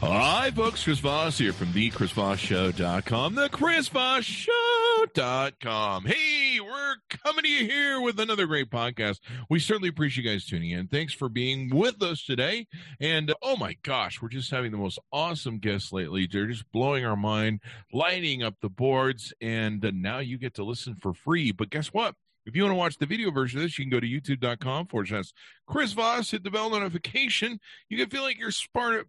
Hi, 0.00 0.50
folks. 0.50 0.82
Chris 0.84 0.98
Voss 0.98 1.38
here 1.38 1.54
from 1.54 1.72
the 1.72 1.90
ChrisVossShow.com, 1.90 3.34
the 3.36 3.48
ChrisVossShow.com. 3.48 6.04
Hey, 6.04 6.60
we're 6.60 6.96
coming 7.24 7.44
to 7.44 7.48
you 7.48 7.64
here 7.66 8.02
with 8.02 8.20
another 8.20 8.44
great 8.46 8.68
podcast. 8.70 9.20
We 9.48 9.60
certainly 9.60 9.88
appreciate 9.88 10.24
you 10.24 10.30
guys 10.30 10.44
tuning 10.44 10.72
in. 10.72 10.88
Thanks 10.88 11.14
for 11.14 11.30
being 11.30 11.74
with 11.74 12.02
us 12.02 12.22
today. 12.22 12.66
And 13.00 13.30
uh, 13.30 13.34
oh 13.40 13.56
my 13.56 13.78
gosh, 13.82 14.20
we're 14.20 14.28
just 14.28 14.50
having 14.50 14.72
the 14.72 14.78
most 14.78 14.98
awesome 15.10 15.56
guests 15.58 15.90
lately. 15.90 16.28
They're 16.30 16.48
just 16.48 16.70
blowing 16.70 17.06
our 17.06 17.16
mind, 17.16 17.60
lighting 17.92 18.42
up 18.42 18.56
the 18.60 18.68
boards, 18.68 19.32
and 19.40 19.82
uh, 19.84 19.90
now 19.94 20.18
you 20.18 20.36
get 20.36 20.52
to 20.54 20.64
listen 20.64 20.96
for 21.00 21.14
free. 21.14 21.50
But 21.50 21.70
guess 21.70 21.86
what? 21.88 22.14
If 22.46 22.54
you 22.54 22.62
want 22.62 22.72
to 22.72 22.76
watch 22.76 22.98
the 22.98 23.06
video 23.06 23.30
version 23.30 23.58
of 23.58 23.64
this, 23.64 23.78
you 23.78 23.84
can 23.84 23.90
go 23.90 24.00
to 24.00 24.06
youtube.com 24.06 24.86
forward 24.88 25.08
slash 25.08 25.32
Chris 25.66 25.92
Voss, 25.92 26.30
hit 26.30 26.44
the 26.44 26.50
bell 26.50 26.68
notification. 26.68 27.58
You 27.88 27.96
can 27.96 28.10
feel 28.10 28.22
like 28.22 28.38
you're 28.38 28.52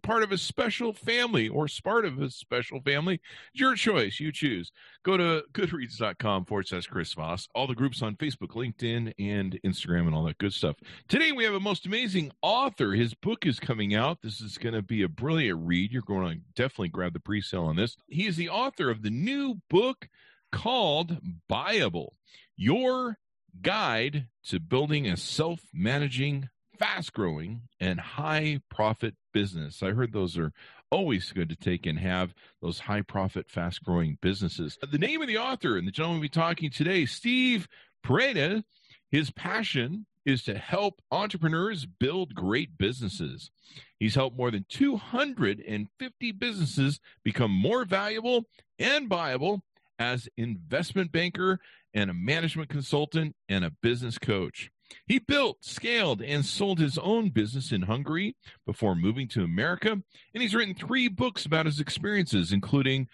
part 0.02 0.22
of 0.22 0.32
a 0.32 0.38
special 0.38 0.94
family 0.94 1.48
or 1.48 1.66
part 1.84 2.06
of 2.06 2.18
a 2.18 2.30
special 2.30 2.80
family. 2.80 3.20
It's 3.52 3.60
your 3.60 3.74
choice. 3.74 4.18
You 4.20 4.32
choose. 4.32 4.72
Go 5.04 5.18
to 5.18 5.44
goodreads.com 5.52 6.46
forward 6.46 6.68
slash 6.68 6.86
Chris 6.86 7.12
Voss. 7.12 7.46
All 7.54 7.66
the 7.66 7.74
groups 7.74 8.00
on 8.00 8.16
Facebook, 8.16 8.54
LinkedIn, 8.54 9.12
and 9.18 9.58
Instagram, 9.64 10.06
and 10.06 10.14
all 10.14 10.24
that 10.24 10.38
good 10.38 10.54
stuff. 10.54 10.76
Today, 11.08 11.32
we 11.32 11.44
have 11.44 11.54
a 11.54 11.60
most 11.60 11.84
amazing 11.84 12.32
author. 12.40 12.92
His 12.92 13.12
book 13.12 13.44
is 13.44 13.60
coming 13.60 13.94
out. 13.94 14.22
This 14.22 14.40
is 14.40 14.56
going 14.56 14.74
to 14.74 14.82
be 14.82 15.02
a 15.02 15.08
brilliant 15.08 15.60
read. 15.62 15.92
You're 15.92 16.02
going 16.02 16.38
to 16.38 16.40
definitely 16.54 16.88
grab 16.88 17.12
the 17.12 17.20
pre 17.20 17.42
sale 17.42 17.64
on 17.64 17.76
this. 17.76 17.96
He 18.08 18.26
is 18.26 18.36
the 18.36 18.48
author 18.48 18.90
of 18.90 19.02
the 19.02 19.10
new 19.10 19.60
book 19.68 20.08
called 20.52 21.18
Buyable. 21.50 22.08
Your 22.56 23.18
guide 23.62 24.28
to 24.48 24.60
building 24.60 25.06
a 25.06 25.16
self 25.16 25.60
managing, 25.72 26.48
fast 26.78 27.12
growing, 27.12 27.62
and 27.80 28.00
high 28.00 28.60
profit 28.70 29.14
business. 29.32 29.82
I 29.82 29.90
heard 29.90 30.12
those 30.12 30.38
are 30.38 30.52
always 30.90 31.32
good 31.32 31.48
to 31.48 31.56
take 31.56 31.86
and 31.86 31.98
have 31.98 32.34
those 32.62 32.80
high 32.80 33.02
profit, 33.02 33.50
fast 33.50 33.82
growing 33.82 34.18
businesses. 34.20 34.78
The 34.90 34.98
name 34.98 35.20
of 35.20 35.28
the 35.28 35.38
author 35.38 35.76
and 35.76 35.86
the 35.86 35.92
gentleman 35.92 36.20
we'll 36.20 36.28
be 36.28 36.28
talking 36.28 36.70
today, 36.70 37.06
Steve 37.06 37.68
Preda, 38.04 38.62
his 39.10 39.30
passion 39.30 40.06
is 40.24 40.42
to 40.42 40.58
help 40.58 41.00
entrepreneurs 41.10 41.86
build 41.86 42.34
great 42.34 42.76
businesses. 42.76 43.50
He's 43.98 44.16
helped 44.16 44.36
more 44.36 44.50
than 44.50 44.66
250 44.68 46.32
businesses 46.32 47.00
become 47.22 47.52
more 47.52 47.84
valuable 47.84 48.44
and 48.78 49.08
buyable 49.08 49.60
as 49.98 50.28
investment 50.36 51.12
banker 51.12 51.60
and 51.96 52.10
a 52.10 52.14
management 52.14 52.68
consultant 52.68 53.34
and 53.48 53.64
a 53.64 53.70
business 53.70 54.18
coach. 54.18 54.70
He 55.06 55.18
built, 55.18 55.64
scaled, 55.64 56.22
and 56.22 56.44
sold 56.44 56.78
his 56.78 56.98
own 56.98 57.30
business 57.30 57.72
in 57.72 57.82
Hungary 57.82 58.36
before 58.66 58.94
moving 58.94 59.26
to 59.28 59.42
America, 59.42 59.90
and 59.90 60.04
he's 60.34 60.54
written 60.54 60.74
three 60.74 61.08
books 61.08 61.46
about 61.46 61.66
his 61.66 61.80
experiences, 61.80 62.52
including 62.52 63.08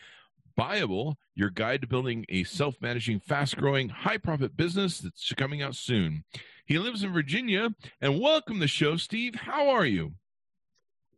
Buyable, 0.59 1.15
Your 1.35 1.49
Guide 1.49 1.83
to 1.83 1.87
Building 1.87 2.27
a 2.29 2.43
Self 2.43 2.75
Managing, 2.81 3.21
Fast 3.21 3.57
Growing, 3.57 3.89
High 3.89 4.19
Profit 4.19 4.57
Business 4.57 4.99
that's 4.99 5.33
coming 5.33 5.63
out 5.63 5.77
soon. 5.77 6.25
He 6.67 6.79
lives 6.79 7.05
in 7.05 7.13
Virginia, 7.13 7.71
and 8.01 8.21
welcome 8.21 8.57
to 8.57 8.61
the 8.61 8.69
show, 8.69 8.97
Steve. 8.97 9.37
How 9.37 9.71
are 9.71 9.87
you? 9.87 10.13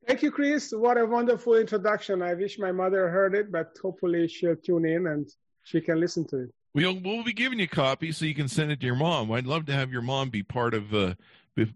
Thank 0.07 0.23
you, 0.23 0.31
Chris. 0.31 0.71
What 0.71 0.99
a 0.99 1.07
wonderful 1.07 1.55
introduction. 1.55 2.21
I 2.21 2.35
wish 2.35 2.59
my 2.59 2.73
mother 2.73 3.09
heard 3.09 3.35
it, 3.35 3.51
but 3.51 3.75
hopefully 3.81 4.29
she'll 4.29 4.55
tune 4.55 4.85
in 4.85 5.07
and 5.07 5.27
she 5.63 5.81
can 5.81 5.99
listen 5.99 6.27
to 6.29 6.41
it. 6.41 6.55
We'll 6.75 6.99
we'll 6.99 7.23
be 7.23 7.33
giving 7.33 7.61
you 7.61 7.67
a 7.67 7.69
copy 7.69 8.11
so 8.11 8.25
you 8.25 8.35
can 8.35 8.49
send 8.49 8.73
it 8.73 8.81
to 8.81 8.87
your 8.87 8.97
mom. 8.97 9.31
I'd 9.31 9.47
love 9.47 9.67
to 9.67 9.73
have 9.73 9.93
your 9.93 10.03
mom 10.03 10.31
be 10.31 10.43
part 10.43 10.75
of 10.75 10.93
uh, 10.93 11.15
be, 11.55 11.73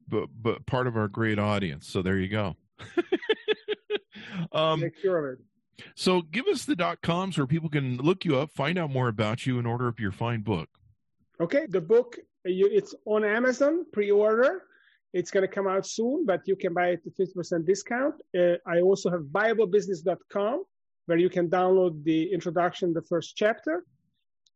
part 0.67 0.87
of 0.87 0.97
our 0.97 1.09
great 1.09 1.39
audience. 1.39 1.87
So 1.87 2.03
there 2.03 2.19
you 2.19 2.29
go. 2.29 2.57
um, 4.53 4.81
Make 4.81 4.97
sure 4.97 5.33
of 5.33 5.39
it. 5.39 5.45
So 5.95 6.23
give 6.23 6.49
us 6.49 6.65
the 6.65 6.75
dot 6.75 7.01
coms 7.03 7.39
where 7.39 7.47
people 7.47 7.69
can 7.69 7.99
look 7.99 8.25
you 8.25 8.39
up, 8.39 8.51
find 8.51 8.77
out 8.77 8.91
more 8.91 9.07
about 9.07 9.47
you, 9.47 9.59
and 9.59 9.67
order 9.67 9.87
up 9.87 10.01
your 10.01 10.11
fine 10.11 10.41
book. 10.41 10.69
Okay, 11.41 11.67
the 11.69 11.81
book 11.81 12.19
it's 12.45 12.95
on 13.05 13.25
Amazon 13.25 13.85
pre-order. 13.93 14.65
It's 15.13 15.31
going 15.31 15.43
to 15.43 15.53
come 15.53 15.67
out 15.67 15.87
soon, 15.87 16.27
but 16.27 16.43
you 16.47 16.57
can 16.57 16.75
buy 16.75 16.89
it 16.89 17.03
at 17.07 17.17
50% 17.17 17.65
discount. 17.65 18.15
Uh, 18.37 18.55
I 18.67 18.81
also 18.81 19.11
have 19.11 19.23
buyablebusiness.com 19.23 20.65
where 21.07 21.19
you 21.19 21.31
can 21.31 21.49
download 21.49 22.05
the 22.05 22.31
introduction, 22.33 22.93
the 22.93 23.03
first 23.03 23.35
chapter. 23.37 23.85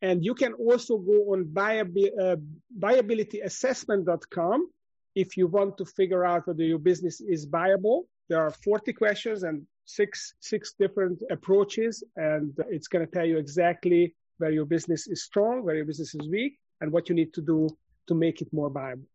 And 0.02 0.24
you 0.24 0.34
can 0.34 0.52
also 0.54 0.98
go 0.98 1.32
on 1.32 1.52
uh, 1.56 2.36
buyabilityassessment.com 2.78 4.68
if 5.14 5.36
you 5.36 5.46
want 5.46 5.78
to 5.78 5.84
figure 5.84 6.24
out 6.24 6.48
whether 6.48 6.64
your 6.64 6.80
business 6.80 7.20
is 7.20 7.46
buyable. 7.46 8.02
There 8.28 8.40
are 8.40 8.50
40 8.50 8.92
questions 8.94 9.44
and 9.44 9.64
six, 9.84 10.34
six 10.40 10.74
different 10.78 11.22
approaches, 11.30 12.02
and 12.16 12.52
it's 12.68 12.88
going 12.88 13.06
to 13.06 13.12
tell 13.12 13.24
you 13.24 13.38
exactly 13.38 14.16
where 14.38 14.50
your 14.50 14.64
business 14.64 15.06
is 15.06 15.22
strong, 15.22 15.64
where 15.64 15.76
your 15.76 15.84
business 15.84 16.14
is 16.16 16.28
weak, 16.28 16.58
and 16.80 16.90
what 16.90 17.08
you 17.08 17.14
need 17.14 17.32
to 17.34 17.40
do 17.40 17.68
to 18.08 18.14
make 18.14 18.42
it 18.42 18.48
more 18.52 18.70
buyable. 18.70 19.06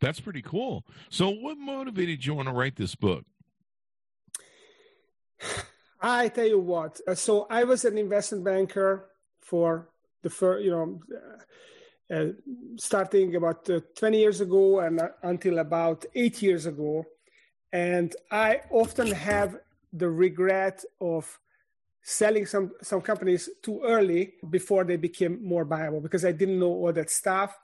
That's 0.00 0.20
pretty 0.20 0.42
cool. 0.42 0.84
So, 1.08 1.30
what 1.30 1.58
motivated 1.58 2.24
you 2.24 2.34
want 2.34 2.48
to 2.48 2.54
write 2.54 2.76
this 2.76 2.94
book? 2.94 3.24
I 6.00 6.28
tell 6.28 6.46
you 6.46 6.58
what. 6.58 7.00
Uh, 7.06 7.14
so 7.14 7.46
I 7.48 7.62
was 7.64 7.84
an 7.84 7.96
investment 7.96 8.44
banker 8.44 9.08
for 9.40 9.88
the 10.22 10.30
first, 10.30 10.64
you 10.64 10.70
know, 10.70 11.00
uh, 11.14 12.14
uh, 12.14 12.32
starting 12.76 13.36
about 13.36 13.68
uh, 13.70 13.80
20 13.96 14.18
years 14.18 14.40
ago 14.40 14.80
and 14.80 15.00
uh, 15.00 15.08
until 15.22 15.58
about 15.58 16.04
eight 16.14 16.42
years 16.42 16.66
ago. 16.66 17.04
And 17.72 18.14
I 18.30 18.60
often 18.70 19.10
have 19.10 19.56
the 19.92 20.10
regret 20.10 20.84
of 21.00 21.38
selling 22.02 22.46
some, 22.46 22.72
some 22.82 23.00
companies 23.00 23.48
too 23.62 23.80
early 23.84 24.34
before 24.50 24.84
they 24.84 24.96
became 24.96 25.42
more 25.42 25.64
buyable 25.64 26.02
because 26.02 26.24
I 26.24 26.32
didn't 26.32 26.58
know 26.58 26.66
all 26.66 26.92
that 26.92 27.10
stuff. 27.10 27.58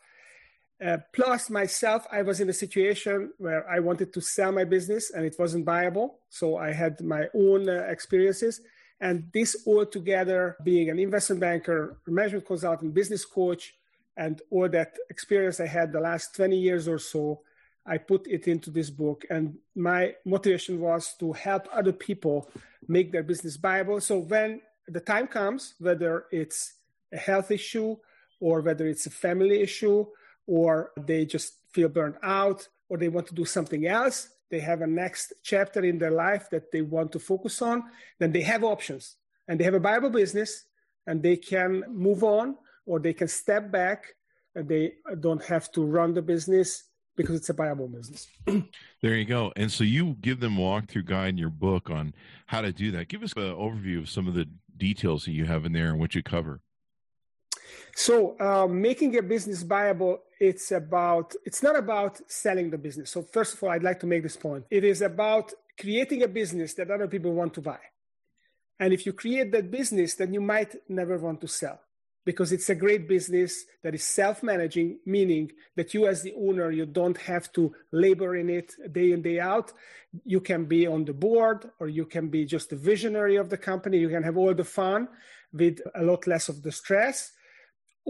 Uh, 0.82 0.98
plus, 1.12 1.50
myself, 1.50 2.06
I 2.12 2.22
was 2.22 2.40
in 2.40 2.48
a 2.48 2.52
situation 2.52 3.32
where 3.38 3.68
I 3.68 3.80
wanted 3.80 4.12
to 4.12 4.20
sell 4.20 4.52
my 4.52 4.64
business 4.64 5.10
and 5.10 5.24
it 5.24 5.34
wasn't 5.38 5.66
buyable. 5.66 6.10
So 6.30 6.56
I 6.56 6.72
had 6.72 7.00
my 7.00 7.26
own 7.34 7.68
uh, 7.68 7.84
experiences. 7.88 8.60
And 9.00 9.30
this 9.32 9.62
all 9.64 9.86
together, 9.86 10.56
being 10.64 10.90
an 10.90 10.98
investment 10.98 11.40
banker, 11.40 11.98
management 12.06 12.46
consultant, 12.46 12.94
business 12.94 13.24
coach, 13.24 13.74
and 14.16 14.42
all 14.50 14.68
that 14.68 14.96
experience 15.08 15.60
I 15.60 15.66
had 15.66 15.92
the 15.92 16.00
last 16.00 16.34
20 16.34 16.56
years 16.56 16.88
or 16.88 16.98
so, 16.98 17.42
I 17.86 17.98
put 17.98 18.26
it 18.26 18.48
into 18.48 18.70
this 18.70 18.90
book. 18.90 19.24
And 19.30 19.58
my 19.76 20.14
motivation 20.24 20.80
was 20.80 21.14
to 21.20 21.32
help 21.32 21.68
other 21.72 21.92
people 21.92 22.50
make 22.88 23.12
their 23.12 23.22
business 23.22 23.56
buyable. 23.56 24.02
So 24.02 24.18
when 24.18 24.60
the 24.88 25.00
time 25.00 25.28
comes, 25.28 25.74
whether 25.78 26.26
it's 26.32 26.74
a 27.12 27.16
health 27.16 27.50
issue 27.50 27.96
or 28.40 28.60
whether 28.60 28.86
it's 28.86 29.06
a 29.06 29.10
family 29.10 29.62
issue, 29.62 30.06
or 30.46 30.92
they 30.96 31.24
just 31.26 31.54
feel 31.72 31.88
burnt 31.88 32.16
out 32.22 32.66
or 32.88 32.96
they 32.96 33.08
want 33.08 33.26
to 33.28 33.34
do 33.34 33.44
something 33.44 33.86
else 33.86 34.30
they 34.50 34.60
have 34.60 34.80
a 34.82 34.86
next 34.86 35.32
chapter 35.42 35.84
in 35.84 35.98
their 35.98 36.10
life 36.10 36.48
that 36.50 36.72
they 36.72 36.82
want 36.82 37.12
to 37.12 37.18
focus 37.18 37.60
on 37.62 37.82
then 38.18 38.32
they 38.32 38.42
have 38.42 38.64
options 38.64 39.16
and 39.46 39.58
they 39.58 39.64
have 39.64 39.74
a 39.74 39.80
buyable 39.80 40.12
business 40.12 40.64
and 41.06 41.22
they 41.22 41.36
can 41.36 41.82
move 41.88 42.22
on 42.22 42.56
or 42.86 42.98
they 42.98 43.12
can 43.12 43.28
step 43.28 43.70
back 43.70 44.14
and 44.54 44.68
they 44.68 44.92
don't 45.20 45.44
have 45.44 45.70
to 45.72 45.84
run 45.84 46.14
the 46.14 46.22
business 46.22 46.84
because 47.16 47.36
it's 47.36 47.50
a 47.50 47.54
buyable 47.54 47.92
business. 47.92 48.28
there 49.02 49.16
you 49.16 49.24
go. 49.24 49.52
And 49.56 49.70
so 49.70 49.84
you 49.84 50.16
give 50.20 50.40
them 50.40 50.56
a 50.56 50.60
walkthrough 50.60 51.04
guide 51.04 51.30
in 51.30 51.38
your 51.38 51.50
book 51.50 51.90
on 51.90 52.14
how 52.46 52.60
to 52.62 52.72
do 52.72 52.90
that. 52.92 53.08
Give 53.08 53.22
us 53.22 53.32
an 53.36 53.42
overview 53.42 53.98
of 53.98 54.08
some 54.08 54.28
of 54.28 54.34
the 54.34 54.48
details 54.76 55.24
that 55.24 55.32
you 55.32 55.44
have 55.44 55.64
in 55.64 55.72
there 55.72 55.88
and 55.88 55.98
what 55.98 56.14
you 56.14 56.22
cover. 56.22 56.60
So 57.94 58.36
uh, 58.40 58.66
making 58.66 59.16
a 59.18 59.22
business 59.22 59.64
buyable, 59.64 60.18
it's 60.40 60.72
about 60.72 61.34
it's 61.44 61.62
not 61.62 61.76
about 61.76 62.20
selling 62.30 62.70
the 62.70 62.78
business. 62.78 63.10
So 63.10 63.22
first 63.22 63.54
of 63.54 63.62
all, 63.62 63.70
I'd 63.70 63.82
like 63.82 64.00
to 64.00 64.06
make 64.06 64.22
this 64.22 64.36
point. 64.36 64.64
It 64.70 64.84
is 64.84 65.02
about 65.02 65.52
creating 65.78 66.22
a 66.22 66.28
business 66.28 66.74
that 66.74 66.90
other 66.90 67.08
people 67.08 67.32
want 67.32 67.54
to 67.54 67.60
buy. 67.60 67.78
And 68.80 68.92
if 68.92 69.06
you 69.06 69.12
create 69.12 69.50
that 69.52 69.70
business, 69.70 70.14
then 70.14 70.32
you 70.32 70.40
might 70.40 70.74
never 70.88 71.18
want 71.18 71.40
to 71.40 71.48
sell 71.48 71.80
because 72.28 72.52
it's 72.52 72.68
a 72.68 72.74
great 72.74 73.08
business 73.08 73.64
that 73.82 73.94
is 73.94 74.04
self-managing 74.04 74.98
meaning 75.06 75.50
that 75.76 75.94
you 75.94 76.06
as 76.06 76.20
the 76.20 76.34
owner 76.34 76.70
you 76.70 76.84
don't 76.84 77.16
have 77.16 77.50
to 77.52 77.74
labor 77.90 78.36
in 78.36 78.50
it 78.50 78.74
day 78.92 79.12
in 79.12 79.22
day 79.22 79.40
out 79.40 79.72
you 80.26 80.38
can 80.38 80.66
be 80.66 80.86
on 80.86 81.06
the 81.06 81.12
board 81.14 81.70
or 81.80 81.88
you 81.88 82.04
can 82.04 82.28
be 82.28 82.44
just 82.44 82.68
the 82.68 82.76
visionary 82.76 83.36
of 83.36 83.48
the 83.48 83.56
company 83.56 83.96
you 83.96 84.10
can 84.10 84.22
have 84.22 84.36
all 84.36 84.52
the 84.52 84.62
fun 84.62 85.08
with 85.54 85.80
a 85.94 86.02
lot 86.02 86.26
less 86.26 86.50
of 86.50 86.62
the 86.62 86.70
stress 86.70 87.32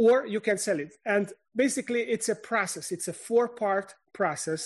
or 0.05 0.27
you 0.35 0.41
can 0.41 0.59
sell 0.59 0.79
it 0.79 0.93
and 1.05 1.33
basically 1.65 2.03
it's 2.15 2.29
a 2.29 2.35
process 2.51 2.93
it's 2.93 3.09
a 3.09 3.13
four 3.13 3.47
part 3.49 3.95
process 4.13 4.63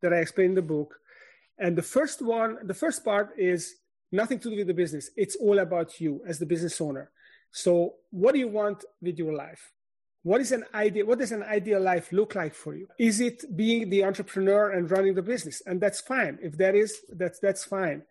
that 0.00 0.12
i 0.12 0.16
explain 0.16 0.50
in 0.52 0.54
the 0.54 0.70
book 0.76 0.90
and 1.58 1.76
the 1.76 1.88
first 1.96 2.18
one 2.20 2.50
the 2.72 2.80
first 2.84 3.04
part 3.04 3.28
is 3.38 3.60
nothing 4.10 4.38
to 4.38 4.50
do 4.50 4.56
with 4.56 4.66
the 4.66 4.80
business 4.82 5.10
it's 5.16 5.36
all 5.36 5.58
about 5.60 6.00
you 6.00 6.12
as 6.26 6.38
the 6.38 6.50
business 6.54 6.80
owner 6.80 7.10
so, 7.52 7.96
what 8.10 8.32
do 8.32 8.38
you 8.38 8.48
want 8.48 8.84
with 9.02 9.18
your 9.18 9.34
life? 9.34 9.72
What 10.22 10.40
is 10.40 10.52
an 10.52 10.64
idea? 10.74 11.04
What 11.04 11.18
does 11.18 11.32
an 11.32 11.42
ideal 11.42 11.80
life 11.80 12.10
look 12.12 12.34
like 12.34 12.54
for 12.54 12.74
you? 12.74 12.88
Is 12.98 13.20
it 13.20 13.44
being 13.54 13.90
the 13.90 14.04
entrepreneur 14.04 14.70
and 14.70 14.90
running 14.90 15.14
the 15.14 15.22
business? 15.22 15.62
And 15.66 15.80
that's 15.80 16.00
fine. 16.00 16.38
If 16.42 16.56
that 16.58 16.74
is, 16.74 17.00
that's 17.10 17.38
that's 17.40 17.64
fine. 17.64 18.02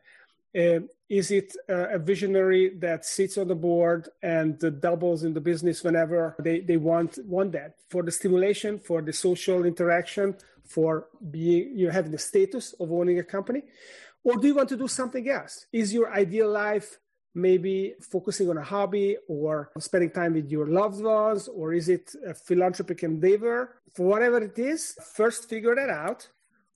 Uh, 0.57 0.81
is 1.09 1.31
it 1.31 1.55
uh, 1.69 1.89
a 1.89 1.99
visionary 1.99 2.75
that 2.79 3.05
sits 3.05 3.37
on 3.37 3.47
the 3.47 3.55
board 3.55 4.09
and 4.21 4.63
uh, 4.63 4.69
doubles 4.69 5.23
in 5.23 5.33
the 5.33 5.41
business 5.41 5.83
whenever 5.83 6.35
they, 6.39 6.59
they 6.59 6.77
want 6.77 7.17
want 7.25 7.51
that? 7.53 7.75
For 7.89 8.03
the 8.03 8.11
stimulation, 8.11 8.79
for 8.79 9.01
the 9.01 9.13
social 9.13 9.65
interaction, 9.65 10.35
for 10.65 11.07
being 11.29 11.77
you 11.77 11.89
having 11.89 12.11
the 12.11 12.17
status 12.17 12.73
of 12.79 12.91
owning 12.91 13.19
a 13.19 13.23
company, 13.23 13.63
or 14.23 14.35
do 14.35 14.47
you 14.47 14.55
want 14.55 14.69
to 14.69 14.77
do 14.77 14.87
something 14.87 15.27
else? 15.29 15.65
Is 15.71 15.93
your 15.93 16.13
ideal 16.13 16.49
life 16.49 16.99
maybe 17.33 17.95
focusing 18.01 18.49
on 18.49 18.57
a 18.57 18.63
hobby 18.63 19.17
or 19.27 19.71
spending 19.79 20.11
time 20.11 20.33
with 20.33 20.51
your 20.51 20.67
loved 20.67 21.01
ones? 21.01 21.47
Or 21.47 21.73
is 21.73 21.89
it 21.89 22.13
a 22.27 22.33
philanthropic 22.33 23.03
endeavor? 23.03 23.81
For 23.95 24.05
whatever 24.05 24.39
it 24.39 24.57
is 24.59 24.95
first 25.13 25.49
figure 25.49 25.75
that 25.75 25.89
out 25.89 26.27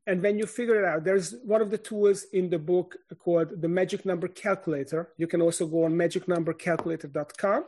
and 0.07 0.22
when 0.22 0.38
you 0.38 0.46
figure 0.46 0.80
it 0.81 0.86
out 0.86 1.04
there's 1.04 1.36
one 1.44 1.62
of 1.62 1.69
the 1.72 1.78
tools 1.78 2.25
in 2.34 2.50
the 2.50 2.60
book 2.60 2.96
called 3.19 3.62
the 3.62 3.68
magic 3.68 4.06
number 4.06 4.28
calculator 4.28 5.10
you 5.18 5.28
can 5.28 5.42
also 5.42 5.66
go 5.66 5.86
on 5.86 5.94
magicnumbercalculator.com 5.94 7.66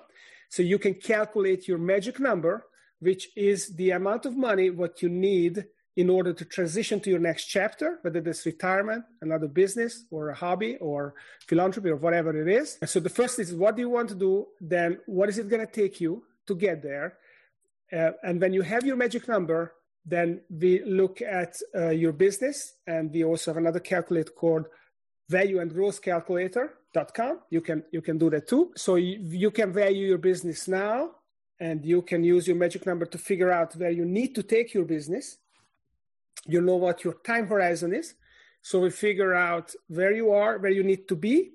so 0.49 0.61
you 0.61 0.79
can 0.79 0.93
calculate 0.93 1.67
your 1.67 1.77
magic 1.77 2.19
number 2.19 2.65
which 2.99 3.29
is 3.35 3.75
the 3.75 3.91
amount 3.91 4.25
of 4.25 4.35
money 4.35 4.69
what 4.69 5.01
you 5.01 5.09
need 5.09 5.65
in 5.97 6.11
order 6.11 6.31
to 6.31 6.45
transition 6.45 6.99
to 6.99 7.09
your 7.09 7.19
next 7.19 7.45
chapter, 7.45 7.97
whether 8.03 8.19
it's 8.19 8.45
retirement, 8.45 9.03
another 9.21 9.47
business, 9.47 10.05
or 10.11 10.29
a 10.29 10.35
hobby, 10.35 10.77
or 10.77 11.15
philanthropy, 11.47 11.89
or 11.89 11.95
whatever 11.95 12.39
it 12.39 12.47
is. 12.47 12.77
And 12.81 12.89
so 12.89 12.99
the 12.99 13.09
first 13.09 13.39
is 13.39 13.51
what 13.51 13.75
do 13.75 13.81
you 13.81 13.89
want 13.89 14.09
to 14.09 14.15
do? 14.15 14.45
Then 14.61 14.99
what 15.07 15.27
is 15.27 15.39
it 15.39 15.49
going 15.49 15.65
to 15.65 15.71
take 15.71 15.99
you 15.99 16.23
to 16.45 16.53
get 16.55 16.83
there? 16.83 17.17
Uh, 17.91 18.11
and 18.23 18.39
when 18.39 18.53
you 18.53 18.61
have 18.61 18.85
your 18.85 18.95
magic 18.95 19.27
number, 19.27 19.73
then 20.07 20.41
we 20.49 20.83
look 20.85 21.21
at 21.21 21.57
uh, 21.75 21.89
your 21.89 22.13
business, 22.13 22.75
and 22.87 23.11
we 23.11 23.23
also 23.23 23.51
have 23.51 23.57
another 23.57 23.79
calculator 23.79 24.31
called 24.31 24.65
value 25.29 25.59
and 25.59 25.73
growth 25.73 26.01
calculator.com. 26.01 27.39
You 27.49 27.61
can 27.61 27.83
you 27.91 28.01
can 28.01 28.17
do 28.17 28.29
that 28.29 28.47
too. 28.47 28.71
So 28.75 28.95
you, 28.95 29.19
you 29.45 29.51
can 29.51 29.73
value 29.73 30.07
your 30.07 30.17
business 30.17 30.67
now, 30.67 31.11
and 31.59 31.85
you 31.85 32.01
can 32.01 32.23
use 32.23 32.47
your 32.47 32.55
magic 32.55 32.85
number 32.85 33.05
to 33.05 33.17
figure 33.17 33.51
out 33.51 33.75
where 33.75 33.91
you 33.91 34.05
need 34.05 34.33
to 34.35 34.43
take 34.43 34.73
your 34.73 34.85
business 34.85 35.37
you 36.47 36.61
know 36.61 36.75
what 36.75 37.03
your 37.03 37.15
time 37.25 37.47
horizon 37.47 37.93
is. 37.93 38.15
So 38.61 38.79
we 38.79 38.89
figure 38.89 39.33
out 39.33 39.73
where 39.87 40.13
you 40.13 40.31
are, 40.31 40.57
where 40.57 40.71
you 40.71 40.83
need 40.83 41.07
to 41.09 41.15
be, 41.15 41.51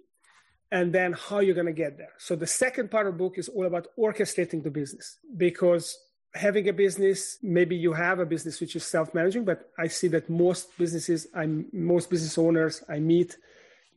and 0.70 0.92
then 0.92 1.12
how 1.12 1.40
you're 1.40 1.54
going 1.54 1.66
to 1.66 1.72
get 1.72 1.98
there. 1.98 2.12
So 2.18 2.36
the 2.36 2.46
second 2.46 2.90
part 2.90 3.06
of 3.06 3.14
the 3.14 3.18
book 3.18 3.38
is 3.38 3.48
all 3.48 3.66
about 3.66 3.88
orchestrating 3.98 4.62
the 4.62 4.70
business 4.70 5.18
because 5.36 5.98
having 6.34 6.68
a 6.68 6.72
business, 6.72 7.38
maybe 7.42 7.76
you 7.76 7.92
have 7.92 8.18
a 8.18 8.26
business 8.26 8.60
which 8.60 8.74
is 8.76 8.84
self-managing, 8.84 9.44
but 9.44 9.70
I 9.78 9.88
see 9.88 10.08
that 10.08 10.30
most 10.30 10.76
businesses, 10.78 11.26
I'm 11.34 11.66
most 11.72 12.08
business 12.10 12.38
owners 12.38 12.82
I 12.88 12.98
meet, 12.98 13.36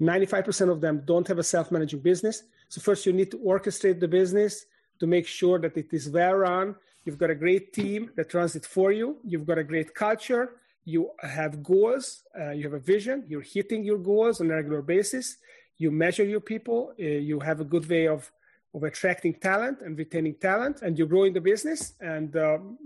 95% 0.01 0.69
of 0.69 0.81
them 0.81 1.03
don't 1.05 1.27
have 1.27 1.39
a 1.39 1.43
self-managing 1.43 1.99
business. 1.99 2.43
So 2.67 2.81
first 2.81 3.05
you 3.05 3.13
need 3.13 3.31
to 3.31 3.37
orchestrate 3.37 3.99
the 3.99 4.07
business 4.07 4.65
to 4.99 5.07
make 5.07 5.27
sure 5.27 5.59
that 5.59 5.77
it 5.77 5.93
is 5.93 6.09
well 6.09 6.35
run. 6.35 6.75
You've 7.05 7.17
got 7.17 7.29
a 7.29 7.35
great 7.35 7.71
team 7.71 8.11
that 8.15 8.33
runs 8.33 8.55
it 8.55 8.65
for 8.65 8.91
you. 8.91 9.17
You've 9.23 9.45
got 9.45 9.57
a 9.57 9.63
great 9.63 9.93
culture 9.93 10.51
you 10.85 11.09
have 11.19 11.63
goals, 11.63 12.23
uh, 12.39 12.51
you 12.51 12.63
have 12.63 12.73
a 12.73 12.79
vision, 12.79 13.25
you're 13.27 13.41
hitting 13.41 13.83
your 13.83 13.97
goals 13.97 14.39
on 14.39 14.51
a 14.51 14.55
regular 14.55 14.83
basis, 14.83 15.37
you 15.77 15.91
measure 15.91 16.23
your 16.23 16.39
people, 16.39 16.93
uh, 16.99 17.03
you 17.03 17.39
have 17.39 17.59
a 17.59 17.65
good 17.65 17.89
way 17.89 18.07
of, 18.07 18.31
of 18.75 18.83
attracting 18.83 19.33
talent 19.35 19.79
and 19.81 19.97
retaining 19.97 20.35
talent, 20.35 20.81
and 20.81 20.97
you're 20.97 21.07
growing 21.07 21.33
the 21.33 21.41
business 21.41 21.93
and 22.01 22.35
um, 22.35 22.77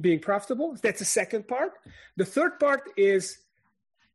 being 0.00 0.18
profitable. 0.18 0.76
That's 0.82 0.98
the 0.98 1.04
second 1.04 1.46
part. 1.46 1.72
The 2.16 2.24
third 2.24 2.58
part 2.58 2.82
is 2.96 3.38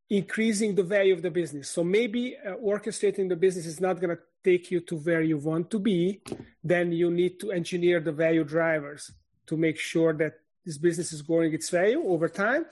increasing 0.10 0.76
the 0.76 0.84
value 0.84 1.14
of 1.14 1.22
the 1.22 1.32
business. 1.32 1.70
So 1.70 1.84
maybe 1.84 2.36
uh, 2.38 2.56
orchestrating 2.56 3.30
the 3.30 3.36
business 3.36 3.66
is 3.66 3.80
not 3.80 4.00
going 4.02 4.16
to 4.16 4.22
take 4.44 4.70
you 4.70 4.82
to 4.82 4.96
where 4.98 5.22
you 5.22 5.38
want 5.38 5.72
to 5.72 5.80
be. 5.80 6.22
Then 6.64 6.92
you 6.92 7.10
need 7.10 7.40
to 7.40 7.52
engineer 7.52 8.00
the 8.00 8.12
value 8.12 8.44
drivers 8.44 9.12
to 9.48 9.58
make 9.58 9.80
sure 9.80 10.14
that 10.14 10.34
this 10.66 10.78
business 10.78 11.14
is 11.14 11.22
growing 11.22 11.54
its 11.54 11.70
value 11.70 12.04
over 12.06 12.28
time 12.28 12.66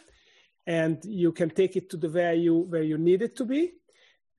and 0.67 1.03
you 1.05 1.31
can 1.31 1.49
take 1.49 1.75
it 1.75 1.89
to 1.91 1.97
the 1.97 2.09
value 2.09 2.57
where 2.57 2.83
you 2.83 2.97
need 2.97 3.21
it 3.21 3.35
to 3.37 3.45
be. 3.45 3.73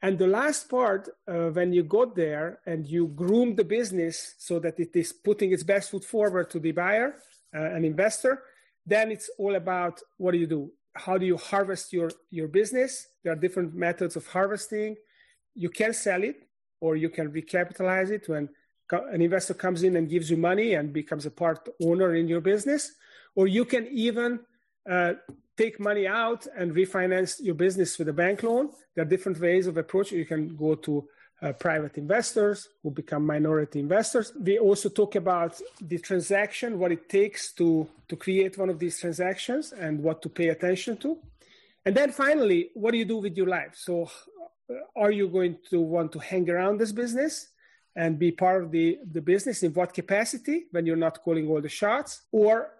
And 0.06 0.16
the 0.16 0.28
last 0.28 0.68
part, 0.68 1.08
uh, 1.26 1.48
when 1.50 1.72
you 1.72 1.82
got 1.82 2.14
there 2.14 2.60
and 2.64 2.86
you 2.86 3.08
groom 3.08 3.56
the 3.56 3.64
business 3.64 4.36
so 4.38 4.60
that 4.60 4.78
it 4.78 4.94
is 4.94 5.12
putting 5.12 5.50
its 5.50 5.64
best 5.64 5.90
foot 5.90 6.04
forward 6.04 6.48
to 6.50 6.60
the 6.60 6.70
buyer, 6.70 7.16
uh, 7.52 7.74
an 7.76 7.84
investor, 7.84 8.44
then 8.86 9.10
it's 9.10 9.28
all 9.36 9.56
about 9.56 10.00
what 10.16 10.30
do 10.30 10.38
you 10.38 10.46
do? 10.46 10.70
How 10.94 11.18
do 11.18 11.26
you 11.26 11.36
harvest 11.36 11.92
your, 11.92 12.12
your 12.30 12.46
business? 12.46 13.08
There 13.24 13.32
are 13.32 13.42
different 13.44 13.74
methods 13.74 14.14
of 14.14 14.28
harvesting. 14.28 14.94
You 15.56 15.70
can 15.70 15.92
sell 15.92 16.22
it 16.22 16.36
or 16.80 16.94
you 16.94 17.08
can 17.08 17.32
recapitalize 17.32 18.10
it 18.10 18.28
when 18.28 18.48
an 18.92 19.20
investor 19.20 19.54
comes 19.54 19.82
in 19.82 19.96
and 19.96 20.08
gives 20.08 20.30
you 20.30 20.36
money 20.36 20.74
and 20.74 20.92
becomes 20.92 21.26
a 21.26 21.32
part 21.32 21.68
owner 21.82 22.14
in 22.14 22.28
your 22.28 22.40
business. 22.40 22.92
Or 23.34 23.48
you 23.48 23.64
can 23.64 23.88
even 23.88 24.38
uh, 24.88 25.14
take 25.56 25.80
money 25.80 26.06
out 26.06 26.46
and 26.56 26.74
refinance 26.74 27.42
your 27.42 27.54
business 27.54 27.98
with 27.98 28.08
a 28.08 28.12
bank 28.12 28.42
loan. 28.42 28.70
There 28.94 29.02
are 29.02 29.08
different 29.08 29.40
ways 29.40 29.66
of 29.66 29.76
approach. 29.76 30.12
You 30.12 30.26
can 30.26 30.56
go 30.56 30.74
to 30.74 31.08
uh, 31.42 31.52
private 31.52 31.98
investors 31.98 32.68
who 32.82 32.90
become 32.90 33.26
minority 33.26 33.80
investors. 33.80 34.32
We 34.40 34.58
also 34.58 34.88
talk 34.88 35.16
about 35.16 35.60
the 35.80 35.98
transaction, 35.98 36.78
what 36.78 36.92
it 36.92 37.08
takes 37.08 37.52
to, 37.54 37.88
to 38.08 38.16
create 38.16 38.56
one 38.58 38.70
of 38.70 38.78
these 38.78 38.98
transactions 38.98 39.72
and 39.72 40.02
what 40.02 40.22
to 40.22 40.28
pay 40.28 40.48
attention 40.48 40.96
to. 40.98 41.18
And 41.84 41.94
then 41.94 42.10
finally, 42.10 42.70
what 42.74 42.92
do 42.92 42.98
you 42.98 43.04
do 43.04 43.18
with 43.18 43.36
your 43.36 43.46
life? 43.46 43.74
So, 43.74 44.10
uh, 44.68 44.74
are 44.96 45.12
you 45.12 45.28
going 45.28 45.58
to 45.70 45.80
want 45.80 46.12
to 46.12 46.18
hang 46.18 46.50
around 46.50 46.78
this 46.78 46.92
business 46.92 47.48
and 47.94 48.18
be 48.18 48.32
part 48.32 48.64
of 48.64 48.70
the, 48.72 48.98
the 49.10 49.20
business? 49.20 49.62
In 49.62 49.72
what 49.72 49.94
capacity 49.94 50.66
when 50.72 50.84
you're 50.86 50.96
not 50.96 51.22
calling 51.22 51.46
all 51.48 51.60
the 51.60 51.68
shots? 51.68 52.22
Or 52.32 52.70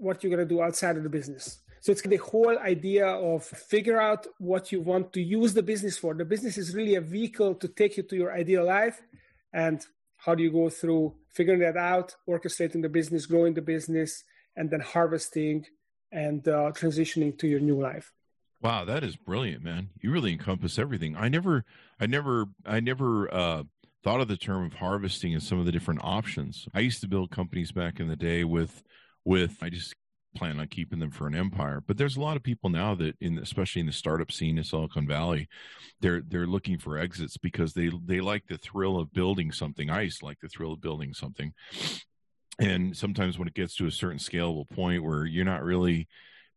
what 0.00 0.22
you're 0.22 0.34
going 0.34 0.46
to 0.48 0.54
do 0.54 0.62
outside 0.62 0.96
of 0.96 1.02
the 1.02 1.08
business? 1.08 1.60
So 1.82 1.92
it's 1.92 2.02
the 2.02 2.16
whole 2.16 2.58
idea 2.58 3.06
of 3.06 3.44
figure 3.44 4.00
out 4.00 4.26
what 4.38 4.70
you 4.72 4.80
want 4.80 5.12
to 5.14 5.22
use 5.22 5.54
the 5.54 5.62
business 5.62 5.96
for. 5.96 6.12
The 6.12 6.24
business 6.24 6.58
is 6.58 6.74
really 6.74 6.96
a 6.96 7.00
vehicle 7.00 7.54
to 7.54 7.68
take 7.68 7.96
you 7.96 8.02
to 8.02 8.16
your 8.16 8.32
ideal 8.32 8.64
life. 8.66 9.00
And 9.52 9.84
how 10.18 10.34
do 10.34 10.42
you 10.42 10.52
go 10.52 10.68
through 10.68 11.14
figuring 11.30 11.60
that 11.60 11.76
out, 11.76 12.14
orchestrating 12.28 12.82
the 12.82 12.88
business, 12.88 13.26
growing 13.26 13.54
the 13.54 13.62
business, 13.62 14.24
and 14.56 14.70
then 14.70 14.80
harvesting 14.80 15.64
and 16.12 16.46
uh, 16.48 16.72
transitioning 16.72 17.38
to 17.38 17.46
your 17.46 17.60
new 17.60 17.80
life. 17.80 18.12
Wow, 18.62 18.84
that 18.84 19.02
is 19.02 19.16
brilliant, 19.16 19.62
man. 19.62 19.88
You 20.00 20.10
really 20.10 20.32
encompass 20.32 20.78
everything. 20.78 21.16
I 21.16 21.28
never, 21.28 21.64
I 21.98 22.06
never, 22.06 22.46
I 22.66 22.80
never 22.80 23.32
uh, 23.32 23.62
thought 24.04 24.20
of 24.20 24.28
the 24.28 24.36
term 24.36 24.66
of 24.66 24.74
harvesting 24.74 25.32
and 25.32 25.42
some 25.42 25.58
of 25.58 25.66
the 25.66 25.72
different 25.72 26.00
options. 26.02 26.68
I 26.74 26.80
used 26.80 27.00
to 27.00 27.08
build 27.08 27.30
companies 27.30 27.72
back 27.72 28.00
in 28.00 28.08
the 28.08 28.16
day 28.16 28.44
with, 28.44 28.82
with 29.24 29.54
mm-hmm. 29.54 29.64
I 29.64 29.70
just 29.70 29.94
plan 30.34 30.60
on 30.60 30.68
keeping 30.68 30.98
them 31.00 31.10
for 31.10 31.26
an 31.26 31.34
empire. 31.34 31.82
But 31.86 31.96
there's 31.96 32.16
a 32.16 32.20
lot 32.20 32.36
of 32.36 32.42
people 32.42 32.70
now 32.70 32.94
that 32.96 33.16
in 33.20 33.38
especially 33.38 33.80
in 33.80 33.86
the 33.86 33.92
startup 33.92 34.30
scene 34.30 34.58
in 34.58 34.64
Silicon 34.64 35.06
Valley, 35.06 35.48
they're 36.00 36.22
they're 36.26 36.46
looking 36.46 36.78
for 36.78 36.98
exits 36.98 37.36
because 37.36 37.72
they 37.72 37.90
they 38.04 38.20
like 38.20 38.46
the 38.46 38.58
thrill 38.58 38.98
of 38.98 39.12
building 39.12 39.52
something. 39.52 39.90
I 39.90 40.02
used 40.02 40.20
to 40.20 40.26
like 40.26 40.40
the 40.40 40.48
thrill 40.48 40.72
of 40.72 40.80
building 40.80 41.14
something. 41.14 41.52
And 42.58 42.96
sometimes 42.96 43.38
when 43.38 43.48
it 43.48 43.54
gets 43.54 43.74
to 43.76 43.86
a 43.86 43.90
certain 43.90 44.18
scalable 44.18 44.68
point 44.68 45.02
where 45.02 45.24
you're 45.24 45.46
not 45.46 45.64
really 45.64 46.08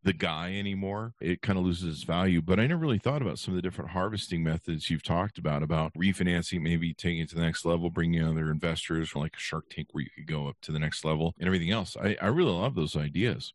the 0.04 0.12
guy 0.12 0.54
anymore, 0.54 1.14
it 1.20 1.42
kind 1.42 1.58
of 1.58 1.64
loses 1.64 1.96
its 1.96 2.04
value. 2.04 2.40
But 2.42 2.60
I 2.60 2.66
never 2.66 2.80
really 2.80 2.98
thought 2.98 3.22
about 3.22 3.38
some 3.38 3.54
of 3.54 3.56
the 3.56 3.62
different 3.62 3.90
harvesting 3.90 4.44
methods 4.44 4.90
you've 4.90 5.02
talked 5.02 5.38
about, 5.38 5.62
about 5.62 5.92
refinancing, 5.94 6.60
maybe 6.60 6.92
taking 6.94 7.20
it 7.20 7.30
to 7.30 7.34
the 7.34 7.40
next 7.40 7.64
level, 7.64 7.90
bringing 7.90 8.20
in 8.20 8.28
other 8.28 8.50
investors, 8.50 9.16
like 9.16 9.34
a 9.34 9.40
Shark 9.40 9.64
Tank 9.70 9.88
where 9.92 10.04
you 10.04 10.10
could 10.14 10.26
go 10.26 10.46
up 10.46 10.56
to 10.62 10.72
the 10.72 10.78
next 10.78 11.04
level 11.04 11.34
and 11.38 11.46
everything 11.46 11.70
else. 11.70 11.96
I, 12.00 12.16
I 12.20 12.26
really 12.26 12.52
love 12.52 12.74
those 12.74 12.96
ideas. 12.96 13.54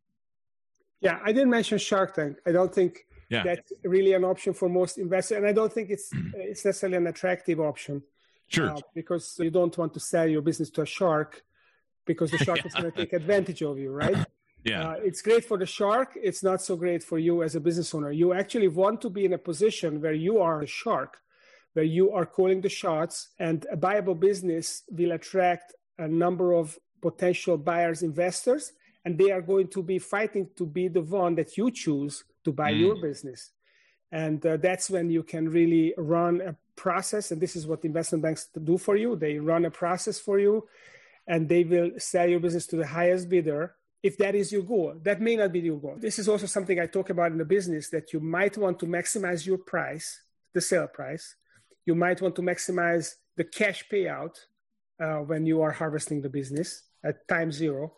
Yeah, 1.01 1.19
I 1.23 1.31
didn't 1.31 1.51
mention 1.51 1.77
Shark 1.77 2.15
Tank. 2.15 2.37
I 2.45 2.51
don't 2.51 2.73
think 2.73 3.05
yeah. 3.29 3.43
that's 3.43 3.71
really 3.83 4.13
an 4.13 4.25
option 4.25 4.53
for 4.53 4.67
most 4.67 4.97
investors, 4.97 5.37
and 5.37 5.47
I 5.47 5.53
don't 5.53 5.71
think 5.71 5.91
it's 5.91 6.09
it's 6.33 6.65
necessarily 6.65 6.97
an 6.97 7.07
attractive 7.07 7.59
option. 7.59 8.03
Sure, 8.47 8.71
uh, 8.71 8.79
because 8.95 9.37
you 9.39 9.51
don't 9.51 9.77
want 9.77 9.93
to 9.93 9.99
sell 9.99 10.27
your 10.27 10.41
business 10.41 10.71
to 10.71 10.81
a 10.81 10.85
shark, 10.85 11.43
because 12.05 12.31
the 12.31 12.39
shark 12.39 12.65
is 12.65 12.73
going 12.73 12.91
to 12.91 12.97
take 12.97 13.13
advantage 13.13 13.61
of 13.61 13.77
you, 13.77 13.91
right? 13.91 14.25
Yeah. 14.63 14.89
Uh, 14.89 14.95
it's 15.03 15.21
great 15.21 15.45
for 15.45 15.57
the 15.57 15.65
shark. 15.65 16.13
It's 16.15 16.43
not 16.43 16.61
so 16.61 16.75
great 16.75 17.03
for 17.03 17.17
you 17.17 17.43
as 17.43 17.55
a 17.55 17.59
business 17.59 17.93
owner. 17.93 18.11
You 18.11 18.33
actually 18.33 18.67
want 18.67 19.01
to 19.01 19.09
be 19.09 19.25
in 19.25 19.33
a 19.33 19.37
position 19.37 20.01
where 20.01 20.13
you 20.13 20.39
are 20.39 20.61
a 20.61 20.67
shark, 20.67 21.17
where 21.73 21.85
you 21.85 22.11
are 22.11 22.25
calling 22.25 22.61
the 22.61 22.69
shots, 22.69 23.29
and 23.39 23.65
a 23.71 23.77
buyable 23.77 24.19
business 24.19 24.83
will 24.89 25.13
attract 25.13 25.73
a 25.97 26.07
number 26.07 26.53
of 26.53 26.77
potential 27.01 27.57
buyers, 27.57 28.03
investors, 28.03 28.73
and 29.05 29.17
they 29.17 29.31
are 29.31 29.41
going 29.41 29.67
to 29.69 29.81
be 29.81 29.97
fighting 29.97 30.49
to 30.57 30.65
be 30.65 30.87
the 30.87 31.01
one 31.01 31.35
that 31.35 31.57
you 31.57 31.71
choose 31.71 32.25
to 32.43 32.51
buy 32.51 32.71
mm. 32.73 32.79
your 32.79 33.01
business. 33.01 33.51
And 34.11 34.45
uh, 34.45 34.57
that's 34.57 34.89
when 34.89 35.09
you 35.09 35.23
can 35.23 35.49
really 35.49 35.93
run 35.97 36.41
a 36.41 36.55
process. 36.75 37.31
And 37.31 37.39
this 37.39 37.55
is 37.55 37.67
what 37.67 37.85
investment 37.85 38.23
banks 38.23 38.49
do 38.63 38.77
for 38.77 38.95
you. 38.95 39.15
They 39.15 39.37
run 39.37 39.65
a 39.65 39.71
process 39.71 40.19
for 40.19 40.39
you 40.39 40.67
and 41.27 41.47
they 41.47 41.63
will 41.63 41.91
sell 41.97 42.27
your 42.27 42.39
business 42.39 42.65
to 42.67 42.75
the 42.75 42.87
highest 42.87 43.29
bidder 43.29 43.75
if 44.01 44.17
that 44.17 44.35
is 44.35 44.51
your 44.51 44.63
goal. 44.63 44.95
That 45.03 45.21
may 45.21 45.35
not 45.35 45.51
be 45.51 45.59
your 45.59 45.79
goal. 45.79 45.95
This 45.97 46.19
is 46.19 46.29
also 46.29 46.45
something 46.45 46.79
I 46.79 46.87
talk 46.87 47.09
about 47.09 47.31
in 47.31 47.37
the 47.37 47.45
business 47.45 47.89
that 47.89 48.13
you 48.13 48.19
might 48.19 48.57
want 48.57 48.79
to 48.79 48.85
maximize 48.85 49.45
your 49.45 49.57
price, 49.57 50.21
the 50.53 50.61
sale 50.61 50.87
price. 50.87 51.35
You 51.85 51.95
might 51.95 52.21
want 52.21 52.35
to 52.35 52.41
maximize 52.41 53.15
the 53.35 53.43
cash 53.43 53.85
payout 53.91 54.35
uh, 54.99 55.17
when 55.17 55.45
you 55.45 55.61
are 55.61 55.71
harvesting 55.71 56.21
the 56.21 56.29
business 56.29 56.83
at 57.03 57.27
time 57.27 57.51
zero. 57.51 57.93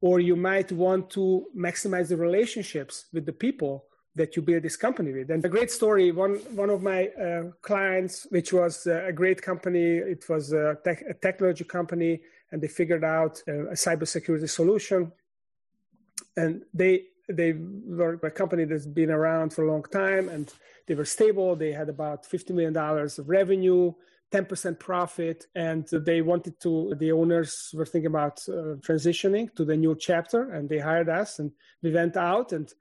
Or 0.00 0.20
you 0.20 0.36
might 0.36 0.70
want 0.70 1.10
to 1.10 1.46
maximize 1.56 2.08
the 2.08 2.16
relationships 2.16 3.06
with 3.12 3.26
the 3.26 3.32
people 3.32 3.84
that 4.14 4.36
you 4.36 4.42
build 4.42 4.62
this 4.62 4.76
company 4.76 5.12
with. 5.12 5.30
And 5.30 5.44
a 5.44 5.48
great 5.48 5.70
story, 5.70 6.12
one, 6.12 6.34
one 6.54 6.70
of 6.70 6.82
my 6.82 7.08
uh, 7.08 7.50
clients, 7.62 8.26
which 8.30 8.52
was 8.52 8.86
uh, 8.86 9.04
a 9.06 9.12
great 9.12 9.40
company, 9.40 9.98
it 9.98 10.28
was 10.28 10.52
a, 10.52 10.76
tech, 10.84 11.02
a 11.08 11.14
technology 11.14 11.64
company, 11.64 12.20
and 12.50 12.60
they 12.60 12.68
figured 12.68 13.04
out 13.04 13.42
a, 13.46 13.68
a 13.68 13.74
cybersecurity 13.74 14.48
solution. 14.48 15.12
And 16.36 16.62
they 16.72 17.06
they 17.28 17.52
were 17.52 18.18
a 18.22 18.30
company 18.30 18.64
that's 18.64 18.86
been 18.86 19.10
around 19.10 19.52
for 19.52 19.64
a 19.64 19.70
long 19.70 19.82
time 19.84 20.28
and 20.28 20.52
they 20.86 20.94
were 20.94 21.04
stable. 21.04 21.54
They 21.54 21.72
had 21.72 21.90
about 21.90 22.24
$50 22.24 22.50
million 22.50 22.76
of 22.76 23.28
revenue, 23.28 23.92
10% 24.32 24.78
profit. 24.78 25.46
And 25.54 25.86
they 25.92 26.22
wanted 26.22 26.58
to, 26.62 26.94
the 26.98 27.12
owners 27.12 27.70
were 27.74 27.84
thinking 27.84 28.06
about 28.06 28.40
uh, 28.48 28.80
transitioning 28.80 29.54
to 29.56 29.64
the 29.64 29.76
new 29.76 29.94
chapter 29.94 30.50
and 30.52 30.68
they 30.68 30.78
hired 30.78 31.10
us 31.10 31.38
and 31.38 31.52
we 31.82 31.92
went 31.92 32.16
out 32.16 32.52
and 32.52 32.72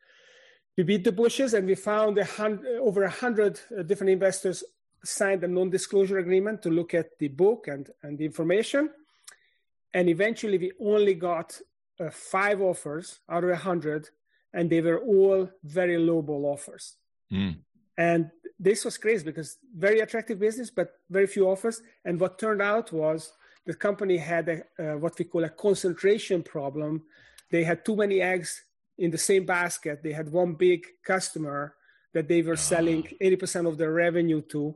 we 0.78 0.84
beat 0.84 1.04
the 1.04 1.12
bushes 1.12 1.54
and 1.54 1.68
we 1.68 1.76
found 1.76 2.18
a 2.18 2.24
hundred, 2.24 2.78
over 2.78 3.04
uh, 3.06 3.84
different 3.84 4.12
investors 4.12 4.64
signed 5.04 5.44
a 5.44 5.48
non-disclosure 5.48 6.20
agreement 6.20 6.62
to 6.62 6.70
look 6.70 6.94
at 6.94 7.18
the 7.20 7.28
book 7.28 7.68
and, 7.68 7.90
and 8.04 8.18
the 8.18 8.26
information. 8.26 8.90
And 9.94 10.10
eventually 10.10 10.58
we 10.58 10.72
only 10.80 11.16
got 11.16 11.60
uh, 12.00 12.10
five 12.10 12.62
offers 12.62 13.20
out 13.30 13.44
of 13.44 13.50
a 13.50 13.56
hundred 13.56 14.10
and 14.54 14.70
they 14.70 14.82
were 14.82 15.00
all 15.00 15.50
very 15.64 15.98
lowball 15.98 16.46
offers. 16.46 16.96
Mm. 17.32 17.58
And 17.98 18.32
this 18.60 18.86
was 18.86 18.98
crazy 18.98 19.24
because 19.24 19.58
very 19.76 20.00
attractive 20.00 20.40
business, 20.40 20.70
but 20.70 20.94
very 21.10 21.28
few 21.28 21.48
offers. 21.50 21.82
And 22.06 22.20
what 22.20 22.40
turned 22.40 22.62
out 22.62 22.92
was 22.92 23.34
the 23.66 23.74
company 23.74 24.18
had 24.18 24.50
a, 24.50 24.94
uh, 24.94 24.98
what 24.98 25.18
we 25.20 25.26
call 25.26 25.44
a 25.44 25.50
concentration 25.50 26.42
problem. 26.42 27.04
They 27.52 27.64
had 27.64 27.86
too 27.86 27.96
many 27.96 28.22
eggs 28.22 28.64
in 28.98 29.12
the 29.12 29.18
same 29.18 29.46
basket. 29.46 30.02
They 30.02 30.14
had 30.14 30.32
one 30.32 30.54
big 30.54 30.86
customer 31.04 31.76
that 32.14 32.28
they 32.28 32.42
were 32.42 32.54
uh. 32.54 32.58
selling 32.74 33.04
80% 33.22 33.68
of 33.68 33.78
their 33.78 33.92
revenue 33.92 34.42
to. 34.54 34.76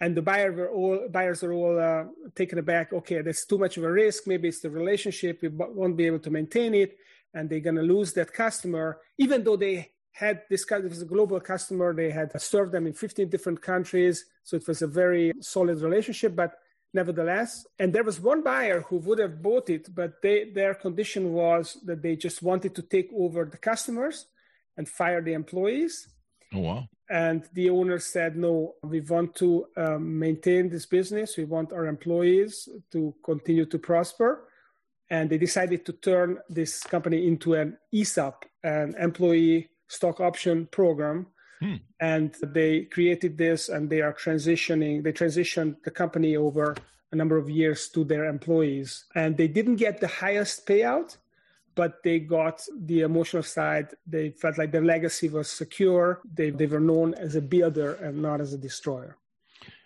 And 0.00 0.16
the 0.16 0.22
buyer 0.22 0.52
were 0.52 0.70
all, 0.70 1.08
buyers 1.08 1.42
are 1.42 1.52
all 1.52 1.78
uh, 1.78 2.04
taken 2.34 2.58
aback. 2.58 2.92
Okay, 2.92 3.22
that's 3.22 3.46
too 3.46 3.58
much 3.58 3.76
of 3.76 3.84
a 3.84 3.90
risk. 3.90 4.26
Maybe 4.26 4.48
it's 4.48 4.60
the 4.60 4.70
relationship. 4.70 5.40
We 5.42 5.48
won't 5.48 5.96
be 5.96 6.06
able 6.06 6.18
to 6.20 6.30
maintain 6.30 6.74
it. 6.74 6.98
And 7.32 7.48
they're 7.48 7.60
going 7.60 7.76
to 7.76 7.82
lose 7.82 8.12
that 8.14 8.32
customer, 8.32 9.00
even 9.18 9.42
though 9.42 9.56
they 9.56 9.92
had 10.12 10.42
this 10.48 10.64
kind 10.64 10.84
of 10.84 10.92
a 10.92 11.04
global 11.04 11.40
customer. 11.40 11.94
They 11.94 12.10
had 12.10 12.38
served 12.40 12.72
them 12.72 12.86
in 12.86 12.94
15 12.94 13.28
different 13.28 13.60
countries. 13.60 14.24
So 14.44 14.56
it 14.56 14.66
was 14.66 14.82
a 14.82 14.86
very 14.86 15.32
solid 15.40 15.80
relationship. 15.80 16.34
But 16.34 16.58
nevertheless. 16.96 17.66
And 17.78 17.92
there 17.92 18.02
was 18.02 18.18
one 18.20 18.42
buyer 18.42 18.80
who 18.80 18.96
would 19.06 19.20
have 19.20 19.40
bought 19.40 19.70
it, 19.70 19.94
but 19.94 20.20
they, 20.22 20.50
their 20.50 20.74
condition 20.74 21.32
was 21.32 21.78
that 21.84 22.02
they 22.02 22.16
just 22.16 22.42
wanted 22.42 22.74
to 22.74 22.82
take 22.82 23.10
over 23.14 23.44
the 23.44 23.58
customers 23.58 24.26
and 24.76 24.88
fire 24.88 25.22
the 25.22 25.34
employees. 25.34 26.08
Oh, 26.52 26.60
wow. 26.60 26.88
And 27.08 27.44
the 27.52 27.70
owner 27.70 27.98
said, 27.98 28.36
no, 28.36 28.74
we 28.82 29.00
want 29.00 29.34
to 29.36 29.66
um, 29.76 30.18
maintain 30.18 30.68
this 30.68 30.86
business. 30.86 31.36
We 31.36 31.44
want 31.44 31.72
our 31.72 31.86
employees 31.86 32.68
to 32.92 33.14
continue 33.24 33.66
to 33.66 33.78
prosper. 33.78 34.48
And 35.08 35.30
they 35.30 35.38
decided 35.38 35.86
to 35.86 35.92
turn 35.92 36.38
this 36.48 36.82
company 36.82 37.28
into 37.28 37.54
an 37.54 37.78
ESOP, 37.92 38.44
an 38.64 38.94
employee 38.98 39.70
stock 39.88 40.20
option 40.20 40.66
program 40.66 41.26
Hmm. 41.60 41.76
And 42.00 42.34
they 42.42 42.82
created 42.82 43.38
this 43.38 43.68
and 43.68 43.88
they 43.88 44.00
are 44.00 44.12
transitioning, 44.12 45.02
they 45.02 45.12
transitioned 45.12 45.82
the 45.84 45.90
company 45.90 46.36
over 46.36 46.74
a 47.12 47.16
number 47.16 47.36
of 47.36 47.48
years 47.48 47.88
to 47.90 48.04
their 48.04 48.26
employees. 48.26 49.04
And 49.14 49.36
they 49.36 49.48
didn't 49.48 49.76
get 49.76 50.00
the 50.00 50.08
highest 50.08 50.66
payout, 50.66 51.16
but 51.76 52.02
they 52.02 52.18
got 52.18 52.62
the 52.74 53.02
emotional 53.02 53.42
side. 53.44 53.88
They 54.06 54.30
felt 54.30 54.58
like 54.58 54.72
their 54.72 54.84
legacy 54.84 55.28
was 55.28 55.48
secure. 55.48 56.20
They, 56.34 56.50
they 56.50 56.66
were 56.66 56.80
known 56.80 57.14
as 57.14 57.36
a 57.36 57.40
builder 57.40 57.92
and 57.94 58.20
not 58.20 58.40
as 58.40 58.52
a 58.52 58.58
destroyer. 58.58 59.16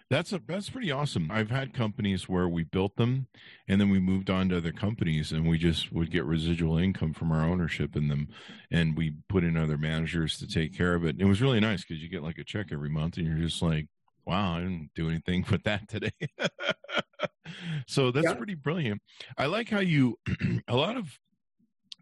That's 0.09 0.33
a 0.33 0.41
that's 0.45 0.71
pretty 0.71 0.91
awesome. 0.91 1.31
I've 1.31 1.51
had 1.51 1.73
companies 1.73 2.29
where 2.29 2.49
we 2.49 2.65
built 2.65 2.97
them 2.97 3.29
and 3.69 3.81
then 3.81 3.91
we 3.91 4.01
moved 4.01 4.29
on 4.29 4.49
to 4.49 4.57
other 4.57 4.73
companies 4.73 5.31
and 5.31 5.49
we 5.49 5.57
just 5.57 5.93
would 5.93 6.11
get 6.11 6.25
residual 6.25 6.79
income 6.79 7.13
from 7.13 7.31
our 7.31 7.49
ownership 7.49 7.95
in 7.95 8.09
them 8.09 8.27
and 8.73 8.97
we 8.97 9.15
put 9.29 9.45
in 9.45 9.57
other 9.57 9.79
managers 9.79 10.37
to 10.39 10.49
take 10.49 10.77
care 10.77 10.95
of 10.95 11.05
it. 11.05 11.11
And 11.11 11.23
it 11.23 11.27
was 11.27 11.41
really 11.41 11.61
nice 11.61 11.85
because 11.85 12.03
you 12.03 12.09
get 12.09 12.25
like 12.25 12.39
a 12.39 12.45
check 12.45 12.73
every 12.73 12.89
month 12.89 13.19
and 13.19 13.27
you're 13.27 13.37
just 13.37 13.63
like, 13.63 13.87
wow, 14.27 14.57
I 14.57 14.61
didn't 14.61 14.91
do 14.97 15.09
anything 15.09 15.45
with 15.51 15.63
that 15.63 15.89
today. 15.89 16.11
so 17.87 18.11
that's 18.11 18.27
yeah. 18.27 18.35
pretty 18.35 18.57
brilliant. 18.57 19.03
I 19.39 19.47
like 19.47 19.69
how 19.69 19.81
you 19.81 20.19
a 20.69 20.75
lot 20.75 20.97
of 20.97 21.21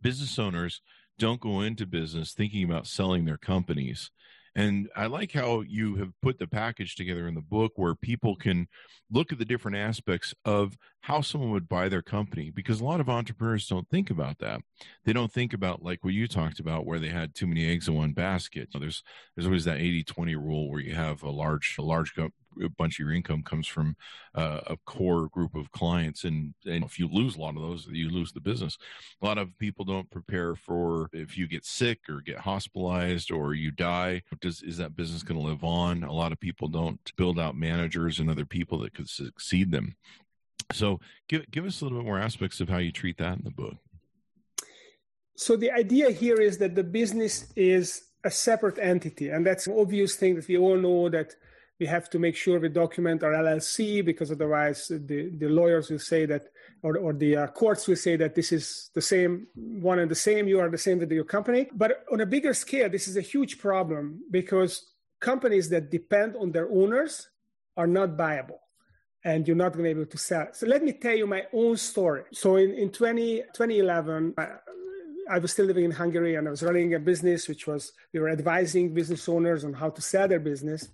business 0.02 0.38
owners 0.38 0.81
don't 1.19 1.40
go 1.40 1.61
into 1.61 1.87
business 1.87 2.33
thinking 2.33 2.64
about 2.64 2.87
selling 2.87 3.25
their 3.25 3.38
companies 3.38 4.11
and 4.59 4.88
I 4.97 5.07
like 5.07 5.31
how 5.31 5.61
you 5.61 5.95
have 5.97 6.12
put 6.21 6.40
the 6.40 6.49
package 6.49 6.97
together 6.97 7.28
in 7.28 7.37
the 7.37 7.40
book 7.40 7.73
where 7.76 7.95
people 7.95 8.35
can 8.35 8.67
look 9.09 9.31
at 9.31 9.38
the 9.38 9.45
different 9.45 9.76
aspects 9.76 10.35
of 10.45 10.76
how 11.02 11.21
someone 11.21 11.52
would 11.52 11.69
buy 11.69 11.88
their 11.88 12.02
company 12.02 12.50
because 12.50 12.81
a 12.81 12.85
lot 12.85 12.99
of 12.99 13.09
entrepreneurs 13.09 13.69
don't 13.69 13.88
think 13.88 14.11
about 14.11 14.38
that. 14.40 14.61
They 15.05 15.12
don't 15.12 15.33
think 15.33 15.52
about 15.52 15.85
like 15.85 16.02
what 16.02 16.14
you 16.14 16.26
talked 16.26 16.59
about 16.59 16.87
where 16.87 16.99
they 16.99 17.09
had 17.09 17.37
too 17.37 17.47
many 17.47 17.71
eggs 17.71 17.87
in 17.87 17.95
one 17.95 18.14
basket. 18.14 18.69
There's 18.73 19.05
there's 19.37 19.47
always 19.47 19.64
that 19.64 19.78
80-20 19.78 20.35
rule 20.35 20.69
where 20.69 20.81
you 20.81 20.95
have 20.97 21.23
a 21.23 21.31
large 21.31 21.76
a 21.78 21.83
large 21.83 22.14
a 22.62 22.69
bunch 22.69 22.95
of 22.95 23.07
your 23.07 23.15
income 23.15 23.43
comes 23.43 23.67
from 23.67 23.97
uh, 24.35 24.61
a 24.67 24.77
core 24.85 25.29
group 25.29 25.55
of 25.55 25.71
clients 25.73 26.25
and, 26.25 26.55
and 26.67 26.85
if 26.85 26.99
you 26.99 27.09
lose 27.09 27.37
a 27.37 27.41
lot 27.41 27.57
of 27.57 27.62
those 27.62 27.87
you 27.91 28.11
lose 28.11 28.33
the 28.33 28.41
business. 28.41 28.79
A 29.23 29.27
lot 29.27 29.38
of 29.38 29.57
people 29.59 29.85
don't 29.85 30.11
prepare 30.11 30.55
for 30.55 31.09
if 31.12 31.37
you 31.37 31.47
get 31.47 31.65
sick 31.65 32.00
or 32.09 32.21
get 32.21 32.38
hospitalized 32.38 33.31
or 33.31 33.55
you 33.55 33.71
die 33.71 34.23
does 34.41 34.62
is 34.62 34.77
that 34.79 34.97
business 34.97 35.23
going 35.23 35.41
to 35.41 35.47
live 35.47 35.65
on? 35.65 36.03
A 36.03 36.12
lot 36.12 36.33
of 36.33 36.41
people 36.41 36.69
don't 36.69 37.00
build 37.17 37.38
out 37.38 37.57
managers 37.57 38.19
and 38.19 38.31
other 38.31 38.47
people 38.47 38.79
that 38.81 38.95
could 38.95 39.09
succeed 39.09 39.71
them. 39.71 39.97
So 40.73 41.00
give, 41.29 41.50
give 41.50 41.65
us 41.65 41.81
a 41.81 41.85
little 41.85 41.99
bit 41.99 42.07
more 42.07 42.19
aspects 42.19 42.61
of 42.61 42.69
how 42.69 42.79
you 42.79 42.93
treat 42.93 43.19
that 43.19 43.38
in 43.38 43.45
the 43.45 43.50
book. 43.50 43.77
So 45.37 45.57
the 45.57 45.71
idea 45.71 46.11
here 46.11 46.41
is 46.41 46.59
that 46.59 46.75
the 46.75 46.85
business 46.85 47.47
is 47.57 48.03
a 48.25 48.31
separate 48.31 48.79
entity 48.79 49.29
and 49.29 49.47
that's 49.47 49.67
an 49.67 49.79
obvious 49.79 50.17
thing 50.17 50.35
that 50.35 50.49
we 50.49 50.59
all 50.59 50.77
know 50.77 51.09
that 51.09 51.35
we 51.81 51.87
have 51.87 52.11
to 52.11 52.19
make 52.19 52.35
sure 52.35 52.59
we 52.59 52.69
document 52.69 53.23
our 53.23 53.33
LLC 53.33 54.05
because 54.05 54.33
otherwise 54.33 54.89
the, 54.89 55.31
the 55.39 55.49
lawyers 55.49 55.91
will 55.91 55.99
say 55.99 56.27
that, 56.27 56.47
or, 56.83 56.99
or 56.99 57.13
the 57.13 57.37
uh, 57.37 57.47
courts 57.49 57.87
will 57.87 57.97
say 57.97 58.17
that 58.17 58.35
this 58.35 58.51
is 58.51 58.91
the 58.95 59.01
same, 59.01 59.47
one 59.55 60.01
and 60.01 60.11
the 60.11 60.17
same, 60.17 60.49
you 60.49 60.59
are 60.59 60.69
the 60.69 60.79
same 60.79 60.99
with 60.99 61.13
your 61.13 61.25
company. 61.25 61.69
But 61.73 62.05
on 62.13 62.21
a 62.21 62.27
bigger 62.27 62.53
scale, 62.53 62.89
this 62.89 63.07
is 63.07 63.17
a 63.17 63.21
huge 63.21 63.59
problem 63.59 64.21
because 64.31 64.93
companies 65.21 65.69
that 65.69 65.91
depend 65.91 66.35
on 66.37 66.51
their 66.51 66.69
owners 66.69 67.29
are 67.77 67.87
not 67.87 68.17
buyable 68.17 68.59
and 69.25 69.47
you're 69.47 69.57
not 69.57 69.73
going 69.73 69.85
to 69.85 69.95
be 69.95 70.01
able 70.01 70.11
to 70.11 70.19
sell. 70.19 70.49
So 70.53 70.67
let 70.67 70.83
me 70.83 70.93
tell 70.93 71.15
you 71.15 71.29
my 71.29 71.45
own 71.53 71.77
story. 71.77 72.25
So 72.33 72.57
in, 72.57 72.73
in 72.73 72.91
20, 72.91 73.43
2011, 73.55 74.35
I, 74.37 74.47
I 75.31 75.39
was 75.39 75.53
still 75.53 75.67
living 75.67 75.85
in 75.85 75.91
Hungary 75.93 76.35
and 76.35 76.49
I 76.49 76.51
was 76.51 76.63
running 76.63 76.95
a 76.95 76.99
business, 76.99 77.47
which 77.47 77.69
was, 77.69 77.93
we 78.13 78.19
were 78.19 78.31
advising 78.31 78.95
business 78.95 79.29
owners 79.29 79.65
on 79.65 79.75
how 79.75 79.91
to 79.91 80.03
sell 80.03 80.27
their 80.27 80.41
business 80.41 80.89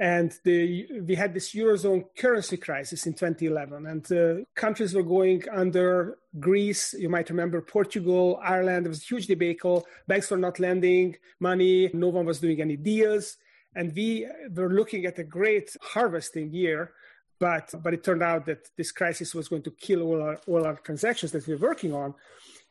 and 0.00 0.38
the, 0.44 0.86
we 1.06 1.14
had 1.14 1.34
this 1.34 1.54
eurozone 1.54 2.04
currency 2.16 2.56
crisis 2.56 3.06
in 3.06 3.14
2011 3.14 3.86
and 3.86 4.12
uh, 4.12 4.44
countries 4.54 4.94
were 4.94 5.02
going 5.02 5.42
under 5.52 6.18
greece 6.38 6.94
you 6.98 7.08
might 7.08 7.30
remember 7.30 7.60
portugal 7.60 8.38
ireland 8.42 8.84
there 8.84 8.90
was 8.90 9.02
a 9.02 9.06
huge 9.06 9.26
debacle 9.26 9.86
banks 10.06 10.30
were 10.30 10.36
not 10.36 10.60
lending 10.60 11.16
money 11.40 11.90
no 11.94 12.08
one 12.08 12.24
was 12.24 12.40
doing 12.40 12.60
any 12.60 12.76
deals 12.76 13.36
and 13.74 13.92
we 13.94 14.26
were 14.54 14.70
looking 14.70 15.04
at 15.04 15.18
a 15.18 15.24
great 15.24 15.76
harvesting 15.82 16.50
year 16.52 16.92
but 17.38 17.72
but 17.82 17.94
it 17.94 18.04
turned 18.04 18.22
out 18.22 18.46
that 18.46 18.68
this 18.76 18.92
crisis 18.92 19.34
was 19.34 19.48
going 19.48 19.62
to 19.62 19.70
kill 19.70 20.02
all 20.02 20.22
our 20.22 20.40
all 20.46 20.66
our 20.66 20.76
transactions 20.76 21.32
that 21.32 21.46
we 21.46 21.54
were 21.54 21.68
working 21.68 21.92
on. 21.92 22.14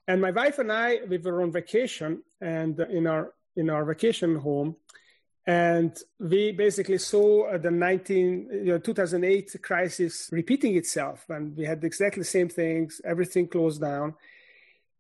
And 0.08 0.22
my 0.22 0.32
wife 0.32 0.60
and 0.60 0.72
I 0.72 1.00
we 1.08 1.18
were 1.18 1.42
on 1.42 1.52
vacation 1.52 2.24
and 2.42 2.80
in 2.80 3.08
our 3.08 3.34
in 3.56 3.70
our 3.70 3.86
vacation 3.86 4.36
home, 4.36 4.76
and 5.48 5.98
we 6.20 6.52
basically 6.52 6.98
saw 6.98 7.48
uh, 7.48 7.58
the 7.58 7.72
19 7.72 8.50
you 8.52 8.66
know, 8.66 8.80
2008 8.80 9.56
crisis 9.64 10.28
repeating 10.30 10.76
itself, 10.76 11.26
and 11.30 11.56
we 11.56 11.64
had 11.64 11.82
exactly 11.86 12.20
the 12.20 12.26
same 12.26 12.50
things. 12.50 13.00
Everything 13.06 13.48
closed 13.48 13.80
down. 13.80 14.14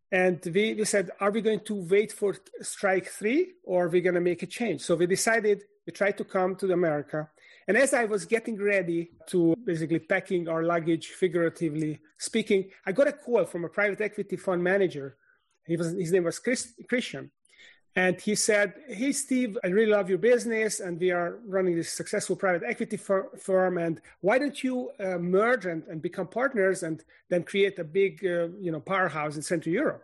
And 0.09 0.39
we, 0.45 0.73
we 0.73 0.85
said, 0.85 1.11
are 1.19 1.31
we 1.31 1.41
going 1.41 1.59
to 1.65 1.75
wait 1.75 2.13
for 2.13 2.33
strike 2.61 3.07
three 3.07 3.55
or 3.65 3.85
are 3.85 3.89
we 3.89 3.99
going 3.99 4.15
to 4.15 4.21
make 4.21 4.41
a 4.41 4.45
change? 4.45 4.79
So 4.79 4.95
we 4.95 5.05
decided 5.05 5.63
we 5.85 5.91
tried 5.91 6.17
to 6.17 6.23
come 6.23 6.55
to 6.55 6.71
America. 6.71 7.29
And 7.67 7.75
as 7.75 7.93
I 7.93 8.05
was 8.05 8.23
getting 8.23 8.57
ready 8.57 9.11
to 9.27 9.53
basically 9.65 9.99
packing 9.99 10.47
our 10.47 10.63
luggage, 10.63 11.07
figuratively 11.07 11.99
speaking, 12.17 12.69
I 12.85 12.93
got 12.93 13.09
a 13.09 13.11
call 13.11 13.43
from 13.43 13.65
a 13.65 13.69
private 13.69 13.99
equity 13.99 14.37
fund 14.37 14.63
manager. 14.63 15.17
He 15.65 15.75
was, 15.75 15.91
his 15.91 16.13
name 16.13 16.23
was 16.23 16.39
Chris, 16.39 16.73
Christian. 16.87 17.31
And 17.97 18.21
he 18.21 18.35
said, 18.35 18.75
Hey, 18.87 19.11
Steve, 19.11 19.57
I 19.63 19.69
really 19.69 19.91
love 19.91 20.07
your 20.07 20.19
business, 20.19 20.81
and 20.81 20.99
we 20.99 21.09
are 21.09 21.39
running 21.47 21.75
this 21.75 21.91
successful 21.91 22.35
private 22.35 22.61
equity 22.63 22.95
fir- 22.95 23.31
firm. 23.39 23.79
And 23.79 23.99
why 24.21 24.37
don't 24.37 24.63
you 24.63 24.91
uh, 24.99 25.17
merge 25.17 25.65
and, 25.65 25.81
and 25.87 25.99
become 25.99 26.27
partners 26.27 26.83
and 26.83 27.03
then 27.29 27.41
create 27.41 27.79
a 27.79 27.83
big 27.83 28.23
uh, 28.23 28.49
you 28.61 28.71
know, 28.71 28.79
powerhouse 28.79 29.35
in 29.35 29.41
Central 29.41 29.73
Europe? 29.73 30.03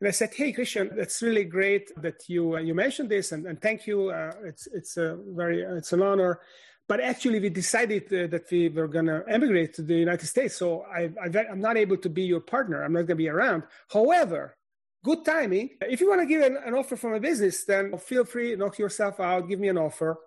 And 0.00 0.08
I 0.08 0.10
said, 0.10 0.34
"Hey, 0.34 0.50
Christian, 0.50 0.90
that's 0.96 1.22
really 1.22 1.44
great 1.44 1.92
that 2.02 2.28
you 2.28 2.56
uh, 2.56 2.58
you 2.58 2.74
mentioned 2.74 3.10
this, 3.10 3.30
and, 3.30 3.46
and 3.46 3.62
thank 3.62 3.86
you. 3.86 4.10
Uh, 4.10 4.32
it's 4.44 4.66
it's 4.78 4.96
a 4.96 5.16
very 5.40 5.62
it's 5.62 5.92
an 5.92 6.02
honor." 6.02 6.40
But 6.88 6.98
actually, 6.98 7.38
we 7.38 7.48
decided 7.48 8.12
uh, 8.12 8.26
that 8.26 8.50
we 8.50 8.70
were 8.70 8.88
going 8.88 9.06
to 9.06 9.22
emigrate 9.28 9.72
to 9.74 9.82
the 9.82 9.94
United 9.94 10.26
States. 10.26 10.56
So 10.56 10.82
I, 10.92 11.02
I, 11.22 11.46
I'm 11.50 11.60
not 11.60 11.76
able 11.76 11.96
to 11.98 12.10
be 12.10 12.22
your 12.22 12.40
partner. 12.40 12.82
I'm 12.82 12.92
not 12.92 13.06
going 13.06 13.18
to 13.18 13.24
be 13.26 13.28
around. 13.28 13.62
However, 13.88 14.56
good 15.04 15.24
timing. 15.24 15.70
If 15.82 16.00
you 16.00 16.08
want 16.08 16.22
to 16.22 16.26
give 16.26 16.42
an, 16.42 16.56
an 16.64 16.74
offer 16.74 16.96
from 16.96 17.12
a 17.14 17.20
business, 17.20 17.64
then 17.64 17.96
feel 17.98 18.24
free, 18.24 18.56
knock 18.56 18.78
yourself 18.78 19.20
out, 19.20 19.48
give 19.48 19.60
me 19.60 19.68
an 19.68 19.78
offer. 19.78 20.18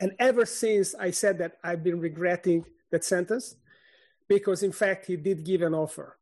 And 0.00 0.12
ever 0.18 0.44
since 0.44 0.94
I 0.94 1.12
said 1.12 1.38
that, 1.38 1.52
I've 1.62 1.84
been 1.84 2.00
regretting 2.00 2.64
that 2.90 3.04
sentence 3.04 3.54
because, 4.28 4.62
in 4.62 4.72
fact, 4.72 5.06
he 5.06 5.16
did 5.16 5.44
give 5.44 5.62
an 5.62 5.74
offer. 5.74 6.18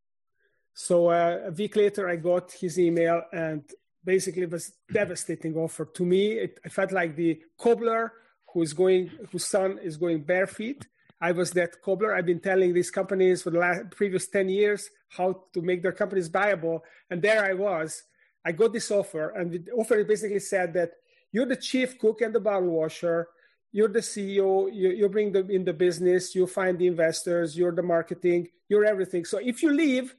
So 0.75 1.09
uh, 1.09 1.41
a 1.47 1.51
week 1.51 1.75
later, 1.75 2.09
I 2.09 2.17
got 2.17 2.53
his 2.53 2.79
email, 2.79 3.23
and 3.33 3.65
basically, 4.05 4.43
it 4.43 4.51
was 4.51 4.73
devastating 4.93 5.57
offer 5.57 5.87
to 5.87 6.05
me. 6.05 6.33
It, 6.33 6.61
I 6.65 6.69
felt 6.69 6.93
like 6.93 7.17
the 7.17 7.41
cobbler 7.59 8.13
who 8.53 8.63
is 8.63 8.73
going, 8.73 9.11
whose 9.33 9.47
son 9.47 9.79
is 9.83 9.97
going 9.97 10.23
barefoot. 10.23 10.87
I 11.21 11.33
was 11.33 11.51
that 11.53 11.83
cobbler. 11.83 12.15
I've 12.15 12.27
been 12.27 12.41
telling 12.41 12.73
these 12.73 12.91
companies 12.91 13.43
for 13.43 13.51
the 13.51 13.59
last 13.59 13.91
previous 13.91 14.29
10 14.29 14.49
years 14.49 14.89
how 15.09 15.45
to 15.53 15.63
make 15.63 15.83
their 15.83 15.93
companies 15.93 16.29
buyable. 16.29 16.81
And 17.11 17.21
there 17.21 17.45
I 17.45 17.55
was. 17.55 18.03
I 18.45 18.53
got 18.53 18.73
this 18.73 18.91
offer, 18.91 19.31
and 19.31 19.53
the 19.53 19.73
offer 19.73 20.03
basically 20.05 20.39
said 20.39 20.73
that 20.75 20.93
you're 21.33 21.47
the 21.47 21.57
chief 21.57 21.99
cook 21.99 22.21
and 22.21 22.35
the 22.35 22.41
bottle 22.41 22.71
washer. 22.71 23.29
You're 23.73 23.89
the 23.89 23.99
CEO. 23.99 24.73
You, 24.73 24.91
you 24.91 25.09
bring 25.09 25.33
them 25.33 25.51
in 25.51 25.65
the 25.65 25.75
business. 25.75 26.35
You 26.35 26.47
find 26.47 26.79
the 26.79 26.87
investors. 26.87 27.59
You're 27.59 27.75
the 27.75 27.83
marketing. 27.83 28.49
You're 28.69 28.85
everything. 28.85 29.25
So 29.25 29.39
if 29.39 29.63
you 29.63 29.71
leave, 29.71 30.15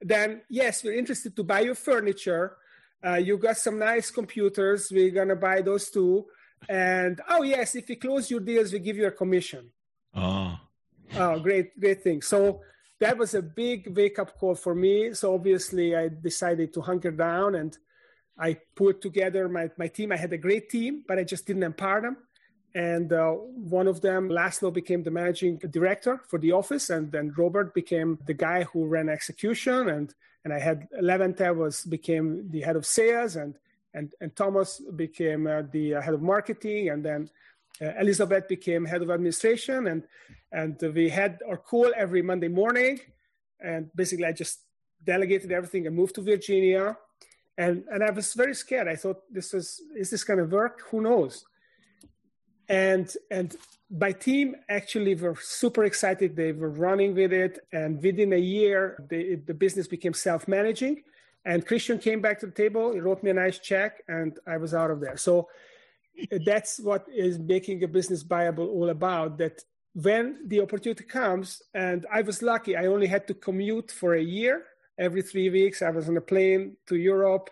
then 0.00 0.42
yes, 0.50 0.84
we're 0.84 0.98
interested 0.98 1.34
to 1.36 1.44
buy 1.44 1.60
your 1.60 1.74
furniture. 1.74 2.56
Uh, 3.04 3.14
you 3.14 3.38
got 3.38 3.56
some 3.56 3.78
nice 3.78 4.10
computers. 4.10 4.90
We're 4.90 5.10
gonna 5.10 5.36
buy 5.36 5.62
those 5.62 5.90
too. 5.90 6.26
And 6.68 7.20
oh 7.28 7.42
yes, 7.42 7.74
if 7.74 7.88
you 7.88 7.96
close 7.96 8.30
your 8.30 8.40
deals, 8.40 8.72
we 8.72 8.80
give 8.80 8.96
you 8.96 9.06
a 9.06 9.10
commission. 9.10 9.70
Oh, 10.14 10.58
oh, 11.16 11.38
great, 11.38 11.78
great 11.78 12.02
thing. 12.02 12.22
So 12.22 12.60
that 12.98 13.16
was 13.16 13.34
a 13.34 13.42
big 13.42 13.96
wake 13.96 14.18
up 14.18 14.38
call 14.38 14.54
for 14.54 14.74
me. 14.74 15.14
So 15.14 15.34
obviously, 15.34 15.96
I 15.96 16.08
decided 16.08 16.72
to 16.74 16.80
hunker 16.80 17.10
down 17.10 17.54
and 17.54 17.76
I 18.38 18.56
put 18.74 19.02
together 19.02 19.48
my, 19.48 19.70
my 19.76 19.88
team. 19.88 20.12
I 20.12 20.16
had 20.16 20.32
a 20.32 20.38
great 20.38 20.70
team, 20.70 21.04
but 21.06 21.18
I 21.18 21.24
just 21.24 21.46
didn't 21.46 21.62
empower 21.62 22.00
them. 22.00 22.16
And 22.74 23.12
uh, 23.12 23.32
one 23.32 23.86
of 23.88 24.00
them, 24.00 24.28
Laszlo, 24.28 24.72
became 24.72 25.02
the 25.02 25.10
managing 25.10 25.58
director 25.58 26.22
for 26.28 26.38
the 26.38 26.52
office, 26.52 26.88
and 26.88 27.10
then 27.10 27.34
Robert 27.36 27.74
became 27.74 28.18
the 28.26 28.34
guy 28.34 28.62
who 28.62 28.86
ran 28.86 29.08
execution. 29.08 29.88
And 29.88 30.14
and 30.44 30.54
I 30.54 30.60
had 30.60 30.88
Levente 31.02 31.54
was 31.54 31.84
became 31.84 32.48
the 32.50 32.60
head 32.60 32.76
of 32.76 32.86
sales, 32.86 33.34
and 33.34 33.56
and 33.92 34.14
and 34.20 34.34
Thomas 34.36 34.80
became 34.94 35.48
uh, 35.48 35.62
the 35.72 35.96
uh, 35.96 36.00
head 36.00 36.14
of 36.14 36.22
marketing, 36.22 36.90
and 36.90 37.04
then 37.04 37.28
Uh, 37.82 37.92
Elizabeth 37.98 38.46
became 38.48 38.84
head 38.84 39.02
of 39.02 39.10
administration, 39.10 39.86
and 39.86 40.02
and 40.52 40.76
we 40.94 41.08
had 41.08 41.38
our 41.48 41.56
call 41.56 41.92
every 41.96 42.22
Monday 42.22 42.48
morning, 42.48 43.00
and 43.60 43.90
basically 43.94 44.26
I 44.26 44.32
just 44.32 44.60
delegated 45.02 45.50
everything 45.52 45.86
and 45.86 45.96
moved 45.96 46.14
to 46.16 46.22
Virginia, 46.22 46.96
and 47.56 47.84
and 47.90 48.02
I 48.02 48.10
was 48.10 48.34
very 48.34 48.54
scared. 48.54 48.88
I 48.88 48.96
thought 48.96 49.22
this 49.30 49.54
is 49.54 49.80
is 49.96 50.10
this 50.10 50.24
going 50.24 50.38
to 50.38 50.44
work? 50.44 50.82
Who 50.90 51.00
knows? 51.00 51.44
and 52.70 53.16
and 53.32 53.56
my 53.90 54.12
team 54.12 54.54
actually 54.68 55.16
were 55.16 55.36
super 55.40 55.84
excited. 55.84 56.36
They 56.36 56.52
were 56.52 56.70
running 56.70 57.14
with 57.16 57.32
it. 57.32 57.58
And 57.72 58.00
within 58.00 58.32
a 58.32 58.38
year 58.38 59.04
the, 59.10 59.34
the 59.44 59.54
business 59.54 59.88
became 59.88 60.14
self-managing. 60.14 61.02
And 61.44 61.66
christian 61.66 61.98
came 61.98 62.20
back 62.20 62.38
to 62.40 62.46
the 62.46 62.52
table. 62.52 62.92
He 62.92 63.00
wrote 63.00 63.22
me 63.24 63.30
a 63.30 63.34
nice 63.34 63.58
check 63.58 64.02
and 64.08 64.38
i 64.46 64.56
was 64.56 64.72
out 64.72 64.90
of 64.92 65.00
there. 65.00 65.16
So 65.16 65.48
that's 66.44 66.80
what 66.80 67.06
is 67.14 67.38
making 67.38 67.82
a 67.84 67.88
business 67.88 68.22
buyable 68.24 68.68
all 68.68 68.90
about 68.90 69.38
that 69.38 69.62
when 69.94 70.46
the 70.46 70.60
opportunity 70.60 71.04
comes 71.04 71.62
and 71.74 72.06
i 72.12 72.20
was 72.22 72.42
lucky 72.42 72.76
i 72.76 72.86
only 72.86 73.06
had 73.06 73.26
to 73.26 73.34
commute 73.34 73.90
for 73.90 74.14
a 74.14 74.22
year 74.22 74.64
every 74.98 75.22
three 75.22 75.50
weeks 75.50 75.82
i 75.82 75.90
was 75.90 76.08
on 76.08 76.16
a 76.16 76.20
plane 76.20 76.76
to 76.86 76.96
europe 76.96 77.50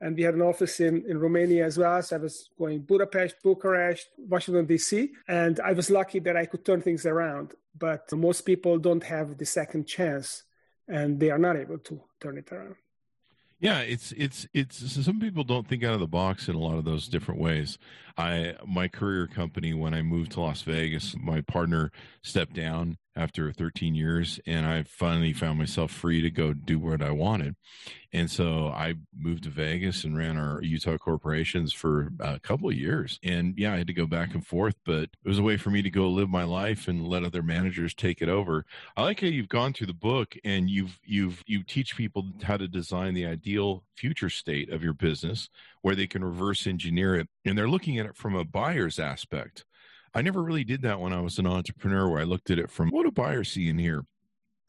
and 0.00 0.16
we 0.16 0.22
had 0.22 0.34
an 0.34 0.42
office 0.42 0.80
in, 0.80 1.04
in 1.06 1.18
Romania 1.18 1.66
as 1.66 1.76
well. 1.76 2.02
So 2.02 2.16
I 2.16 2.18
was 2.18 2.48
going 2.58 2.80
Budapest, 2.80 3.36
Bucharest, 3.42 4.08
Washington, 4.16 4.64
D.C. 4.66 5.10
And 5.28 5.60
I 5.60 5.72
was 5.72 5.90
lucky 5.90 6.20
that 6.20 6.36
I 6.36 6.46
could 6.46 6.64
turn 6.64 6.80
things 6.80 7.04
around. 7.04 7.52
But 7.78 8.10
most 8.12 8.42
people 8.42 8.78
don't 8.78 9.04
have 9.04 9.36
the 9.36 9.44
second 9.44 9.86
chance 9.86 10.44
and 10.88 11.20
they 11.20 11.30
are 11.30 11.38
not 11.38 11.56
able 11.56 11.78
to 11.78 12.00
turn 12.20 12.38
it 12.38 12.50
around. 12.50 12.76
Yeah, 13.60 13.80
it's 13.80 14.12
it's 14.12 14.46
it's 14.54 15.04
some 15.04 15.20
people 15.20 15.44
don't 15.44 15.68
think 15.68 15.84
out 15.84 15.92
of 15.92 16.00
the 16.00 16.06
box 16.06 16.48
in 16.48 16.54
a 16.54 16.58
lot 16.58 16.78
of 16.78 16.84
those 16.86 17.08
different 17.08 17.40
ways. 17.40 17.76
I 18.16 18.54
my 18.66 18.88
career 18.88 19.26
company 19.26 19.74
when 19.74 19.92
I 19.92 20.00
moved 20.00 20.32
to 20.32 20.40
Las 20.40 20.62
Vegas, 20.62 21.14
my 21.20 21.42
partner 21.42 21.92
stepped 22.22 22.54
down 22.54 22.96
after 23.16 23.52
13 23.52 23.94
years 23.94 24.40
and 24.46 24.66
I 24.66 24.84
finally 24.84 25.32
found 25.32 25.58
myself 25.58 25.90
free 25.90 26.20
to 26.22 26.30
go 26.30 26.52
do 26.52 26.78
what 26.78 27.02
I 27.02 27.10
wanted. 27.10 27.56
And 28.12 28.30
so 28.30 28.68
I 28.68 28.94
moved 29.16 29.44
to 29.44 29.50
Vegas 29.50 30.02
and 30.02 30.16
ran 30.16 30.36
our 30.36 30.60
Utah 30.62 30.98
corporations 30.98 31.72
for 31.72 32.12
a 32.18 32.40
couple 32.40 32.68
of 32.68 32.74
years. 32.74 33.20
And 33.22 33.54
yeah, 33.56 33.72
I 33.72 33.78
had 33.78 33.86
to 33.86 33.92
go 33.92 34.06
back 34.06 34.34
and 34.34 34.44
forth, 34.44 34.74
but 34.84 35.04
it 35.04 35.28
was 35.28 35.38
a 35.38 35.44
way 35.44 35.56
for 35.56 35.70
me 35.70 35.82
to 35.82 35.90
go 35.90 36.08
live 36.08 36.28
my 36.28 36.44
life 36.44 36.88
and 36.88 37.06
let 37.06 37.24
other 37.24 37.42
managers 37.42 37.94
take 37.94 38.20
it 38.20 38.28
over. 38.28 38.64
I 38.96 39.02
like 39.02 39.20
how 39.20 39.28
you've 39.28 39.48
gone 39.48 39.72
through 39.72 39.86
the 39.88 39.94
book 39.94 40.36
and 40.44 40.68
you've 40.68 40.98
you've 41.04 41.44
you 41.46 41.62
teach 41.62 41.96
people 41.96 42.26
how 42.42 42.56
to 42.56 42.66
design 42.66 43.14
the 43.14 43.26
ideal 43.26 43.84
future 43.96 44.30
state 44.30 44.70
of 44.70 44.82
your 44.82 44.94
business 44.94 45.48
where 45.82 45.94
they 45.94 46.06
can 46.06 46.24
reverse 46.24 46.66
engineer 46.66 47.14
it. 47.14 47.28
And 47.44 47.56
they're 47.56 47.68
looking 47.68 47.98
at 47.98 48.06
it 48.06 48.16
from 48.16 48.34
a 48.34 48.44
buyer's 48.44 48.98
aspect. 48.98 49.64
I 50.14 50.22
never 50.22 50.42
really 50.42 50.64
did 50.64 50.82
that 50.82 51.00
when 51.00 51.12
I 51.12 51.20
was 51.20 51.38
an 51.38 51.46
entrepreneur 51.46 52.08
where 52.08 52.20
I 52.20 52.24
looked 52.24 52.50
at 52.50 52.58
it 52.58 52.70
from 52.70 52.90
what 52.90 53.04
do 53.04 53.10
buyers 53.10 53.52
see 53.52 53.68
in 53.68 53.78
here? 53.78 54.04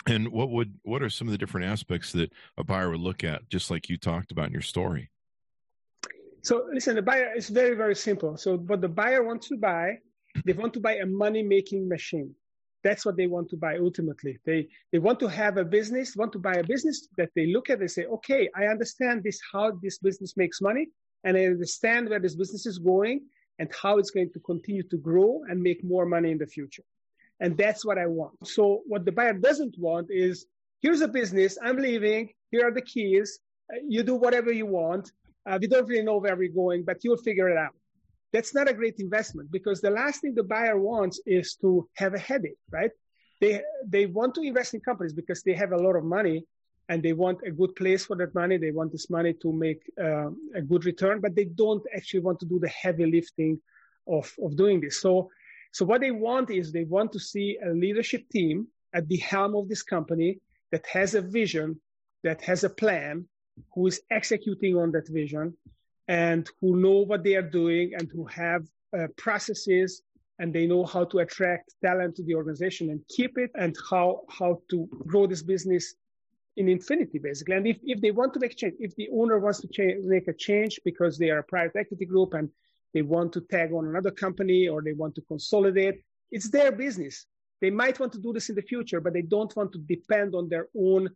and 0.07 0.29
what 0.29 0.49
would 0.49 0.73
what 0.83 1.01
are 1.01 1.09
some 1.09 1.27
of 1.27 1.31
the 1.31 1.37
different 1.37 1.67
aspects 1.67 2.11
that 2.13 2.31
a 2.57 2.63
buyer 2.63 2.89
would 2.89 2.99
look 2.99 3.23
at 3.23 3.47
just 3.49 3.69
like 3.69 3.89
you 3.89 3.97
talked 3.97 4.31
about 4.31 4.47
in 4.47 4.53
your 4.53 4.61
story? 4.61 5.09
So 6.41 6.65
listen 6.73 6.95
the 6.95 7.01
buyer 7.01 7.31
is 7.35 7.49
very 7.49 7.75
very 7.75 7.95
simple. 7.95 8.37
So 8.37 8.57
what 8.57 8.81
the 8.81 8.89
buyer 8.89 9.23
wants 9.23 9.47
to 9.49 9.57
buy 9.57 9.97
they 10.45 10.53
want 10.53 10.73
to 10.73 10.79
buy 10.79 10.95
a 10.95 11.05
money 11.05 11.43
making 11.43 11.87
machine. 11.87 12.33
That's 12.83 13.05
what 13.05 13.15
they 13.15 13.27
want 13.27 13.49
to 13.49 13.57
buy 13.57 13.77
ultimately. 13.77 14.39
They 14.45 14.67
they 14.91 14.97
want 14.99 15.19
to 15.19 15.27
have 15.27 15.57
a 15.57 15.65
business 15.65 16.15
want 16.15 16.31
to 16.33 16.39
buy 16.39 16.53
a 16.53 16.63
business 16.63 17.07
that 17.17 17.29
they 17.35 17.47
look 17.47 17.69
at 17.69 17.79
and 17.79 17.91
say 17.91 18.05
okay 18.05 18.49
i 18.55 18.65
understand 18.65 19.23
this 19.23 19.39
how 19.51 19.71
this 19.83 19.99
business 19.99 20.35
makes 20.35 20.61
money 20.61 20.87
and 21.23 21.37
i 21.37 21.45
understand 21.45 22.09
where 22.09 22.19
this 22.19 22.35
business 22.35 22.65
is 22.65 22.79
going 22.79 23.21
and 23.61 23.69
how 23.81 23.93
it's 23.99 24.11
going 24.17 24.31
to 24.35 24.41
continue 24.51 24.85
to 24.93 24.97
grow 24.97 25.29
and 25.49 25.61
make 25.69 25.81
more 25.93 26.05
money 26.15 26.31
in 26.35 26.39
the 26.43 26.51
future 26.57 26.87
and 27.41 27.57
that's 27.57 27.83
what 27.83 27.97
I 27.97 28.07
want. 28.07 28.35
So 28.47 28.83
what 28.85 29.03
the 29.03 29.11
buyer 29.11 29.33
doesn't 29.33 29.75
want 29.77 30.07
is 30.09 30.45
here's 30.79 31.01
a 31.01 31.07
business, 31.07 31.57
I'm 31.61 31.77
leaving, 31.77 32.29
here 32.51 32.67
are 32.67 32.73
the 32.73 32.83
keys, 32.83 33.39
uh, 33.73 33.77
you 33.85 34.03
do 34.03 34.15
whatever 34.15 34.51
you 34.51 34.67
want. 34.67 35.11
Uh, 35.45 35.57
we 35.59 35.67
don't 35.67 35.87
really 35.87 36.03
know 36.03 36.17
where 36.17 36.35
we're 36.35 36.53
going, 36.53 36.83
but 36.85 37.03
you'll 37.03 37.17
figure 37.17 37.49
it 37.49 37.57
out. 37.57 37.75
That's 38.31 38.53
not 38.53 38.69
a 38.69 38.73
great 38.73 38.95
investment 38.99 39.51
because 39.51 39.81
the 39.81 39.89
last 39.89 40.21
thing 40.21 40.35
the 40.35 40.43
buyer 40.43 40.79
wants 40.79 41.19
is 41.25 41.55
to 41.61 41.89
have 41.95 42.13
a 42.13 42.19
headache, 42.19 42.61
right? 42.71 42.91
They, 43.41 43.61
they 43.87 44.05
want 44.05 44.35
to 44.35 44.41
invest 44.41 44.75
in 44.75 44.81
companies 44.81 45.13
because 45.13 45.41
they 45.41 45.53
have 45.53 45.71
a 45.71 45.77
lot 45.77 45.95
of 45.95 46.03
money 46.03 46.45
and 46.91 47.01
they 47.01 47.13
want 47.13 47.39
a 47.49 47.51
good 47.59 47.73
place 47.81 48.03
for 48.07 48.15
that 48.17 48.33
money. 48.41 48.55
They 48.57 48.75
want 48.79 48.91
this 48.91 49.09
money 49.17 49.33
to 49.43 49.49
make 49.65 49.81
uh, 50.07 50.29
a 50.59 50.61
good 50.71 50.83
return, 50.91 51.21
but 51.25 51.35
they 51.37 51.47
don't 51.63 51.85
actually 51.97 52.23
want 52.27 52.39
to 52.41 52.47
do 52.53 52.57
the 52.59 52.73
heavy 52.83 53.05
lifting 53.17 53.53
of, 54.17 54.25
of 54.45 54.49
doing 54.63 54.77
this. 54.81 54.95
So 55.05 55.13
So 55.71 55.85
what 55.85 56.01
they 56.01 56.11
want 56.11 56.49
is 56.49 56.63
they 56.71 56.83
want 56.83 57.09
to 57.13 57.19
see 57.31 57.57
a 57.69 57.71
leadership 57.85 58.23
team 58.29 58.67
at 58.97 59.07
the 59.07 59.17
helm 59.31 59.55
of 59.55 59.69
this 59.69 59.83
company 59.83 60.39
that 60.71 60.85
has 60.87 61.15
a 61.15 61.21
vision, 61.39 61.79
that 62.23 62.41
has 62.49 62.63
a 62.63 62.69
plan, 62.69 63.25
who 63.73 63.87
is 63.87 64.01
executing 64.19 64.73
on 64.81 64.91
that 64.91 65.07
vision, 65.07 65.45
and 66.07 66.49
who 66.59 66.69
know 66.85 66.99
what 67.09 67.23
they 67.23 67.35
are 67.35 67.49
doing 67.61 67.93
and 67.97 68.09
who 68.13 68.25
have 68.25 68.63
uh, 68.97 69.07
processes 69.25 70.01
and 70.39 70.53
they 70.53 70.65
know 70.71 70.83
how 70.93 71.03
to 71.11 71.19
attract 71.19 71.65
talent 71.87 72.15
to 72.15 72.23
the 72.23 72.35
organization 72.35 72.89
and 72.89 72.99
keep 73.15 73.37
it 73.37 73.51
and 73.63 73.73
how 73.89 74.07
how 74.39 74.51
to 74.71 74.77
grow 75.07 75.23
this 75.27 75.43
business 75.53 75.83
in 76.57 76.67
infinity 76.67 77.19
basically. 77.19 77.55
And 77.55 77.67
if, 77.67 77.77
if 77.83 78.01
they 78.01 78.11
want 78.11 78.33
to 78.33 78.39
make 78.39 78.55
change 78.55 78.75
if 78.79 78.95
the 78.95 79.09
owner 79.13 79.39
wants 79.39 79.61
to 79.61 79.67
change, 79.67 80.05
make 80.05 80.27
a 80.27 80.33
change 80.33 80.79
because 80.83 81.17
they 81.17 81.29
are 81.29 81.39
a 81.39 81.43
private 81.43 81.75
equity 81.75 82.05
group 82.05 82.33
and 82.33 82.49
they 82.93 83.01
want 83.01 83.31
to 83.33 83.41
tag 83.41 83.71
on 83.71 83.87
another 83.87 84.11
company 84.11 84.67
or 84.67 84.81
they 84.81 84.93
want 84.93 85.15
to 85.15 85.21
consolidate 85.21 86.03
it's 86.31 86.49
their 86.49 86.71
business. 86.71 87.25
They 87.59 87.69
might 87.69 87.99
want 87.99 88.13
to 88.13 88.19
do 88.19 88.33
this 88.33 88.49
in 88.49 88.55
the 88.55 88.61
future 88.61 88.99
but 88.99 89.13
they 89.13 89.21
don't 89.21 89.55
want 89.55 89.71
to 89.73 89.79
depend 89.79 90.35
on 90.35 90.49
their 90.49 90.67
own 90.77 91.09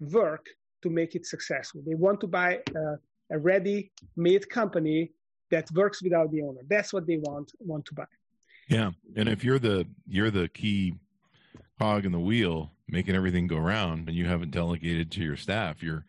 work 0.00 0.46
to 0.82 0.90
make 0.90 1.14
it 1.14 1.26
successful. 1.26 1.82
They 1.86 1.94
want 1.94 2.20
to 2.20 2.26
buy 2.26 2.60
a, 2.74 2.98
a 3.30 3.38
ready 3.38 3.92
made 4.16 4.48
company 4.48 5.12
that 5.50 5.70
works 5.72 6.02
without 6.02 6.30
the 6.32 6.42
owner. 6.42 6.60
That's 6.68 6.92
what 6.92 7.06
they 7.06 7.18
want 7.18 7.52
want 7.60 7.86
to 7.86 7.94
buy. 7.94 8.04
Yeah. 8.68 8.90
And 9.16 9.28
if 9.28 9.44
you're 9.44 9.58
the 9.58 9.86
you're 10.06 10.30
the 10.30 10.48
key 10.48 10.94
cog 11.78 12.04
in 12.04 12.12
the 12.12 12.20
wheel 12.20 12.70
making 12.88 13.14
everything 13.14 13.46
go 13.46 13.56
around 13.56 14.08
and 14.08 14.16
you 14.16 14.26
haven't 14.26 14.50
delegated 14.50 15.10
to 15.10 15.20
your 15.20 15.36
staff 15.36 15.82
you're 15.82 16.04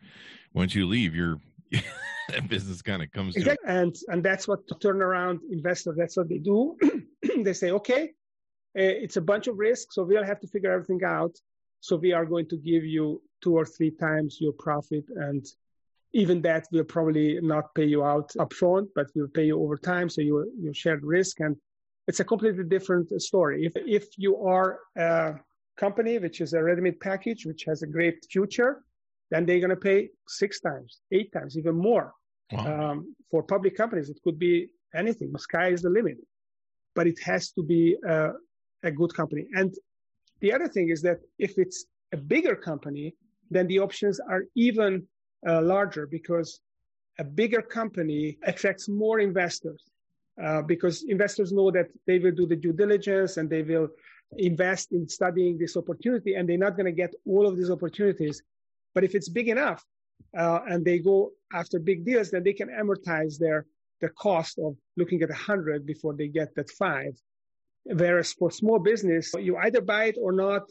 once 0.54 0.74
you 0.74 0.86
leave 0.86 1.14
you're 1.14 1.40
business 2.48 2.82
kind 2.82 3.02
of 3.02 3.10
comes 3.12 3.36
exactly. 3.36 3.66
to 3.66 3.72
and 3.72 3.96
and 4.08 4.22
that's 4.22 4.46
what 4.46 4.66
turnaround 4.80 5.38
investor 5.50 5.94
that's 5.96 6.16
what 6.16 6.28
they 6.28 6.38
do. 6.38 6.76
They 7.44 7.52
say 7.52 7.70
okay 7.70 8.04
uh, 8.78 8.94
it's 9.04 9.16
a 9.16 9.20
bunch 9.20 9.46
of 9.46 9.58
risks 9.58 9.94
so 9.94 10.02
we'll 10.02 10.24
have 10.24 10.40
to 10.40 10.48
figure 10.48 10.72
everything 10.72 11.02
out. 11.04 11.34
So 11.80 11.96
we 11.96 12.12
are 12.12 12.26
going 12.26 12.48
to 12.48 12.56
give 12.56 12.84
you 12.84 13.22
two 13.42 13.54
or 13.56 13.64
three 13.64 13.90
times 13.90 14.38
your 14.40 14.52
profit 14.52 15.04
and 15.16 15.44
even 16.12 16.40
that 16.42 16.66
will 16.72 16.84
probably 16.84 17.38
not 17.40 17.74
pay 17.74 17.84
you 17.84 18.02
out 18.04 18.30
upfront 18.38 18.88
but 18.94 19.06
will 19.14 19.28
pay 19.28 19.46
you 19.46 19.60
over 19.62 19.76
time 19.76 20.08
so 20.08 20.20
you 20.20 20.50
you 20.58 20.72
share 20.72 20.98
the 20.98 21.06
risk. 21.06 21.40
And 21.40 21.56
it's 22.08 22.20
a 22.20 22.24
completely 22.24 22.64
different 22.64 23.08
story. 23.20 23.66
If 23.66 23.74
if 23.76 24.06
you 24.16 24.36
are 24.38 24.80
uh, 24.98 25.32
company, 25.78 26.18
which 26.18 26.40
is 26.40 26.52
a 26.52 26.62
ready-made 26.62 27.00
package, 27.00 27.46
which 27.46 27.64
has 27.64 27.82
a 27.82 27.86
great 27.86 28.26
future, 28.30 28.82
then 29.30 29.46
they're 29.46 29.60
going 29.60 29.70
to 29.70 29.76
pay 29.76 30.08
six 30.26 30.60
times, 30.60 31.00
eight 31.12 31.32
times, 31.32 31.56
even 31.56 31.76
more. 31.76 32.12
Wow. 32.52 32.90
Um, 32.90 33.14
for 33.30 33.42
public 33.42 33.76
companies, 33.76 34.08
it 34.08 34.18
could 34.24 34.38
be 34.38 34.68
anything. 34.94 35.30
The 35.32 35.38
sky 35.38 35.68
is 35.68 35.82
the 35.82 35.90
limit, 35.90 36.16
but 36.94 37.06
it 37.06 37.18
has 37.24 37.50
to 37.52 37.62
be 37.62 37.96
uh, 38.08 38.32
a 38.82 38.90
good 38.90 39.14
company. 39.14 39.46
And 39.54 39.74
the 40.40 40.52
other 40.52 40.68
thing 40.68 40.88
is 40.90 41.02
that 41.02 41.18
if 41.38 41.58
it's 41.58 41.86
a 42.12 42.16
bigger 42.16 42.56
company, 42.56 43.14
then 43.50 43.66
the 43.66 43.78
options 43.80 44.20
are 44.20 44.44
even 44.54 45.06
uh, 45.46 45.62
larger 45.62 46.06
because 46.06 46.60
a 47.18 47.24
bigger 47.24 47.62
company 47.62 48.38
attracts 48.44 48.88
more 48.88 49.18
investors 49.20 49.82
uh, 50.42 50.62
because 50.62 51.04
investors 51.08 51.52
know 51.52 51.70
that 51.70 51.88
they 52.06 52.18
will 52.18 52.32
do 52.32 52.46
the 52.46 52.56
due 52.56 52.72
diligence 52.72 53.36
and 53.36 53.50
they 53.50 53.62
will 53.62 53.88
invest 54.36 54.92
in 54.92 55.08
studying 55.08 55.58
this 55.58 55.76
opportunity 55.76 56.34
and 56.34 56.48
they're 56.48 56.58
not 56.58 56.76
going 56.76 56.86
to 56.86 56.92
get 56.92 57.14
all 57.26 57.46
of 57.46 57.56
these 57.56 57.70
opportunities. 57.70 58.42
But 58.94 59.04
if 59.04 59.14
it's 59.14 59.28
big 59.28 59.48
enough 59.48 59.84
uh, 60.36 60.60
and 60.68 60.84
they 60.84 60.98
go 60.98 61.32
after 61.52 61.78
big 61.78 62.04
deals, 62.04 62.30
then 62.30 62.42
they 62.42 62.52
can 62.52 62.68
amortize 62.68 63.38
their, 63.38 63.66
the 64.00 64.08
cost 64.10 64.58
of 64.58 64.76
looking 64.96 65.22
at 65.22 65.30
a 65.30 65.34
hundred 65.34 65.86
before 65.86 66.14
they 66.14 66.28
get 66.28 66.54
that 66.56 66.70
five. 66.70 67.14
Whereas 67.84 68.34
for 68.34 68.50
small 68.50 68.78
business, 68.78 69.32
you 69.38 69.56
either 69.56 69.80
buy 69.80 70.04
it 70.04 70.16
or 70.20 70.32
not. 70.32 70.68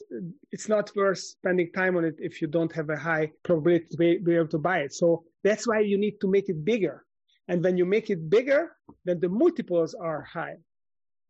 It's 0.52 0.70
not 0.70 0.96
worth 0.96 1.18
spending 1.18 1.72
time 1.72 1.98
on 1.98 2.06
it 2.06 2.16
if 2.20 2.42
you 2.42 2.48
don't 2.48 2.72
have 2.74 2.90
a 2.92 2.98
high 2.98 3.32
probability 3.44 3.88
to 3.92 3.98
be 3.98 4.36
able 4.36 4.50
to 4.50 4.60
buy 4.60 4.80
it. 4.80 4.94
So 4.94 5.24
that's 5.44 5.68
why 5.68 5.80
you 5.80 5.98
need 5.98 6.20
to 6.22 6.28
make 6.28 6.48
it 6.48 6.64
bigger. 6.64 7.06
And 7.48 7.64
when 7.64 7.76
you 7.76 7.86
make 7.86 8.10
it 8.12 8.30
bigger, 8.30 8.76
then 9.06 9.20
the 9.20 9.30
multiples 9.30 9.96
are 9.96 10.22
high. 10.22 10.58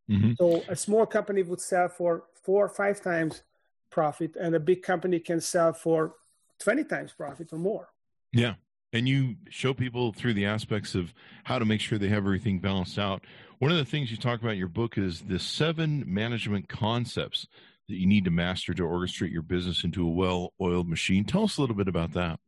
Mm-hmm. 0.09 0.33
So 0.37 0.63
a 0.67 0.75
small 0.75 1.05
company 1.05 1.43
would 1.43 1.61
sell 1.61 1.89
for 1.89 2.23
four 2.43 2.65
or 2.65 2.69
five 2.69 3.01
times 3.01 3.43
profit, 3.89 4.35
and 4.39 4.55
a 4.55 4.59
big 4.59 4.81
company 4.81 5.19
can 5.19 5.41
sell 5.41 5.73
for 5.73 6.15
20 6.59 6.83
times 6.85 7.13
profit 7.13 7.51
or 7.51 7.59
more. 7.59 7.89
Yeah. 8.31 8.55
And 8.93 9.07
you 9.07 9.35
show 9.49 9.73
people 9.73 10.13
through 10.13 10.33
the 10.33 10.45
aspects 10.45 10.95
of 10.95 11.13
how 11.43 11.59
to 11.59 11.65
make 11.65 11.81
sure 11.81 11.99
they 11.99 12.07
have 12.07 12.25
everything 12.25 12.59
balanced 12.59 12.97
out. 12.97 13.23
One 13.59 13.71
of 13.71 13.77
the 13.77 13.85
things 13.85 14.11
you 14.11 14.17
talk 14.17 14.39
about 14.39 14.53
in 14.53 14.57
your 14.57 14.67
book 14.67 14.97
is 14.97 15.21
the 15.21 15.39
seven 15.39 16.03
management 16.07 16.69
concepts 16.69 17.47
that 17.89 17.95
you 17.95 18.07
need 18.07 18.25
to 18.25 18.31
master 18.31 18.73
to 18.73 18.83
orchestrate 18.83 19.31
your 19.31 19.41
business 19.41 19.83
into 19.83 20.05
a 20.05 20.11
well 20.11 20.53
oiled 20.61 20.87
machine. 20.87 21.25
Tell 21.25 21.43
us 21.43 21.57
a 21.57 21.61
little 21.61 21.75
bit 21.75 21.87
about 21.87 22.13
that. 22.13 22.39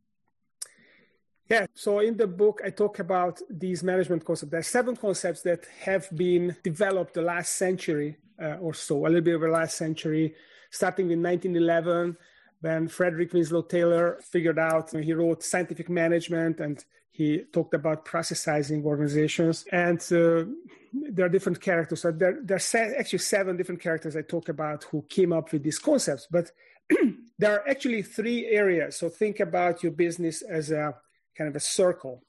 Yeah, 1.50 1.66
so 1.74 1.98
in 1.98 2.16
the 2.16 2.28
book, 2.28 2.60
I 2.64 2.70
talk 2.70 3.00
about 3.00 3.40
these 3.50 3.82
management 3.82 4.24
concepts. 4.24 4.50
There 4.50 4.60
are 4.60 4.62
seven 4.62 4.94
concepts 4.94 5.42
that 5.42 5.66
have 5.80 6.08
been 6.14 6.56
developed 6.62 7.14
the 7.14 7.22
last 7.22 7.56
century 7.56 8.18
uh, 8.40 8.56
or 8.60 8.72
so, 8.72 9.04
a 9.04 9.08
little 9.08 9.20
bit 9.20 9.34
over 9.34 9.48
the 9.48 9.52
last 9.52 9.76
century, 9.76 10.34
starting 10.70 11.10
in 11.10 11.22
1911 11.22 12.16
when 12.60 12.88
Frederick 12.88 13.32
Winslow 13.32 13.62
Taylor 13.62 14.20
figured 14.22 14.58
out, 14.58 14.90
he 14.90 15.12
wrote 15.12 15.42
Scientific 15.42 15.88
Management 15.88 16.60
and 16.60 16.84
he 17.10 17.44
talked 17.52 17.74
about 17.74 18.04
processizing 18.04 18.84
organizations. 18.84 19.64
And 19.72 19.98
uh, 20.12 20.44
there 20.92 21.26
are 21.26 21.30
different 21.30 21.60
characters. 21.60 22.02
So 22.02 22.12
there, 22.12 22.38
there 22.42 22.58
are 22.58 22.94
actually 22.98 23.18
seven 23.20 23.56
different 23.56 23.80
characters 23.80 24.14
I 24.14 24.22
talk 24.22 24.48
about 24.48 24.84
who 24.84 25.04
came 25.08 25.32
up 25.32 25.52
with 25.52 25.62
these 25.62 25.78
concepts. 25.78 26.28
But 26.30 26.52
there 27.38 27.52
are 27.52 27.68
actually 27.68 28.02
three 28.02 28.46
areas. 28.46 28.96
So 28.96 29.08
think 29.08 29.40
about 29.40 29.82
your 29.82 29.92
business 29.92 30.42
as 30.42 30.70
a 30.70 30.94
kind 31.36 31.48
of 31.48 31.56
a 31.56 31.60
circle. 31.60 32.22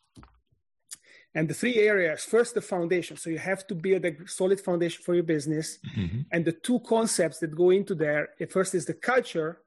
And 1.33 1.47
the 1.49 1.53
three 1.53 1.77
areas 1.77 2.25
first, 2.25 2.55
the 2.55 2.61
foundation. 2.61 3.15
So 3.15 3.29
you 3.29 3.39
have 3.39 3.65
to 3.67 3.75
build 3.75 4.03
a 4.05 4.27
solid 4.27 4.59
foundation 4.59 5.01
for 5.03 5.13
your 5.13 5.23
business. 5.23 5.79
Mm-hmm. 5.95 6.21
And 6.31 6.43
the 6.43 6.51
two 6.51 6.79
concepts 6.79 7.39
that 7.39 7.55
go 7.55 7.69
into 7.69 7.95
there 7.95 8.29
first 8.49 8.75
is 8.75 8.85
the 8.85 8.93
culture 8.93 9.61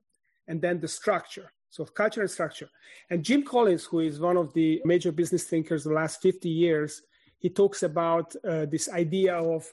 and 0.46 0.60
then 0.60 0.80
the 0.80 0.88
structure. 0.88 1.50
So 1.70 1.84
culture 1.84 2.20
and 2.20 2.30
structure. 2.30 2.68
And 3.10 3.24
Jim 3.24 3.42
Collins, 3.42 3.84
who 3.84 4.00
is 4.00 4.20
one 4.20 4.36
of 4.36 4.52
the 4.52 4.80
major 4.84 5.10
business 5.10 5.44
thinkers 5.44 5.84
the 5.84 5.92
last 5.92 6.20
50 6.20 6.48
years, 6.48 7.02
he 7.38 7.50
talks 7.50 7.82
about 7.82 8.34
uh, 8.36 8.66
this 8.66 8.88
idea 8.88 9.34
of 9.34 9.66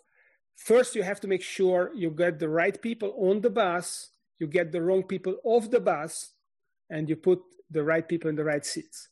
first 0.56 0.96
you 0.96 1.04
have 1.04 1.20
to 1.22 1.28
make 1.28 1.44
sure 1.44 1.92
you 1.94 2.10
get 2.10 2.40
the 2.40 2.50
right 2.50 2.82
people 2.82 3.14
on 3.18 3.42
the 3.42 3.50
bus, 3.50 4.10
you 4.40 4.48
get 4.48 4.72
the 4.72 4.82
wrong 4.82 5.04
people 5.04 5.36
off 5.44 5.70
the 5.70 5.80
bus, 5.80 6.32
and 6.90 7.08
you 7.08 7.16
put 7.16 7.40
the 7.70 7.84
right 7.84 8.08
people 8.08 8.30
in 8.30 8.36
the 8.36 8.44
right 8.44 8.66
seats. 8.66 9.10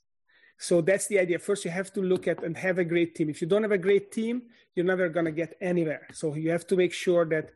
So 0.61 0.81
that's 0.81 1.07
the 1.07 1.17
idea. 1.19 1.39
First, 1.39 1.63
you 1.63 1.71
have 1.71 1.91
to 1.93 2.01
look 2.01 2.27
at 2.27 2.43
and 2.43 2.55
have 2.57 2.79
a 2.79 2.83
great 2.83 3.15
team. 3.15 3.29
If 3.29 3.41
you 3.41 3.47
don't 3.47 3.63
have 3.63 3.71
a 3.71 3.77
great 3.77 4.11
team, 4.11 4.43
you're 4.75 4.85
never 4.85 5.07
going 5.07 5.25
to 5.25 5.31
get 5.31 5.55
anywhere. 5.61 6.05
So 6.13 6.35
you 6.35 6.51
have 6.51 6.67
to 6.67 6.75
make 6.75 6.91
sure 6.91 7.25
that 7.25 7.51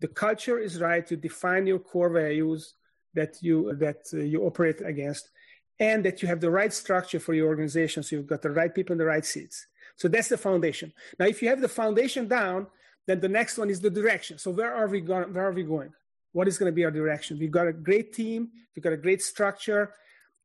the 0.00 0.08
culture 0.08 0.58
is 0.58 0.80
right. 0.80 1.08
You 1.08 1.16
define 1.16 1.68
your 1.68 1.78
core 1.78 2.10
values 2.10 2.74
that 3.14 3.42
you 3.42 3.74
that 3.76 4.00
uh, 4.12 4.18
you 4.18 4.42
operate 4.42 4.80
against, 4.84 5.30
and 5.78 6.04
that 6.04 6.20
you 6.20 6.26
have 6.28 6.40
the 6.40 6.50
right 6.50 6.72
structure 6.72 7.20
for 7.20 7.32
your 7.32 7.46
organization. 7.46 8.02
So 8.02 8.16
you've 8.16 8.26
got 8.26 8.42
the 8.42 8.50
right 8.50 8.74
people 8.74 8.92
in 8.92 8.98
the 8.98 9.04
right 9.04 9.24
seats. 9.24 9.66
So 9.94 10.08
that's 10.08 10.28
the 10.28 10.36
foundation. 10.36 10.92
Now, 11.18 11.26
if 11.26 11.40
you 11.40 11.48
have 11.48 11.60
the 11.60 11.68
foundation 11.68 12.26
down, 12.26 12.66
then 13.06 13.20
the 13.20 13.28
next 13.28 13.56
one 13.56 13.70
is 13.70 13.80
the 13.80 13.90
direction. 13.90 14.36
So 14.36 14.50
where 14.50 14.74
are 14.74 14.88
we 14.88 15.00
going? 15.00 15.32
Where 15.32 15.46
are 15.46 15.52
we 15.52 15.62
going? 15.62 15.92
What 16.32 16.48
is 16.48 16.58
going 16.58 16.70
to 16.70 16.74
be 16.74 16.84
our 16.84 16.90
direction? 16.90 17.38
We've 17.38 17.50
got 17.50 17.68
a 17.68 17.72
great 17.72 18.12
team. 18.12 18.50
We've 18.74 18.82
got 18.82 18.92
a 18.92 18.96
great 19.06 19.22
structure 19.22 19.94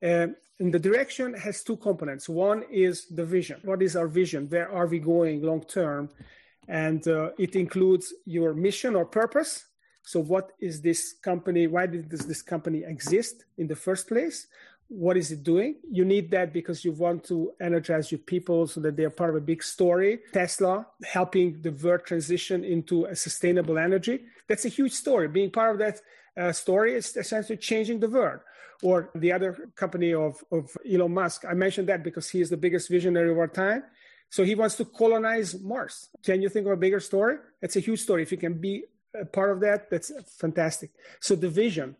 uh, 0.04 0.28
and 0.60 0.74
the 0.74 0.80
direction 0.80 1.34
has 1.34 1.64
two 1.64 1.78
components. 1.78 2.30
One 2.30 2.64
is 2.72 3.08
the 3.08 3.26
vision. 3.26 3.60
What 3.64 3.82
is 3.82 3.96
our 3.96 4.08
vision? 4.08 4.48
Where 4.50 4.72
are 4.72 4.88
we 4.88 5.00
going 5.00 5.42
long 5.42 5.64
term? 5.64 6.10
And 6.68 7.06
uh, 7.08 7.32
it 7.38 7.56
includes 7.56 8.14
your 8.26 8.54
mission 8.54 8.96
or 8.96 9.06
purpose. 9.06 9.66
So, 10.04 10.20
what 10.20 10.52
is 10.60 10.82
this 10.82 11.16
company? 11.22 11.68
Why 11.68 11.88
does 11.88 12.26
this 12.26 12.42
company 12.42 12.84
exist 12.86 13.46
in 13.58 13.68
the 13.68 13.76
first 13.76 14.08
place? 14.08 14.48
What 14.90 15.18
is 15.18 15.32
it 15.32 15.44
doing? 15.44 15.78
You 15.90 16.06
need 16.06 16.30
that 16.32 16.54
because 16.54 16.86
you 16.86 16.92
want 16.92 17.24
to 17.26 17.52
energize 17.60 18.12
your 18.12 18.20
people 18.20 18.68
so 18.68 18.80
that 18.82 18.96
they 18.96 19.06
are 19.06 19.10
part 19.10 19.32
of 19.32 19.36
a 19.38 19.42
big 19.42 19.64
story. 19.64 20.20
Tesla 20.34 20.86
helping 21.04 21.62
the 21.62 21.72
world 21.72 22.02
transition 22.06 22.64
into 22.64 23.06
a 23.06 23.16
sustainable 23.16 23.78
energy. 23.78 24.26
That's 24.48 24.66
a 24.66 24.70
huge 24.70 24.92
story. 24.92 25.30
Being 25.30 25.52
part 25.52 25.72
of 25.72 25.80
that 25.80 26.02
uh, 26.38 26.52
story 26.52 26.96
is 26.96 27.16
essentially 27.16 27.58
changing 27.58 28.00
the 28.00 28.10
world 28.10 28.40
or 28.82 29.10
the 29.16 29.32
other 29.32 29.70
company 29.76 30.14
of, 30.14 30.44
of 30.52 30.76
Elon 30.92 31.14
Musk. 31.14 31.46
I 31.50 31.54
mentioned 31.54 31.88
that 31.90 32.04
because 32.04 32.30
he 32.30 32.42
is 32.42 32.50
the 32.50 32.58
biggest 32.58 32.90
visionary 32.90 33.32
of 33.32 33.38
our 33.38 33.48
time. 33.48 33.84
So 34.30 34.44
he 34.44 34.56
wants 34.56 34.76
to 34.78 34.86
colonize 34.86 35.60
Mars. 35.62 36.10
Can 36.24 36.42
you 36.42 36.50
think 36.50 36.66
of 36.66 36.74
a 36.74 36.78
bigger 36.78 37.00
story? 37.00 37.38
It's 37.62 37.76
a 37.76 37.80
huge 37.80 38.02
story. 38.02 38.24
If 38.24 38.32
you 38.32 38.38
can 38.38 38.56
be 38.56 38.84
a 39.20 39.26
part 39.26 39.52
of 39.52 39.60
that, 39.62 39.90
that's 39.92 40.12
fantastic. 40.40 40.90
So 41.20 41.36
the 41.36 41.50
vision. 41.50 41.96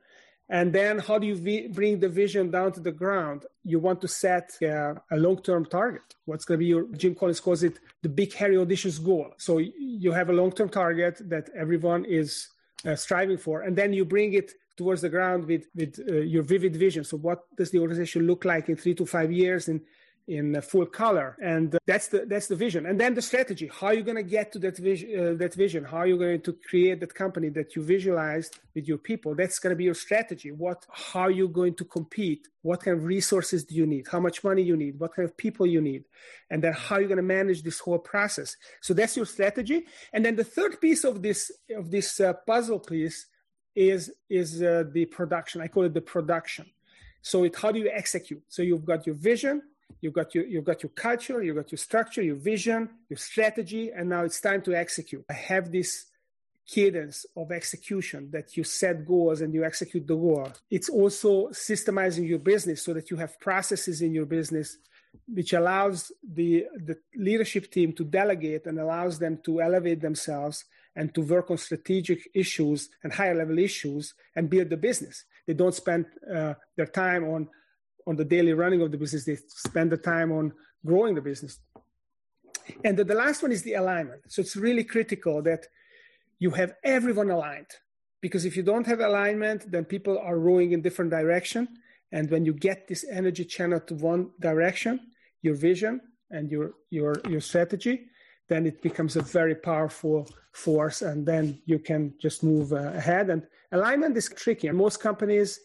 And 0.50 0.74
then 0.74 1.00
how 1.00 1.20
do 1.20 1.28
you 1.28 1.36
vi- 1.36 1.68
bring 1.68 2.00
the 2.00 2.10
vision 2.10 2.52
down 2.52 2.74
to 2.74 2.80
the 2.80 2.92
ground? 2.92 3.46
You 3.64 3.80
want 3.80 4.02
to 4.02 4.08
set 4.08 4.52
uh, 4.62 4.96
a 5.12 5.18
long-term 5.18 5.68
target. 5.68 6.02
What's 6.26 6.44
going 6.44 6.58
to 6.58 6.60
be 6.60 6.66
your, 6.66 6.86
Jim 6.98 7.16
Collins 7.16 7.40
calls 7.40 7.64
it 7.64 7.80
the 8.02 8.10
big, 8.10 8.34
hairy, 8.34 8.58
audacious 8.58 8.98
goal. 8.98 9.28
So 9.38 9.60
you 9.60 10.12
have 10.12 10.30
a 10.30 10.34
long-term 10.34 10.70
target 10.70 11.22
that 11.30 11.50
everyone 11.56 12.04
is 12.06 12.50
uh, 12.86 12.96
striving 12.96 13.38
for. 13.38 13.62
And 13.62 13.76
then 13.76 13.94
you 13.94 14.06
bring 14.06 14.34
it 14.34 14.52
towards 14.76 15.02
the 15.02 15.10
ground 15.10 15.46
with, 15.46 15.66
with 15.76 16.00
uh, 16.10 16.16
your 16.16 16.44
vivid 16.44 16.76
vision. 16.76 17.04
So 17.04 17.18
what 17.18 17.44
does 17.58 17.72
the 17.72 17.80
organization 17.80 18.28
look 18.28 18.46
like 18.46 18.70
in 18.70 18.76
three 18.76 18.96
to 18.96 19.06
five 19.06 19.32
years? 19.32 19.68
And 19.68 19.82
in 20.28 20.60
full 20.62 20.86
color. 20.86 21.36
And 21.42 21.78
that's 21.86 22.08
the 22.08 22.26
that's 22.26 22.48
the 22.48 22.56
vision. 22.56 22.86
And 22.86 23.00
then 23.00 23.14
the 23.14 23.22
strategy. 23.22 23.70
How 23.72 23.88
are 23.88 23.94
you 23.94 24.04
going 24.04 24.16
to 24.18 24.24
get 24.24 24.52
to 24.54 24.60
that 24.60 24.78
vision 24.78 25.10
uh, 25.20 25.34
that 25.36 25.54
vision? 25.54 25.84
How 25.84 25.98
are 25.98 26.08
you 26.08 26.18
going 26.18 26.42
to 26.42 26.54
create 26.54 27.00
that 27.02 27.14
company 27.14 27.50
that 27.50 27.76
you 27.76 27.84
visualized 27.84 28.60
with 28.74 28.88
your 28.88 28.98
people? 28.98 29.36
That's 29.36 29.60
going 29.60 29.72
to 29.72 29.76
be 29.76 29.84
your 29.84 29.94
strategy. 29.94 30.52
What 30.52 30.86
how 30.92 31.22
are 31.22 31.32
you 31.32 31.48
going 31.50 31.76
to 31.76 31.86
compete? 31.86 32.48
What 32.62 32.82
kind 32.84 32.98
of 32.98 33.04
resources 33.04 33.66
do 33.66 33.76
you 33.76 33.86
need? 33.86 34.08
How 34.10 34.20
much 34.20 34.44
money 34.44 34.62
you 34.62 34.78
need? 34.78 35.00
What 35.00 35.14
kind 35.14 35.28
of 35.28 35.36
people 35.36 35.66
you 35.66 35.82
need? 35.82 36.06
And 36.50 36.64
then 36.64 36.74
how 36.74 36.96
are 36.96 37.02
you 37.02 37.08
going 37.08 37.18
to 37.18 37.24
manage 37.24 37.64
this 37.64 37.80
whole 37.80 38.00
process? 38.00 38.56
So 38.82 38.94
that's 38.94 39.18
your 39.18 39.26
strategy. 39.26 39.86
And 40.14 40.24
then 40.24 40.36
the 40.36 40.46
third 40.46 40.80
piece 40.80 41.04
of 41.04 41.22
this 41.22 41.52
of 41.76 41.92
this 41.92 42.20
uh, 42.22 42.34
puzzle 42.48 42.80
piece 42.80 43.28
is 43.76 44.12
is 44.30 44.64
uh, 44.64 44.86
the 44.90 45.06
production. 45.06 45.60
I 45.60 45.68
call 45.68 45.84
it 45.84 45.94
the 45.94 46.02
production. 46.02 46.66
So 47.22 47.44
it 47.44 47.56
how 47.58 47.74
do 47.74 47.80
you 47.80 47.90
execute? 47.90 48.44
So 48.48 48.62
you've 48.62 48.86
got 48.86 49.06
your 49.06 49.16
vision 49.16 49.62
You've 50.02 50.14
got 50.14 50.34
your, 50.36 50.46
you've 50.46 50.66
got 50.66 50.84
your 50.84 50.92
culture, 50.92 51.42
you've 51.42 51.56
got 51.56 51.72
your 51.72 51.78
structure, 51.78 52.22
your 52.22 52.36
vision, 52.36 52.90
your 53.10 53.18
strategy, 53.18 53.92
and 53.92 54.10
now 54.10 54.24
it's 54.24 54.42
time 54.42 54.62
to 54.64 54.76
execute. 54.76 55.24
I 55.30 55.34
have 55.34 55.72
this 55.72 56.06
cadence 56.68 57.26
of 57.36 57.52
execution 57.52 58.30
that 58.32 58.56
you 58.56 58.64
set 58.64 59.06
goals 59.06 59.42
and 59.42 59.54
you 59.54 59.64
execute 59.64 60.08
the 60.08 60.16
goal. 60.16 60.52
It's 60.72 60.90
also 60.90 61.50
systemizing 61.50 62.28
your 62.28 62.40
business 62.40 62.84
so 62.84 62.94
that 62.94 63.12
you 63.12 63.18
have 63.18 63.40
processes 63.40 64.02
in 64.02 64.14
your 64.14 64.26
business 64.26 64.78
which 65.28 65.54
allows 65.54 66.12
the, 66.24 66.66
the 66.76 66.98
leadership 67.16 67.72
team 67.72 67.94
to 67.94 68.04
delegate 68.04 68.66
and 68.66 68.80
allows 68.80 69.20
them 69.20 69.40
to 69.46 69.62
elevate 69.62 70.02
themselves 70.02 70.66
and 70.96 71.14
to 71.14 71.22
work 71.22 71.50
on 71.52 71.58
strategic 71.58 72.30
issues 72.34 72.90
and 73.04 73.14
higher 73.14 73.36
level 73.36 73.58
issues 73.60 74.14
and 74.36 74.50
build 74.50 74.70
the 74.70 74.78
business. 74.78 75.26
They 75.48 75.54
don't 75.54 75.74
spend 75.74 76.06
uh, 76.32 76.54
their 76.76 76.86
time 76.88 77.26
on 77.26 77.50
on 78.08 78.16
the 78.16 78.26
daily 78.26 78.54
running 78.54 78.82
of 78.82 78.92
the 78.92 78.98
business. 78.98 79.26
They 79.26 79.38
spend 79.48 79.92
the 79.92 79.98
time 79.98 80.32
on 80.32 80.54
growing 80.86 81.16
the 81.16 81.22
business. 81.22 81.60
And 82.84 82.98
the, 82.98 83.04
the 83.04 83.16
last 83.16 83.42
one 83.42 83.52
is 83.52 83.64
the 83.64 83.74
alignment. 83.74 84.22
So 84.28 84.42
it's 84.42 84.56
really 84.56 84.84
critical 84.84 85.42
that 85.44 85.68
you 86.40 86.52
have 86.52 86.74
everyone 86.84 87.30
aligned 87.30 87.72
because 88.22 88.46
if 88.46 88.56
you 88.56 88.64
don't 88.64 88.88
have 88.88 89.02
alignment, 89.02 89.70
then 89.72 89.86
people 89.86 90.18
are 90.18 90.40
rowing 90.40 90.72
in 90.72 90.82
different 90.82 91.12
direction. 91.12 91.68
And 92.12 92.30
when 92.30 92.46
you 92.46 92.54
get 92.54 92.88
this 92.88 93.06
energy 93.10 93.44
channel 93.44 93.80
to 93.82 93.96
one 93.96 94.32
direction, 94.40 95.00
your 95.42 95.56
vision 95.56 96.00
and 96.32 96.50
your 96.50 96.74
your 96.90 97.16
your 97.28 97.42
strategy, 97.42 98.06
then 98.48 98.66
it 98.66 98.82
becomes 98.82 99.16
a 99.16 99.22
very 99.22 99.56
powerful 99.56 100.30
force, 100.54 101.02
and 101.02 101.26
then 101.26 101.60
you 101.66 101.80
can 101.80 102.14
just 102.20 102.44
move 102.44 102.72
uh, 102.72 102.94
ahead. 103.02 103.30
And 103.30 103.46
alignment 103.72 104.16
is 104.16 104.30
tricky. 104.30 104.68
And 104.68 104.78
most 104.78 105.02
companies 105.02 105.60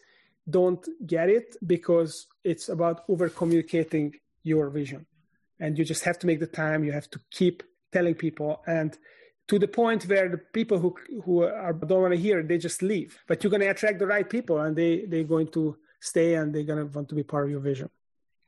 don't 0.49 0.87
get 1.07 1.29
it 1.29 1.57
because 1.67 2.27
it's 2.45 2.69
about 2.69 3.05
over 3.09 3.29
communicating 3.29 4.15
your 4.43 4.71
vision. 4.71 5.07
And 5.61 5.77
you 5.77 5.85
just 5.85 6.05
have 6.05 6.19
to 6.21 6.27
make 6.27 6.41
the 6.41 6.47
time 6.47 6.85
you 6.85 6.93
have 6.93 7.11
to 7.11 7.21
keep 7.31 7.63
telling 7.93 8.15
people. 8.15 8.63
And 8.67 8.97
to 9.49 9.59
the 9.59 9.69
point 9.69 10.05
where 10.05 10.29
the 10.29 10.39
people 10.39 10.79
who 10.79 10.95
who 11.25 11.43
are, 11.43 11.73
don't 11.73 12.03
want 12.03 12.15
to 12.15 12.21
hear 12.21 12.43
they 12.43 12.59
just 12.59 12.83
leave. 12.83 13.19
But 13.27 13.43
you're 13.43 13.51
going 13.51 13.63
to 13.63 13.69
attract 13.69 13.99
the 13.99 14.07
right 14.07 14.29
people 14.29 14.61
and 14.61 14.77
they 14.77 15.05
they're 15.07 15.25
going 15.25 15.49
to 15.49 15.77
stay 16.01 16.35
and 16.35 16.55
they're 16.55 16.63
going 16.71 16.79
to 16.79 16.87
want 16.95 17.09
to 17.09 17.15
be 17.15 17.25
part 17.25 17.45
of 17.45 17.51
your 17.51 17.61
vision. 17.61 17.91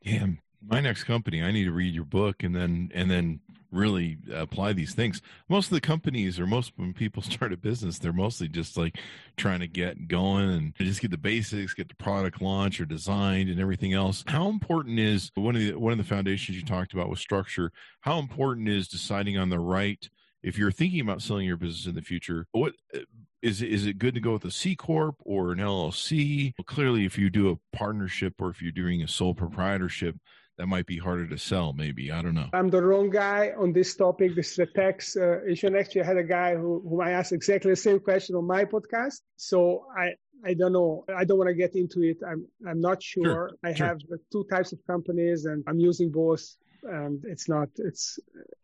Yeah 0.02 0.26
my 0.66 0.80
next 0.80 1.04
company 1.04 1.42
i 1.42 1.50
need 1.50 1.64
to 1.64 1.72
read 1.72 1.94
your 1.94 2.04
book 2.04 2.42
and 2.42 2.54
then 2.54 2.90
and 2.94 3.10
then 3.10 3.40
really 3.70 4.18
apply 4.32 4.72
these 4.72 4.94
things. 4.94 5.22
Most 5.48 5.66
of 5.66 5.72
the 5.72 5.80
companies, 5.80 6.38
or 6.38 6.46
most 6.46 6.72
when 6.76 6.92
people 6.92 7.22
start 7.22 7.52
a 7.52 7.56
business, 7.56 7.98
they're 7.98 8.12
mostly 8.12 8.48
just 8.48 8.76
like 8.76 8.98
trying 9.36 9.60
to 9.60 9.68
get 9.68 10.08
going 10.08 10.50
and 10.50 10.74
just 10.76 11.00
get 11.00 11.10
the 11.10 11.18
basics, 11.18 11.74
get 11.74 11.88
the 11.88 11.94
product 11.94 12.42
launched 12.42 12.80
or 12.80 12.84
designed 12.84 13.48
and 13.48 13.60
everything 13.60 13.92
else. 13.92 14.24
How 14.26 14.48
important 14.48 14.98
is 14.98 15.30
one 15.34 15.56
of 15.56 15.62
the 15.62 15.74
one 15.74 15.92
of 15.92 15.98
the 15.98 16.04
foundations 16.04 16.56
you 16.56 16.64
talked 16.64 16.92
about 16.92 17.08
with 17.08 17.18
structure? 17.18 17.72
How 18.00 18.18
important 18.18 18.68
is 18.68 18.88
deciding 18.88 19.38
on 19.38 19.50
the 19.50 19.58
right? 19.58 20.08
If 20.42 20.56
you're 20.56 20.72
thinking 20.72 21.00
about 21.00 21.20
selling 21.20 21.46
your 21.46 21.58
business 21.58 21.86
in 21.86 21.94
the 21.94 22.02
future, 22.02 22.46
what 22.52 22.72
uh, 22.94 23.00
is 23.42 23.62
is 23.62 23.86
it 23.86 23.98
good 23.98 24.14
to 24.14 24.20
go 24.20 24.32
with 24.32 24.44
a 24.44 24.50
C 24.50 24.74
corp 24.74 25.16
or 25.24 25.52
an 25.52 25.58
LLC? 25.58 26.52
Well, 26.58 26.64
clearly, 26.64 27.04
if 27.04 27.18
you 27.18 27.30
do 27.30 27.50
a 27.50 27.76
partnership 27.76 28.34
or 28.40 28.50
if 28.50 28.62
you're 28.62 28.72
doing 28.72 29.02
a 29.02 29.08
sole 29.08 29.34
proprietorship, 29.34 30.16
that 30.60 30.66
might 30.66 30.84
be 30.84 30.98
harder 30.98 31.26
to 31.26 31.38
sell 31.38 31.72
maybe. 31.72 32.12
I 32.12 32.20
don't 32.20 32.34
know. 32.34 32.50
I'm 32.52 32.68
the 32.68 32.82
wrong 32.82 33.08
guy 33.08 33.52
on 33.58 33.72
this 33.72 33.96
topic. 33.96 34.34
This 34.34 34.52
is 34.52 34.58
a 34.58 34.66
tax 34.66 35.16
uh, 35.16 35.42
issue. 35.44 35.74
Actually 35.74 36.02
i 36.02 36.06
had 36.12 36.18
a 36.18 36.28
guy 36.38 36.54
who, 36.54 36.82
who 36.86 37.00
i 37.00 37.12
asked 37.12 37.32
exactly 37.32 37.70
the 37.70 37.82
same 37.88 37.98
question 37.98 38.36
on 38.36 38.46
my 38.46 38.66
podcast. 38.66 39.22
So 39.36 39.86
i 39.96 40.06
i 40.44 40.52
don't 40.52 40.74
know. 40.74 41.04
I 41.20 41.24
don't 41.24 41.38
want 41.38 41.48
to 41.48 41.54
get 41.54 41.74
into 41.76 42.02
it. 42.02 42.18
I'm 42.30 42.40
i'm 42.68 42.80
not 42.88 43.02
sure, 43.02 43.24
sure. 43.24 43.50
I 43.64 43.72
sure. 43.72 43.86
have 43.86 44.00
two 44.30 44.44
types 44.54 44.70
of 44.74 44.78
companies 44.86 45.46
and 45.46 45.64
i'm 45.66 45.80
using 45.90 46.10
both 46.10 46.44
and 46.82 47.24
it's 47.32 47.48
not 47.48 47.68
it's 47.76 48.18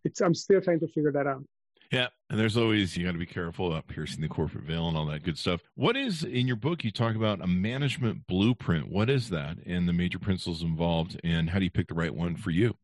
it's 0.06 0.20
i'm 0.20 0.34
still 0.34 0.60
trying 0.60 0.80
to 0.80 0.88
figure 0.88 1.12
that 1.12 1.26
out 1.26 1.44
yeah, 1.90 2.08
and 2.30 2.38
there's 2.38 2.56
always 2.56 2.96
you 2.96 3.04
got 3.04 3.12
to 3.12 3.18
be 3.18 3.26
careful 3.26 3.68
about 3.68 3.86
piercing 3.86 4.20
the 4.20 4.28
corporate 4.28 4.64
veil 4.64 4.88
and 4.88 4.96
all 4.96 5.06
that 5.06 5.22
good 5.22 5.38
stuff. 5.38 5.60
What 5.74 5.96
is 5.96 6.24
in 6.24 6.46
your 6.46 6.56
book? 6.56 6.84
You 6.84 6.90
talk 6.90 7.16
about 7.16 7.40
a 7.40 7.46
management 7.46 8.26
blueprint. 8.26 8.88
What 8.88 9.08
is 9.10 9.30
that, 9.30 9.58
and 9.66 9.88
the 9.88 9.92
major 9.92 10.18
principles 10.18 10.62
involved, 10.62 11.20
and 11.22 11.50
how 11.50 11.58
do 11.58 11.64
you 11.64 11.70
pick 11.70 11.88
the 11.88 11.94
right 11.94 12.14
one 12.14 12.36
for 12.36 12.50
you? 12.50 12.76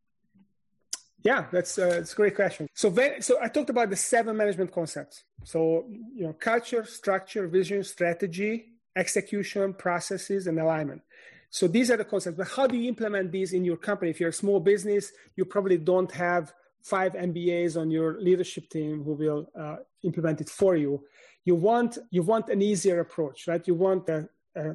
Yeah, 1.25 1.47
that's 1.53 1.79
uh, 1.79 1.89
that's 1.89 2.13
a 2.13 2.17
great 2.17 2.35
question. 2.35 2.69
So, 2.75 2.93
so 3.21 3.39
I 3.41 3.49
talked 3.49 3.71
about 3.71 3.91
the 3.91 3.97
seven 3.97 4.37
management 4.37 4.73
concepts. 4.73 5.23
So, 5.45 5.87
you 6.15 6.25
know, 6.27 6.33
culture, 6.33 6.85
structure, 6.85 7.47
vision, 7.47 7.85
strategy, 7.85 8.73
execution, 8.97 9.75
processes, 9.75 10.47
and 10.47 10.59
alignment. 10.59 11.03
So 11.51 11.69
these 11.69 11.91
are 11.91 11.97
the 11.97 12.05
concepts. 12.05 12.39
But 12.39 12.49
how 12.49 12.67
do 12.67 12.77
you 12.77 12.89
implement 12.89 13.31
these 13.31 13.53
in 13.53 13.65
your 13.65 13.77
company? 13.77 14.11
If 14.11 14.21
you're 14.21 14.31
a 14.31 14.33
small 14.33 14.59
business, 14.59 15.13
you 15.37 15.45
probably 15.45 15.79
don't 15.79 16.11
have 16.13 16.53
five 16.83 17.13
MBAs 17.13 17.81
on 17.81 17.91
your 17.91 18.21
leadership 18.21 18.69
team 18.69 19.03
who 19.05 19.13
will 19.13 19.49
uh, 19.59 19.77
implement 20.03 20.41
it 20.41 20.49
for 20.49 20.77
you. 20.77 21.05
You 21.45 21.55
want 21.55 21.99
you 22.11 22.23
want 22.23 22.49
an 22.49 22.63
easier 22.63 23.01
approach, 23.01 23.49
right? 23.49 23.67
You 23.67 23.75
want 23.75 24.09
a, 24.09 24.29
a 24.57 24.75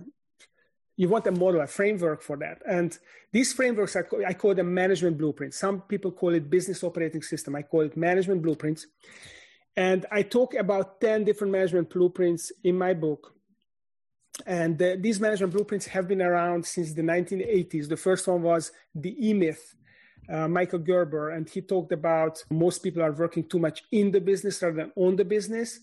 you 0.97 1.07
want 1.07 1.27
a 1.27 1.31
model, 1.31 1.61
a 1.61 1.67
framework 1.67 2.21
for 2.23 2.37
that. 2.37 2.61
And 2.67 2.97
these 3.31 3.53
frameworks 3.53 3.95
are 3.95 4.07
I 4.25 4.33
call 4.33 4.55
them 4.55 4.73
management 4.73 5.17
blueprints. 5.17 5.57
Some 5.57 5.81
people 5.81 6.11
call 6.11 6.33
it 6.33 6.49
business 6.49 6.83
operating 6.83 7.21
system. 7.21 7.55
I 7.55 7.61
call 7.61 7.81
it 7.81 7.95
management 7.95 8.41
blueprints. 8.41 8.87
And 9.75 10.07
I 10.11 10.23
talk 10.23 10.55
about 10.55 10.99
10 10.99 11.23
different 11.23 11.53
management 11.53 11.91
blueprints 11.91 12.51
in 12.63 12.75
my 12.75 12.95
book. 12.95 13.31
And 14.45 14.81
uh, 14.81 14.95
these 14.99 15.19
management 15.19 15.53
blueprints 15.53 15.85
have 15.87 16.07
been 16.07 16.21
around 16.21 16.65
since 16.65 16.93
the 16.93 17.03
1980s. 17.03 17.87
The 17.87 17.97
first 17.97 18.27
one 18.27 18.41
was 18.41 18.71
the 18.95 19.15
E 19.29 19.33
Myth, 19.33 19.75
uh, 20.29 20.47
Michael 20.47 20.79
Gerber, 20.79 21.31
and 21.31 21.47
he 21.49 21.61
talked 21.61 21.91
about 21.91 22.43
most 22.49 22.79
people 22.79 23.01
are 23.01 23.11
working 23.11 23.47
too 23.47 23.59
much 23.59 23.83
in 23.91 24.11
the 24.11 24.21
business 24.21 24.61
rather 24.61 24.75
than 24.75 24.91
on 24.95 25.15
the 25.15 25.25
business. 25.25 25.79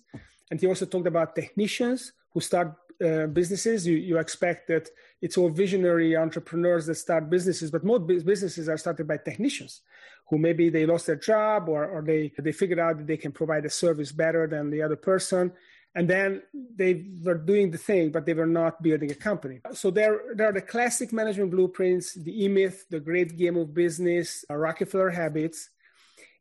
And 0.50 0.60
he 0.60 0.66
also 0.66 0.86
talked 0.86 1.06
about 1.06 1.34
technicians 1.34 2.12
who 2.32 2.40
start 2.40 2.74
uh, 3.04 3.26
businesses. 3.26 3.86
You, 3.86 3.96
you 3.96 4.18
expect 4.18 4.68
that 4.68 4.88
it's 5.20 5.38
all 5.38 5.48
visionary 5.48 6.16
entrepreneurs 6.16 6.86
that 6.86 6.96
start 6.96 7.30
businesses, 7.30 7.70
but 7.70 7.84
most 7.84 8.06
businesses 8.24 8.68
are 8.68 8.76
started 8.76 9.08
by 9.08 9.16
technicians 9.16 9.80
who 10.28 10.38
maybe 10.38 10.68
they 10.68 10.86
lost 10.86 11.06
their 11.06 11.16
job 11.16 11.68
or, 11.68 11.86
or 11.86 12.02
they, 12.02 12.32
they 12.38 12.52
figured 12.52 12.78
out 12.78 12.98
that 12.98 13.06
they 13.06 13.16
can 13.16 13.32
provide 13.32 13.64
a 13.64 13.70
service 13.70 14.12
better 14.12 14.46
than 14.46 14.70
the 14.70 14.82
other 14.82 14.96
person 14.96 15.52
and 15.94 16.08
then 16.08 16.42
they 16.76 17.04
were 17.22 17.36
doing 17.36 17.70
the 17.70 17.78
thing, 17.78 18.10
but 18.10 18.26
they 18.26 18.34
were 18.34 18.46
not 18.46 18.82
building 18.82 19.10
a 19.12 19.14
company. 19.14 19.60
So 19.72 19.90
there, 19.90 20.34
there 20.34 20.48
are 20.48 20.52
the 20.52 20.60
classic 20.60 21.12
management 21.12 21.52
blueprints, 21.52 22.14
the 22.14 22.44
E-Myth, 22.44 22.86
the 22.90 22.98
Great 22.98 23.36
Game 23.36 23.56
of 23.56 23.72
Business, 23.72 24.44
uh, 24.50 24.56
Rockefeller 24.56 25.10
Habits. 25.10 25.70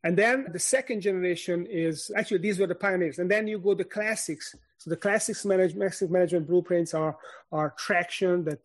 And 0.02 0.16
then 0.16 0.48
the 0.52 0.58
second 0.58 1.02
generation 1.02 1.66
is 1.66 2.10
actually 2.16 2.38
these 2.38 2.58
were 2.58 2.66
the 2.66 2.74
pioneers. 2.74 3.20
And 3.20 3.30
then 3.30 3.46
you 3.46 3.58
go 3.58 3.74
the 3.74 3.84
classics. 3.84 4.54
So 4.78 4.90
the 4.90 4.96
classics 4.96 5.44
management, 5.44 6.10
management 6.10 6.48
blueprints 6.48 6.92
are, 6.92 7.16
are 7.52 7.74
traction 7.78 8.44
that 8.44 8.58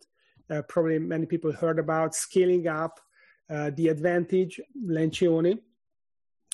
uh, 0.50 0.62
probably 0.62 0.98
many 0.98 1.24
people 1.24 1.52
heard 1.52 1.78
about, 1.78 2.16
scaling 2.16 2.66
up, 2.66 3.00
uh, 3.48 3.70
the 3.74 3.88
advantage, 3.88 4.60
Lencioni. 4.84 5.60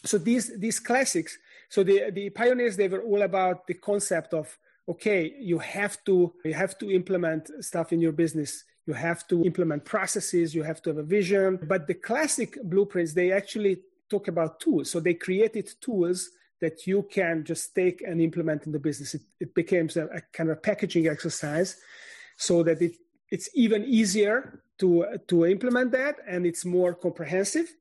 So 0.05 0.19
these, 0.19 0.57
these 0.59 0.79
classics 0.79 1.39
so 1.69 1.83
the, 1.83 2.11
the 2.11 2.31
pioneers, 2.31 2.77
they 2.77 2.89
were 2.89 3.03
all 3.03 3.23
about 3.23 3.67
the 3.67 3.75
concept 3.75 4.35
of, 4.35 4.57
okay, 4.89 5.35
you 5.39 5.59
have 5.59 6.03
to, 6.05 6.33
you 6.45 6.55
have 6.55 6.79
to 6.79 6.91
implement 6.91 7.51
stuff 7.65 7.93
in 7.93 8.01
your 8.01 8.13
business. 8.13 8.65
You 8.87 8.95
have 8.95 9.27
to 9.29 9.43
implement 9.45 9.85
processes. 9.85 10.55
You 10.55 10.63
have 10.63 10.81
to 10.83 10.91
have 10.91 10.99
a 10.99 11.03
vision. 11.03 11.59
But 11.63 11.87
the 11.87 11.95
classic 11.95 12.57
blueprints, 12.63 13.13
they 13.13 13.33
actually 13.33 13.79
talk 14.09 14.29
about 14.29 14.61
tools. 14.61 14.91
So 14.91 15.01
they 15.01 15.15
created 15.15 15.69
tools 15.81 16.31
that 16.61 16.87
you 16.87 17.03
can 17.11 17.45
just 17.45 17.75
take 17.75 18.03
and 18.03 18.21
implement 18.21 18.65
in 18.65 18.73
the 18.73 18.79
business. 18.79 19.15
It, 19.15 19.23
it 19.41 19.55
becomes 19.55 19.97
a, 19.97 20.07
a 20.07 20.21
kind 20.33 20.51
of 20.51 20.59
a 20.59 20.61
packaging 20.61 21.09
exercise 21.09 21.77
so 22.37 22.63
that 22.63 22.81
it, 22.81 22.93
it's 23.31 23.51
even 23.55 23.85
easier 23.85 24.63
to, 24.79 25.19
to 25.27 25.47
implement 25.47 25.91
that 25.93 26.17
and 26.27 26.47
it's 26.47 26.65
more 26.65 26.95
comprehensive. 26.95 27.75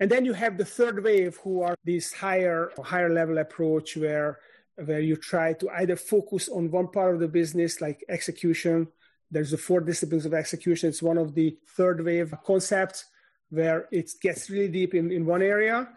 And 0.00 0.10
then 0.10 0.24
you 0.24 0.32
have 0.32 0.56
the 0.56 0.64
third 0.64 1.02
wave 1.02 1.38
who 1.42 1.62
are 1.62 1.76
this 1.84 2.12
higher, 2.12 2.70
higher 2.82 3.12
level 3.12 3.38
approach 3.38 3.96
where, 3.96 4.38
where 4.76 5.00
you 5.00 5.16
try 5.16 5.54
to 5.54 5.68
either 5.70 5.96
focus 5.96 6.48
on 6.48 6.70
one 6.70 6.88
part 6.88 7.14
of 7.14 7.20
the 7.20 7.28
business 7.28 7.80
like 7.80 8.04
execution. 8.08 8.88
There's 9.30 9.50
the 9.50 9.58
four 9.58 9.80
disciplines 9.80 10.24
of 10.24 10.34
execution. 10.34 10.88
It's 10.88 11.02
one 11.02 11.18
of 11.18 11.34
the 11.34 11.58
third 11.76 12.04
wave 12.04 12.32
concepts 12.44 13.06
where 13.50 13.88
it 13.90 14.10
gets 14.22 14.48
really 14.50 14.68
deep 14.68 14.94
in, 14.94 15.10
in 15.10 15.26
one 15.26 15.42
area. 15.42 15.88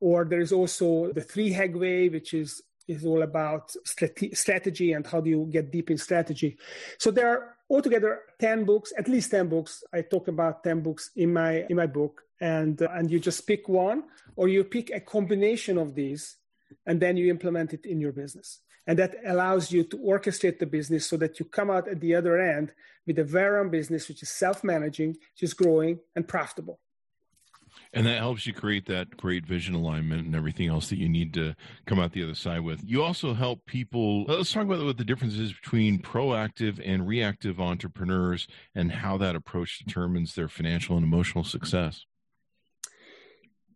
Or 0.00 0.26
there's 0.26 0.52
also 0.52 1.12
the 1.12 1.22
three 1.22 1.50
HAG 1.50 1.74
Way, 1.74 2.10
which 2.10 2.34
is 2.34 2.62
is 2.88 3.04
all 3.04 3.22
about 3.22 3.74
strategy 3.84 4.92
and 4.92 5.06
how 5.06 5.20
do 5.20 5.30
you 5.30 5.48
get 5.50 5.70
deep 5.70 5.90
in 5.90 5.98
strategy. 5.98 6.56
So 6.98 7.10
there 7.10 7.28
are 7.28 7.56
altogether 7.68 8.20
10 8.38 8.64
books, 8.64 8.92
at 8.96 9.08
least 9.08 9.30
10 9.30 9.48
books. 9.48 9.82
I 9.92 10.02
talk 10.02 10.28
about 10.28 10.62
10 10.64 10.80
books 10.80 11.10
in 11.16 11.32
my 11.32 11.66
in 11.68 11.76
my 11.76 11.86
book 11.86 12.22
and 12.40 12.80
uh, 12.80 12.88
and 12.92 13.10
you 13.10 13.18
just 13.18 13.46
pick 13.46 13.68
one 13.68 14.04
or 14.36 14.48
you 14.48 14.64
pick 14.64 14.90
a 14.90 15.00
combination 15.00 15.78
of 15.78 15.94
these 15.94 16.36
and 16.86 17.00
then 17.00 17.16
you 17.16 17.30
implement 17.30 17.72
it 17.72 17.86
in 17.86 18.00
your 18.00 18.12
business. 18.12 18.60
And 18.88 18.98
that 19.00 19.16
allows 19.26 19.72
you 19.72 19.82
to 19.84 19.98
orchestrate 19.98 20.60
the 20.60 20.66
business 20.66 21.08
so 21.08 21.16
that 21.16 21.40
you 21.40 21.46
come 21.46 21.70
out 21.70 21.88
at 21.88 22.00
the 22.00 22.14
other 22.14 22.38
end 22.38 22.72
with 23.04 23.18
a 23.18 23.24
very 23.24 23.58
own 23.58 23.70
business 23.70 24.08
which 24.08 24.22
is 24.22 24.30
self-managing, 24.30 25.08
which 25.08 25.42
is 25.42 25.54
growing 25.54 25.98
and 26.14 26.28
profitable 26.28 26.78
and 27.96 28.06
that 28.06 28.18
helps 28.18 28.46
you 28.46 28.52
create 28.52 28.84
that 28.84 29.16
great 29.16 29.46
vision 29.46 29.74
alignment 29.74 30.26
and 30.26 30.36
everything 30.36 30.68
else 30.68 30.90
that 30.90 30.98
you 30.98 31.08
need 31.08 31.32
to 31.32 31.56
come 31.86 31.98
out 31.98 32.12
the 32.12 32.22
other 32.22 32.34
side 32.34 32.60
with. 32.60 32.80
You 32.84 33.02
also 33.02 33.32
help 33.32 33.64
people 33.64 34.24
let's 34.24 34.52
talk 34.52 34.64
about 34.64 34.84
what 34.84 34.98
the 34.98 35.04
difference 35.04 35.34
is 35.38 35.54
between 35.54 36.00
proactive 36.00 36.78
and 36.84 37.08
reactive 37.08 37.58
entrepreneurs 37.58 38.46
and 38.74 38.92
how 38.92 39.16
that 39.16 39.34
approach 39.34 39.78
determines 39.78 40.34
their 40.34 40.46
financial 40.46 40.96
and 40.96 41.04
emotional 41.04 41.42
success. 41.42 42.04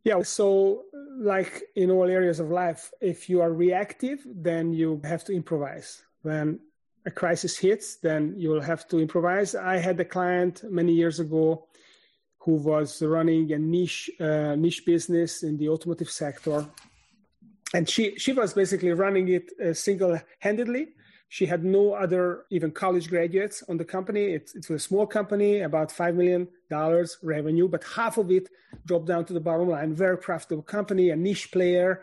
Yeah 0.04 0.20
so 0.22 0.82
like 1.18 1.62
in 1.74 1.90
all 1.90 2.06
areas 2.06 2.40
of 2.40 2.50
life 2.50 2.92
if 3.00 3.30
you 3.30 3.40
are 3.40 3.52
reactive 3.52 4.20
then 4.26 4.74
you 4.74 5.00
have 5.02 5.24
to 5.24 5.32
improvise. 5.32 6.02
When 6.20 6.60
a 7.06 7.10
crisis 7.10 7.56
hits 7.56 7.96
then 7.96 8.34
you'll 8.36 8.60
have 8.60 8.86
to 8.88 8.98
improvise. 8.98 9.54
I 9.54 9.78
had 9.78 9.98
a 9.98 10.04
client 10.04 10.62
many 10.70 10.92
years 10.92 11.20
ago 11.20 11.68
who 12.40 12.54
was 12.56 13.02
running 13.02 13.52
a 13.52 13.58
niche 13.58 14.10
uh, 14.20 14.54
niche 14.56 14.84
business 14.84 15.42
in 15.42 15.56
the 15.58 15.68
automotive 15.68 16.10
sector, 16.10 16.66
and 17.74 17.88
she 17.88 18.18
she 18.18 18.32
was 18.32 18.54
basically 18.54 18.92
running 18.92 19.28
it 19.28 19.50
uh, 19.64 19.74
single 19.74 20.18
handedly. 20.40 20.88
She 21.28 21.46
had 21.46 21.64
no 21.64 21.92
other 21.92 22.44
even 22.50 22.72
college 22.72 23.08
graduates 23.08 23.62
on 23.68 23.76
the 23.76 23.84
company. 23.84 24.24
It, 24.34 24.50
it 24.54 24.68
was 24.68 24.82
a 24.82 24.86
small 24.88 25.06
company, 25.06 25.60
about 25.60 25.92
five 25.92 26.16
million 26.16 26.48
dollars 26.68 27.18
revenue, 27.22 27.68
but 27.68 27.84
half 27.84 28.18
of 28.18 28.32
it 28.32 28.48
dropped 28.84 29.06
down 29.06 29.24
to 29.26 29.32
the 29.32 29.40
bottom 29.40 29.68
line. 29.68 29.94
Very 29.94 30.18
profitable 30.18 30.64
company, 30.64 31.10
a 31.10 31.16
niche 31.16 31.52
player. 31.52 32.02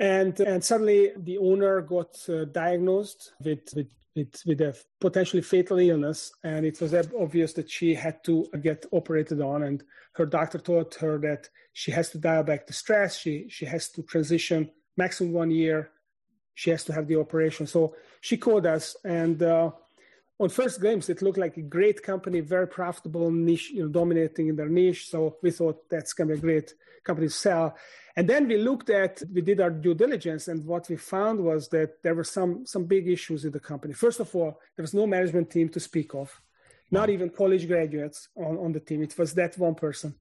And, 0.00 0.38
and 0.40 0.62
suddenly 0.64 1.10
the 1.16 1.38
owner 1.38 1.80
got 1.80 2.16
uh, 2.28 2.44
diagnosed 2.46 3.32
with, 3.40 3.72
with 3.74 3.88
with, 4.18 4.42
with 4.46 4.60
a 4.60 4.76
potentially 5.00 5.42
fatal 5.42 5.78
illness, 5.78 6.32
and 6.44 6.66
it 6.66 6.80
was 6.80 6.92
obvious 6.94 7.52
that 7.54 7.70
she 7.70 7.94
had 7.94 8.22
to 8.24 8.46
get 8.60 8.84
operated 8.92 9.40
on. 9.40 9.62
And 9.62 9.82
her 10.14 10.26
doctor 10.26 10.58
told 10.58 10.94
her 10.96 11.18
that 11.18 11.48
she 11.72 11.90
has 11.92 12.10
to 12.10 12.18
dial 12.18 12.42
back 12.42 12.66
the 12.66 12.72
stress. 12.72 13.16
She 13.16 13.46
she 13.48 13.64
has 13.64 13.88
to 13.90 14.02
transition 14.02 14.70
maximum 14.96 15.32
one 15.32 15.50
year. 15.50 15.90
She 16.54 16.70
has 16.70 16.84
to 16.84 16.92
have 16.92 17.06
the 17.06 17.20
operation. 17.20 17.66
So 17.66 17.94
she 18.20 18.36
called 18.36 18.66
us, 18.66 18.96
and 19.04 19.42
uh, 19.42 19.70
on 20.40 20.48
first 20.48 20.80
glimpse, 20.80 21.08
it 21.08 21.22
looked 21.22 21.38
like 21.38 21.56
a 21.56 21.62
great 21.62 22.02
company, 22.02 22.40
very 22.40 22.68
profitable 22.68 23.30
niche, 23.30 23.70
you 23.70 23.82
know, 23.82 23.88
dominating 23.88 24.48
in 24.48 24.56
their 24.56 24.68
niche. 24.68 25.10
So 25.10 25.36
we 25.42 25.50
thought 25.50 25.88
that's 25.90 26.12
going 26.12 26.28
to 26.28 26.34
be 26.34 26.38
a 26.38 26.42
great 26.42 26.74
company 27.04 27.26
to 27.26 27.32
sell. 27.32 27.76
And 28.16 28.28
then 28.28 28.46
we 28.46 28.56
looked 28.56 28.90
at, 28.90 29.22
we 29.32 29.40
did 29.40 29.60
our 29.60 29.70
due 29.70 29.94
diligence, 29.94 30.48
and 30.48 30.64
what 30.64 30.88
we 30.88 30.96
found 30.96 31.40
was 31.40 31.68
that 31.68 32.02
there 32.02 32.14
were 32.14 32.24
some 32.24 32.66
some 32.66 32.84
big 32.84 33.08
issues 33.08 33.44
in 33.44 33.52
the 33.52 33.60
company. 33.60 33.94
First 33.94 34.20
of 34.20 34.34
all, 34.34 34.60
there 34.76 34.82
was 34.82 34.94
no 34.94 35.06
management 35.06 35.50
team 35.50 35.68
to 35.70 35.80
speak 35.80 36.14
of, 36.14 36.40
not 36.90 37.08
mm. 37.08 37.12
even 37.14 37.30
college 37.30 37.66
graduates 37.66 38.28
on, 38.36 38.56
on 38.58 38.72
the 38.72 38.80
team. 38.80 39.02
It 39.02 39.16
was 39.18 39.34
that 39.34 39.58
one 39.58 39.74
person. 39.74 40.14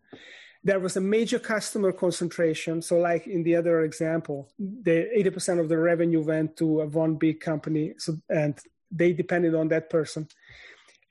There 0.63 0.79
was 0.79 0.97
a 0.97 1.01
major 1.01 1.39
customer 1.39 1.91
concentration. 1.91 2.81
So, 2.81 2.97
like 2.97 3.25
in 3.27 3.41
the 3.43 3.55
other 3.55 3.81
example, 3.81 4.49
the 4.59 5.09
80% 5.17 5.59
of 5.59 5.69
the 5.69 5.77
revenue 5.77 6.23
went 6.23 6.57
to 6.57 6.67
one 6.87 7.15
big 7.15 7.39
company, 7.39 7.93
so 7.97 8.17
and 8.29 8.59
they 8.91 9.13
depended 9.13 9.55
on 9.55 9.67
that 9.69 9.89
person. 9.89 10.27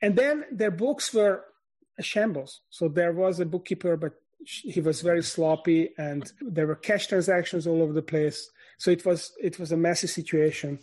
And 0.01 0.15
then 0.15 0.45
their 0.51 0.71
books 0.71 1.13
were 1.13 1.43
a 1.97 2.03
shambles. 2.03 2.61
So 2.69 2.87
there 2.87 3.13
was 3.13 3.39
a 3.39 3.45
bookkeeper, 3.45 3.97
but 3.97 4.13
he 4.45 4.81
was 4.81 5.01
very 5.01 5.23
sloppy 5.23 5.89
and 5.97 6.31
there 6.41 6.67
were 6.67 6.75
cash 6.75 7.07
transactions 7.07 7.65
all 7.65 7.81
over 7.81 7.93
the 7.93 8.01
place 8.01 8.49
so 8.77 8.91
it 8.91 9.05
was 9.05 9.31
it 9.41 9.59
was 9.59 9.71
a 9.71 9.77
messy 9.77 10.07
situation 10.07 10.79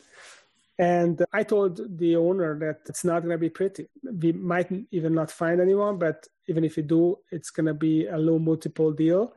and 0.78 1.24
i 1.32 1.42
told 1.42 1.80
the 1.98 2.16
owner 2.16 2.58
that 2.58 2.80
it's 2.88 3.04
not 3.04 3.20
going 3.20 3.30
to 3.30 3.38
be 3.38 3.50
pretty 3.50 3.86
we 4.20 4.32
might 4.32 4.70
even 4.90 5.14
not 5.14 5.30
find 5.30 5.60
anyone 5.60 5.98
but 5.98 6.26
even 6.48 6.64
if 6.64 6.76
we 6.76 6.82
do 6.82 7.16
it's 7.30 7.50
going 7.50 7.66
to 7.66 7.74
be 7.74 8.06
a 8.06 8.18
low 8.18 8.38
multiple 8.38 8.92
deal 8.92 9.32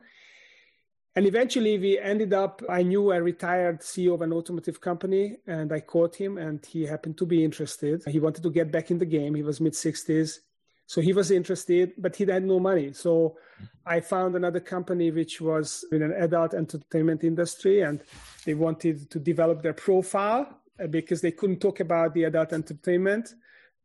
and 1.18 1.26
eventually 1.26 1.78
we 1.78 1.98
ended 1.98 2.32
up 2.32 2.62
i 2.68 2.80
knew 2.82 3.10
a 3.10 3.20
retired 3.20 3.80
ceo 3.80 4.14
of 4.14 4.22
an 4.22 4.32
automotive 4.32 4.80
company 4.80 5.24
and 5.48 5.72
i 5.72 5.80
called 5.80 6.14
him 6.14 6.38
and 6.38 6.64
he 6.64 6.86
happened 6.86 7.16
to 7.18 7.26
be 7.26 7.44
interested 7.44 8.02
he 8.06 8.20
wanted 8.20 8.42
to 8.42 8.50
get 8.50 8.70
back 8.70 8.92
in 8.92 8.98
the 8.98 9.10
game 9.16 9.34
he 9.34 9.42
was 9.42 9.60
mid 9.60 9.72
60s 9.72 10.38
so 10.88 11.02
he 11.02 11.12
was 11.12 11.30
interested, 11.30 11.92
but 11.98 12.16
he 12.16 12.24
had 12.24 12.44
no 12.44 12.58
money. 12.58 12.94
So 12.94 13.36
I 13.84 14.00
found 14.00 14.34
another 14.34 14.58
company 14.58 15.10
which 15.10 15.38
was 15.38 15.84
in 15.92 16.00
an 16.00 16.12
adult 16.12 16.54
entertainment 16.54 17.24
industry, 17.24 17.82
and 17.82 18.00
they 18.46 18.54
wanted 18.54 19.10
to 19.10 19.18
develop 19.18 19.60
their 19.60 19.74
profile 19.74 20.48
uh, 20.82 20.86
because 20.86 21.20
they 21.20 21.30
couldn't 21.30 21.60
talk 21.60 21.80
about 21.80 22.14
the 22.14 22.24
adult 22.24 22.54
entertainment. 22.54 23.34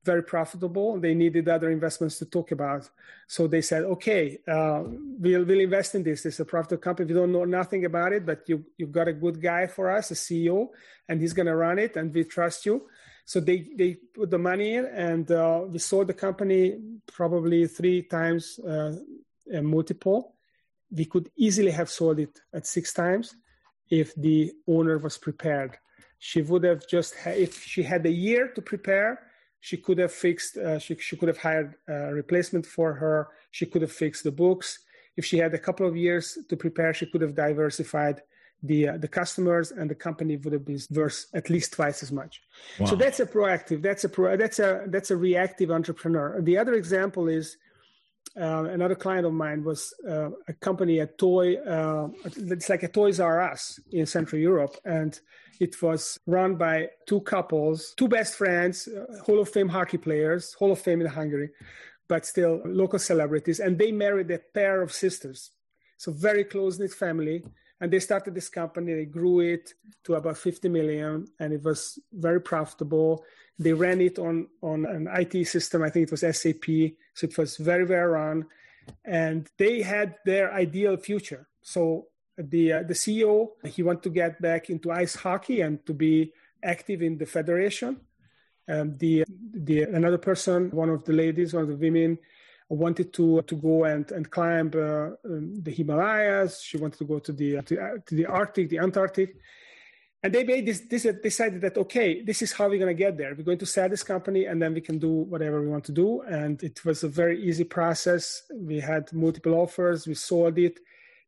Very 0.03 0.23
profitable. 0.23 0.99
They 0.99 1.13
needed 1.13 1.47
other 1.47 1.71
investments 1.71 2.17
to 2.19 2.25
talk 2.25 2.51
about. 2.51 2.89
So 3.27 3.47
they 3.47 3.61
said, 3.61 3.83
"Okay, 3.83 4.39
uh, 4.47 4.83
we'll 4.85 5.45
we'll 5.45 5.61
invest 5.61 5.95
in 5.95 6.03
this. 6.03 6.23
This 6.23 6.35
is 6.35 6.39
a 6.41 6.45
profitable 6.45 6.81
company. 6.81 7.07
We 7.07 7.19
don't 7.19 7.31
know 7.31 7.45
nothing 7.45 7.85
about 7.85 8.11
it, 8.11 8.25
but 8.25 8.47
you 8.49 8.65
you've 8.77 8.91
got 8.91 9.07
a 9.07 9.13
good 9.13 9.41
guy 9.41 9.67
for 9.67 9.89
us, 9.89 10.11
a 10.11 10.15
CEO, 10.15 10.69
and 11.07 11.21
he's 11.21 11.33
going 11.33 11.45
to 11.45 11.55
run 11.55 11.79
it, 11.79 11.95
and 11.95 12.13
we 12.13 12.23
trust 12.25 12.65
you." 12.65 12.87
So 13.25 13.39
they, 13.39 13.69
they 13.75 13.95
put 13.95 14.29
the 14.29 14.37
money 14.37 14.75
in, 14.75 14.85
and 14.85 15.29
uh, 15.31 15.61
we 15.67 15.79
sold 15.79 16.07
the 16.07 16.13
company 16.13 16.77
probably 17.07 17.67
three 17.67 18.01
times 18.01 18.59
uh, 18.59 18.95
multiple. 19.61 20.35
We 20.91 21.05
could 21.05 21.29
easily 21.35 21.71
have 21.71 21.89
sold 21.89 22.19
it 22.19 22.41
at 22.53 22.67
six 22.67 22.93
times 22.93 23.35
if 23.89 24.13
the 24.15 24.53
owner 24.67 24.97
was 24.97 25.17
prepared. 25.17 25.77
She 26.19 26.41
would 26.41 26.63
have 26.63 26.87
just, 26.87 27.15
ha- 27.15 27.31
if 27.31 27.63
she 27.63 27.83
had 27.83 28.05
a 28.05 28.11
year 28.11 28.49
to 28.49 28.61
prepare, 28.61 29.21
she 29.63 29.77
could 29.77 29.97
have 29.97 30.11
fixed, 30.11 30.57
uh, 30.57 30.77
she, 30.77 30.93
she 30.97 31.15
could 31.15 31.29
have 31.29 31.37
hired 31.37 31.75
a 31.87 32.13
replacement 32.13 32.65
for 32.65 32.95
her. 32.95 33.29
She 33.51 33.65
could 33.65 33.81
have 33.81 33.93
fixed 33.93 34.25
the 34.25 34.31
books. 34.31 34.79
If 35.15 35.23
she 35.23 35.37
had 35.37 35.53
a 35.53 35.57
couple 35.57 35.87
of 35.87 35.95
years 35.95 36.37
to 36.49 36.57
prepare, 36.57 36.93
she 36.93 37.05
could 37.05 37.21
have 37.21 37.33
diversified 37.33 38.21
the 38.61 38.89
uh, 38.89 38.97
the 38.97 39.07
customers 39.07 39.71
and 39.71 39.89
the 39.89 39.95
company 39.95 40.35
would 40.35 40.51
have 40.51 40.65
been 40.65 40.81
worth 40.91 41.27
at 41.33 41.49
least 41.49 41.71
twice 41.71 42.03
as 42.03 42.11
much. 42.11 42.41
Wow. 42.77 42.87
So 42.87 42.95
that's 42.97 43.21
a 43.21 43.25
proactive. 43.25 43.81
That's 43.81 44.03
a 44.03 44.09
pro, 44.09 44.35
that's 44.35 44.59
a 44.59 44.83
that's 44.87 45.11
a 45.11 45.15
reactive 45.15 45.71
entrepreneur. 45.71 46.41
The 46.41 46.57
other 46.57 46.73
example 46.73 47.29
is 47.29 47.55
uh, 48.39 48.63
another 48.65 48.95
client 48.95 49.25
of 49.25 49.33
mine 49.33 49.63
was 49.63 49.93
uh, 50.09 50.29
a 50.47 50.53
company, 50.53 50.99
a 50.99 51.07
toy. 51.07 51.55
Uh, 51.55 52.09
it's 52.25 52.69
like 52.69 52.83
a 52.83 52.87
Toys 52.87 53.19
R 53.19 53.41
Us 53.41 53.79
in 53.91 54.05
Central 54.05 54.41
Europe, 54.41 54.75
and 54.85 55.19
it 55.59 55.79
was 55.81 56.19
run 56.25 56.55
by 56.55 56.89
two 57.07 57.21
couples, 57.21 57.93
two 57.95 58.07
best 58.07 58.35
friends, 58.35 58.87
uh, 58.87 59.23
Hall 59.23 59.39
of 59.39 59.49
Fame 59.49 59.69
hockey 59.69 59.97
players, 59.97 60.53
Hall 60.53 60.71
of 60.71 60.79
Fame 60.79 61.01
in 61.01 61.07
Hungary, 61.07 61.49
but 62.07 62.25
still 62.25 62.61
local 62.65 62.99
celebrities, 62.99 63.59
and 63.59 63.77
they 63.77 63.91
married 63.91 64.31
a 64.31 64.39
pair 64.39 64.81
of 64.81 64.91
sisters. 64.91 65.51
So 65.97 66.11
very 66.11 66.43
close 66.43 66.79
knit 66.79 66.91
family 66.91 67.43
and 67.83 67.91
they 67.91 67.99
started 67.99 68.33
this 68.33 68.47
company 68.47 68.93
they 68.93 69.05
grew 69.05 69.41
it 69.41 69.73
to 70.05 70.15
about 70.15 70.37
50 70.37 70.69
million 70.69 71.27
and 71.37 71.51
it 71.51 71.61
was 71.61 71.99
very 72.13 72.39
profitable. 72.39 73.25
They 73.59 73.73
ran 73.73 73.99
it 73.99 74.17
on 74.17 74.47
on 74.61 74.85
an 74.85 75.09
it 75.09 75.45
system 75.45 75.83
i 75.83 75.89
think 75.89 76.03
it 76.07 76.11
was 76.11 76.21
sap 76.21 76.65
so 77.13 77.27
it 77.27 77.37
was 77.37 77.57
very 77.57 77.83
well 77.83 78.05
run. 78.05 78.45
And 79.03 79.49
they 79.57 79.81
had 79.81 80.15
their 80.25 80.53
ideal 80.53 80.95
future. 80.95 81.43
So 81.61 82.07
the 82.37 82.63
uh, 82.73 82.83
the 82.83 82.97
ceo 83.01 83.49
he 83.75 83.83
wanted 83.83 84.03
to 84.03 84.09
get 84.21 84.41
back 84.41 84.69
into 84.69 84.89
ice 84.89 85.15
hockey 85.15 85.59
and 85.59 85.85
to 85.85 85.93
be 85.93 86.31
active 86.63 87.01
in 87.01 87.17
the 87.17 87.25
federation. 87.25 87.91
Um, 88.69 88.95
the 89.03 89.25
the 89.69 89.77
another 89.99 90.21
person 90.29 90.71
one 90.71 90.89
of 90.89 91.03
the 91.03 91.15
ladies 91.23 91.53
one 91.53 91.63
of 91.63 91.71
the 91.73 91.83
women 91.87 92.17
wanted 92.73 93.13
to 93.13 93.41
to 93.43 93.55
go 93.55 93.85
and 93.85 94.09
and 94.11 94.29
climb 94.29 94.71
uh, 94.75 95.11
um, 95.25 95.61
the 95.61 95.71
Himalayas. 95.71 96.61
She 96.61 96.77
wanted 96.77 96.97
to 96.99 97.05
go 97.05 97.19
to 97.19 97.31
the 97.31 97.61
to, 97.61 97.79
uh, 97.79 97.89
to, 98.05 98.15
the 98.15 98.25
Arctic, 98.25 98.69
the 98.69 98.79
Antarctic, 98.79 99.35
and 100.23 100.33
they 100.33 100.43
made 100.43 100.65
this, 100.65 100.81
this 100.89 101.05
decided 101.21 101.61
that 101.61 101.77
okay 101.77 102.23
this 102.23 102.41
is 102.41 102.53
how 102.53 102.69
we're 102.69 102.79
going 102.79 102.95
to 102.95 103.03
get 103.03 103.17
there. 103.17 103.35
We're 103.35 103.43
going 103.43 103.57
to 103.59 103.65
sell 103.65 103.89
this 103.89 104.03
company 104.03 104.45
and 104.45 104.61
then 104.61 104.73
we 104.73 104.81
can 104.81 104.97
do 104.97 105.11
whatever 105.11 105.61
we 105.61 105.67
want 105.67 105.83
to 105.85 105.91
do. 105.91 106.21
And 106.21 106.63
it 106.63 106.83
was 106.85 107.03
a 107.03 107.09
very 107.09 107.43
easy 107.43 107.65
process. 107.65 108.43
We 108.53 108.79
had 108.79 109.11
multiple 109.11 109.53
offers. 109.55 110.07
We 110.07 110.15
sold 110.15 110.57
it. 110.57 110.79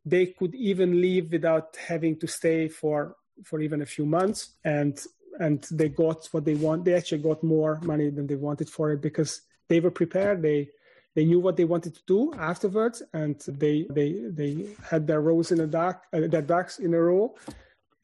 They 0.06 0.28
could 0.28 0.56
even 0.56 1.02
leave 1.02 1.32
without 1.32 1.76
having 1.76 2.18
to 2.20 2.28
stay 2.28 2.70
for 2.70 3.18
for 3.44 3.60
even 3.60 3.82
a 3.82 3.86
few 3.86 4.06
months. 4.06 4.56
And 4.64 4.98
and 5.40 5.68
they 5.72 5.90
got 5.90 6.28
what 6.32 6.46
they 6.46 6.56
want. 6.56 6.86
They 6.86 6.94
actually 6.94 7.22
got 7.22 7.44
more 7.44 7.80
money 7.84 8.10
than 8.10 8.28
they 8.28 8.36
wanted 8.36 8.70
for 8.70 8.92
it 8.94 9.02
because 9.02 9.42
they 9.68 9.82
were 9.82 9.92
prepared. 9.92 10.42
They 10.42 10.70
they 11.16 11.26
knew 11.26 11.40
what 11.40 11.56
they 11.56 11.64
wanted 11.64 11.96
to 11.96 12.02
do 12.06 12.34
afterwards 12.34 13.02
and 13.14 13.40
they 13.48 13.86
they 13.90 14.12
they 14.30 14.68
had 14.90 15.08
their 15.08 15.22
rows 15.22 15.52
in 15.52 15.60
a 15.62 15.68
duck 15.68 16.04
uh, 16.14 16.28
their 16.28 16.42
ducks 16.42 16.80
in 16.80 16.94
a 16.94 17.00
row 17.00 17.34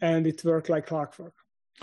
and 0.01 0.26
it 0.26 0.43
worked 0.43 0.70
like 0.70 0.88
clockwork. 0.88 1.34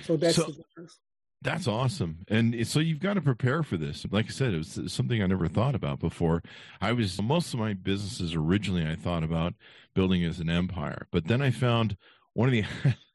So 0.03 0.17
that's 0.17 0.37
so, 0.37 0.45
the 0.45 0.53
difference. 0.53 0.99
That's 1.41 1.69
awesome. 1.69 2.25
And 2.27 2.67
so 2.67 2.81
you've 2.81 2.99
got 2.99 3.15
to 3.15 3.21
prepare 3.21 3.63
for 3.63 3.77
this. 3.77 4.05
Like 4.11 4.27
I 4.27 4.31
said, 4.31 4.55
it 4.55 4.59
was 4.59 4.93
something 4.93 5.23
I 5.23 5.27
never 5.27 5.47
thought 5.47 5.77
about 5.77 6.01
before. 6.01 6.43
I 6.81 6.93
was 6.93 7.21
most 7.23 7.55
of 7.55 7.61
my 7.61 7.75
businesses 7.75 8.35
originally 8.35 8.85
I 8.85 8.97
thought 8.97 9.23
about 9.23 9.55
building 9.95 10.25
as 10.25 10.41
an 10.41 10.51
empire, 10.51 11.07
but 11.13 11.29
then 11.29 11.41
I 11.41 11.53
found 11.53 11.97
one 12.35 12.49
of 12.49 12.53
the 12.53 12.65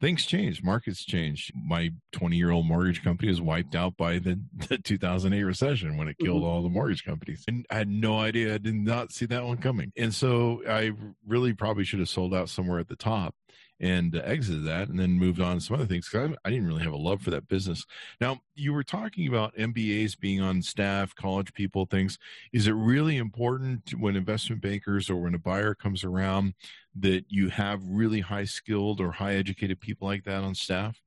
things 0.00 0.24
changed, 0.24 0.64
markets 0.64 1.04
changed. 1.04 1.52
My 1.54 1.90
20 2.12 2.36
year 2.36 2.50
old 2.50 2.66
mortgage 2.66 3.02
company 3.02 3.28
was 3.28 3.40
wiped 3.40 3.74
out 3.74 3.96
by 3.96 4.18
the, 4.18 4.40
the 4.68 4.78
2008 4.78 5.42
recession 5.42 5.96
when 5.96 6.08
it 6.08 6.18
killed 6.18 6.42
mm-hmm. 6.42 6.50
all 6.50 6.62
the 6.62 6.68
mortgage 6.68 7.04
companies. 7.04 7.44
And 7.48 7.66
I 7.70 7.76
had 7.76 7.88
no 7.88 8.18
idea. 8.18 8.54
I 8.54 8.58
did 8.58 8.74
not 8.74 9.12
see 9.12 9.26
that 9.26 9.44
one 9.44 9.58
coming. 9.58 9.92
And 9.96 10.14
so 10.14 10.62
I 10.68 10.92
really 11.26 11.52
probably 11.52 11.84
should 11.84 12.00
have 12.00 12.08
sold 12.08 12.34
out 12.34 12.48
somewhere 12.48 12.78
at 12.78 12.88
the 12.88 12.96
top 12.96 13.34
and 13.80 14.14
uh, 14.14 14.20
exited 14.24 14.64
that 14.64 14.88
and 14.88 14.98
then 14.98 15.12
moved 15.12 15.40
on 15.40 15.56
to 15.56 15.60
some 15.60 15.76
other 15.76 15.86
things 15.86 16.08
because 16.08 16.30
I, 16.30 16.48
I, 16.48 16.50
didn't 16.50 16.66
really 16.66 16.82
have 16.82 16.92
a 16.92 16.98
love 16.98 17.22
for 17.22 17.30
that 17.30 17.48
business. 17.48 17.84
Now, 18.20 18.40
you 18.54 18.74
were 18.74 18.84
talking 18.84 19.26
about 19.26 19.56
MBAs 19.56 20.18
being 20.18 20.40
on 20.40 20.60
staff, 20.60 21.14
college 21.14 21.52
people, 21.54 21.86
things. 21.86 22.18
Is 22.52 22.66
it 22.66 22.72
really 22.72 23.16
important 23.16 23.90
when 23.98 24.16
investment 24.16 24.60
bankers 24.60 25.08
or 25.08 25.16
when 25.16 25.34
a 25.34 25.38
buyer 25.38 25.74
comes 25.74 26.04
around 26.04 26.54
that 26.96 27.24
you 27.28 27.48
have 27.48 27.80
really 27.88 28.20
high 28.20 28.44
skilled 28.44 29.00
or 29.00 29.12
high 29.12 29.34
educated 29.34 29.80
people 29.80 30.06
like 30.06 30.24
that 30.24 30.42
on 30.42 30.54
staff? 30.54 31.00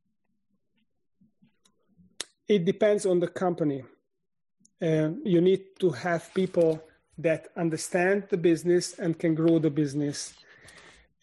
It 2.47 2.65
depends 2.65 3.05
on 3.05 3.19
the 3.19 3.28
company. 3.28 3.84
Uh, 4.82 5.11
you 5.24 5.39
need 5.39 5.80
to 5.80 5.91
have 5.91 6.34
people 6.34 6.84
that 7.17 7.49
understand 7.55 8.26
the 8.30 8.38
business 8.38 8.97
and 8.97 9.17
can 9.17 9.36
grow 9.36 9.59
the 9.59 9.69
business 9.69 10.34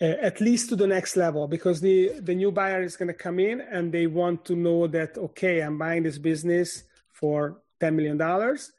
Uh, 0.03 0.16
at 0.22 0.40
least 0.40 0.70
to 0.70 0.76
the 0.76 0.86
next 0.86 1.14
level 1.14 1.46
because 1.46 1.78
the 1.82 2.20
the 2.20 2.34
new 2.34 2.51
buyer 2.51 2.82
is 2.82 2.96
going 2.96 3.07
to 3.07 3.12
come 3.12 3.38
in 3.38 3.61
and 3.61 3.92
they 3.92 4.07
want 4.07 4.42
to 4.46 4.57
know 4.57 4.86
that 4.86 5.18
okay 5.18 5.61
i'm 5.61 5.76
buying 5.76 6.03
this 6.03 6.16
business 6.16 6.84
for 7.12 7.61
10 7.80 7.96
million 7.96 8.16
dollars 8.16 8.72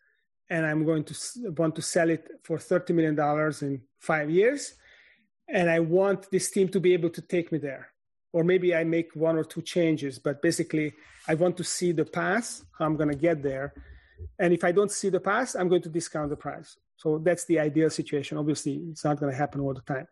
and 0.50 0.66
i'm 0.66 0.84
going 0.84 1.04
to 1.04 1.14
want 1.56 1.76
to 1.76 1.82
sell 1.84 2.10
it 2.10 2.28
for 2.42 2.58
30 2.58 2.94
million 2.94 3.14
dollars 3.14 3.62
in 3.62 3.80
5 4.00 4.32
years 4.32 4.74
and 5.48 5.70
i 5.70 5.78
want 5.80 6.32
this 6.32 6.50
team 6.50 6.68
to 6.70 6.80
be 6.80 6.92
able 6.94 7.12
to 7.12 7.22
take 7.22 7.52
me 7.52 7.60
there. 7.60 7.90
Or 8.34 8.44
maybe 8.44 8.74
i 8.74 8.84
make 8.84 9.10
one 9.14 9.38
or 9.38 9.44
two 9.44 9.62
changes 9.62 10.18
but 10.18 10.42
basically 10.42 10.92
i 11.28 11.36
want 11.36 11.56
to 11.58 11.64
see 11.64 11.92
the 11.92 12.06
path 12.06 12.64
how 12.80 12.86
i'm 12.86 12.98
going 12.98 13.12
to 13.12 13.16
get 13.28 13.44
there. 13.44 13.76
And 14.40 14.54
if 14.56 14.64
i 14.64 14.72
don't 14.72 14.92
see 14.92 15.10
the 15.10 15.20
path 15.20 15.56
i'm 15.56 15.70
going 15.70 15.84
to 15.84 15.90
discount 15.90 16.32
the 16.32 16.36
price. 16.36 16.78
So 16.98 17.20
that's 17.20 17.46
the 17.46 17.60
ideal 17.60 17.92
situation. 17.92 18.40
Obviously 18.40 18.74
it's 18.90 19.04
not 19.04 19.20
going 19.20 19.32
to 19.32 19.38
happen 19.38 19.62
all 19.62 19.76
the 19.76 19.82
time. 19.82 20.08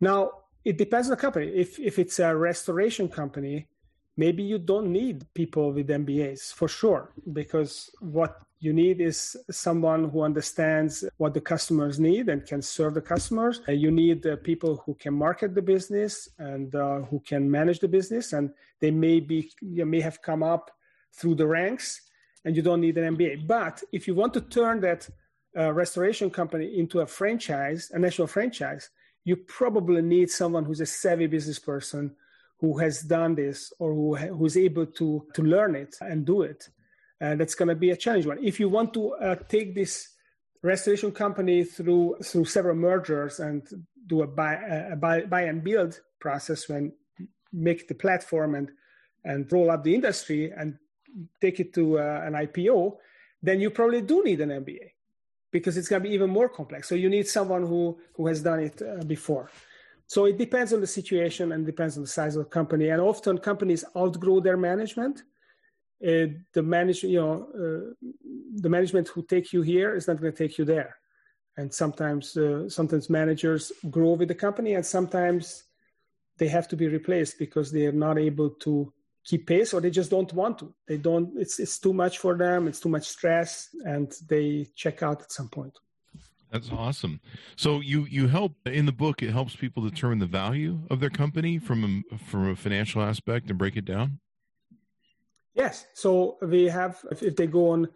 Now 0.00 0.32
it 0.64 0.78
depends 0.78 1.08
on 1.08 1.12
the 1.12 1.16
company. 1.16 1.46
If 1.54 1.78
if 1.78 1.98
it's 1.98 2.18
a 2.18 2.34
restoration 2.36 3.08
company, 3.08 3.68
maybe 4.16 4.42
you 4.42 4.58
don't 4.58 4.92
need 4.92 5.26
people 5.34 5.72
with 5.72 5.88
MBAs 5.88 6.52
for 6.52 6.68
sure, 6.68 7.12
because 7.32 7.90
what 8.00 8.42
you 8.60 8.72
need 8.72 9.00
is 9.00 9.36
someone 9.50 10.10
who 10.10 10.22
understands 10.22 11.04
what 11.16 11.32
the 11.32 11.40
customers 11.40 12.00
need 12.00 12.28
and 12.28 12.44
can 12.44 12.60
serve 12.60 12.94
the 12.94 13.00
customers. 13.00 13.60
Uh, 13.68 13.72
you 13.72 13.90
need 13.90 14.26
uh, 14.26 14.36
people 14.36 14.82
who 14.84 14.94
can 14.94 15.14
market 15.14 15.54
the 15.54 15.62
business 15.62 16.28
and 16.38 16.74
uh, 16.74 16.98
who 17.02 17.20
can 17.20 17.48
manage 17.48 17.78
the 17.78 17.88
business, 17.88 18.32
and 18.32 18.50
they 18.80 18.90
may 18.90 19.20
be 19.20 19.50
you 19.60 19.86
may 19.86 20.00
have 20.00 20.20
come 20.22 20.42
up 20.42 20.70
through 21.12 21.36
the 21.36 21.46
ranks, 21.46 22.02
and 22.44 22.56
you 22.56 22.62
don't 22.62 22.80
need 22.80 22.98
an 22.98 23.16
MBA. 23.16 23.46
But 23.46 23.82
if 23.92 24.08
you 24.08 24.14
want 24.14 24.34
to 24.34 24.40
turn 24.40 24.80
that 24.80 25.08
uh, 25.56 25.72
restoration 25.72 26.30
company 26.30 26.78
into 26.78 27.00
a 27.00 27.06
franchise, 27.06 27.90
a 27.94 27.98
national 27.98 28.28
franchise, 28.28 28.90
you 29.24 29.36
probably 29.36 30.02
need 30.02 30.30
someone 30.30 30.64
who's 30.64 30.80
a 30.80 30.86
savvy 30.86 31.26
business 31.26 31.58
person 31.58 32.14
who 32.60 32.78
has 32.78 33.02
done 33.02 33.34
this 33.34 33.72
or 33.78 33.94
who 33.94 34.16
who's 34.16 34.56
able 34.56 34.86
to 34.86 35.26
to 35.34 35.42
learn 35.42 35.74
it 35.74 35.96
and 36.00 36.24
do 36.24 36.42
it. 36.42 36.68
And 37.20 37.40
that's 37.40 37.54
going 37.54 37.68
to 37.68 37.74
be 37.74 37.90
a 37.90 37.96
challenge 37.96 38.26
one. 38.26 38.38
If 38.42 38.60
you 38.60 38.68
want 38.68 38.94
to 38.94 39.14
uh, 39.14 39.34
take 39.48 39.74
this 39.74 40.10
restoration 40.62 41.12
company 41.12 41.64
through 41.64 42.16
through 42.22 42.46
several 42.46 42.76
mergers 42.76 43.40
and 43.40 43.66
do 44.06 44.22
a 44.22 44.26
buy, 44.26 44.54
a 44.54 44.96
buy, 44.96 45.22
buy 45.22 45.42
and 45.42 45.62
build 45.62 46.00
process 46.20 46.68
when 46.68 46.92
make 47.52 47.88
the 47.88 47.94
platform 47.94 48.54
and 48.54 48.70
and 49.24 49.50
roll 49.52 49.70
up 49.70 49.84
the 49.84 49.94
industry 49.94 50.52
and 50.56 50.78
take 51.40 51.60
it 51.60 51.72
to 51.74 51.98
uh, 51.98 52.22
an 52.24 52.34
IPO 52.34 52.96
then 53.42 53.60
you 53.60 53.70
probably 53.70 54.02
do 54.02 54.22
need 54.24 54.40
an 54.40 54.50
MBA 54.50 54.90
because 55.50 55.76
it's 55.76 55.88
going 55.88 56.02
to 56.02 56.08
be 56.08 56.14
even 56.14 56.30
more 56.30 56.48
complex. 56.48 56.88
So 56.88 56.94
you 56.94 57.08
need 57.08 57.26
someone 57.28 57.64
who 57.66 57.98
who 58.14 58.26
has 58.26 58.42
done 58.42 58.60
it 58.60 58.80
uh, 58.82 59.04
before. 59.04 59.50
So 60.06 60.24
it 60.24 60.38
depends 60.38 60.72
on 60.72 60.80
the 60.80 60.86
situation 60.86 61.52
and 61.52 61.66
depends 61.66 61.96
on 61.96 62.02
the 62.02 62.08
size 62.08 62.34
of 62.34 62.44
the 62.44 62.50
company. 62.50 62.88
And 62.88 63.00
often 63.00 63.36
companies 63.38 63.84
outgrow 63.94 64.40
their 64.40 64.56
management. 64.56 65.22
Uh, 66.02 66.28
the 66.54 66.62
manage, 66.62 67.02
you 67.02 67.20
know, 67.20 67.48
uh, 67.54 68.06
the 68.54 68.68
management 68.70 69.08
who 69.08 69.22
take 69.22 69.52
you 69.52 69.62
here 69.62 69.94
is 69.94 70.08
not 70.08 70.20
going 70.20 70.32
to 70.32 70.38
take 70.38 70.56
you 70.56 70.64
there. 70.64 70.96
And 71.58 71.74
sometimes, 71.74 72.36
uh, 72.36 72.68
sometimes 72.68 73.10
managers 73.10 73.72
grow 73.90 74.12
with 74.12 74.28
the 74.28 74.34
company, 74.34 74.74
and 74.74 74.86
sometimes 74.86 75.64
they 76.38 76.48
have 76.48 76.68
to 76.68 76.76
be 76.76 76.86
replaced 76.86 77.38
because 77.38 77.70
they 77.70 77.84
are 77.86 78.00
not 78.06 78.16
able 78.16 78.50
to 78.50 78.92
keep 79.28 79.46
pace 79.46 79.74
or 79.74 79.80
they 79.80 79.90
just 79.90 80.10
don't 80.10 80.32
want 80.32 80.58
to. 80.58 80.74
They 80.88 80.96
don't 80.96 81.28
it's 81.36 81.60
it's 81.60 81.78
too 81.78 81.92
much 81.92 82.18
for 82.18 82.36
them 82.36 82.66
it's 82.66 82.80
too 82.80 82.88
much 82.88 83.06
stress 83.06 83.68
and 83.84 84.10
they 84.28 84.66
check 84.74 85.02
out 85.02 85.22
at 85.22 85.30
some 85.30 85.48
point. 85.48 85.78
That's 86.50 86.70
awesome. 86.72 87.20
So 87.56 87.80
you 87.80 88.06
you 88.06 88.26
help 88.26 88.54
in 88.64 88.86
the 88.86 88.96
book 89.04 89.22
it 89.22 89.30
helps 89.30 89.54
people 89.54 89.82
determine 89.82 90.18
the 90.18 90.32
value 90.42 90.80
of 90.90 91.00
their 91.00 91.10
company 91.10 91.58
from 91.58 91.78
a, 91.84 92.16
from 92.16 92.50
a 92.50 92.56
financial 92.56 93.02
aspect 93.02 93.50
and 93.50 93.58
break 93.58 93.76
it 93.76 93.84
down? 93.84 94.18
Yes. 95.54 95.86
So 95.94 96.38
we 96.40 96.64
have 96.64 97.04
if 97.10 97.36
they 97.36 97.46
go 97.46 97.70
on 97.70 97.88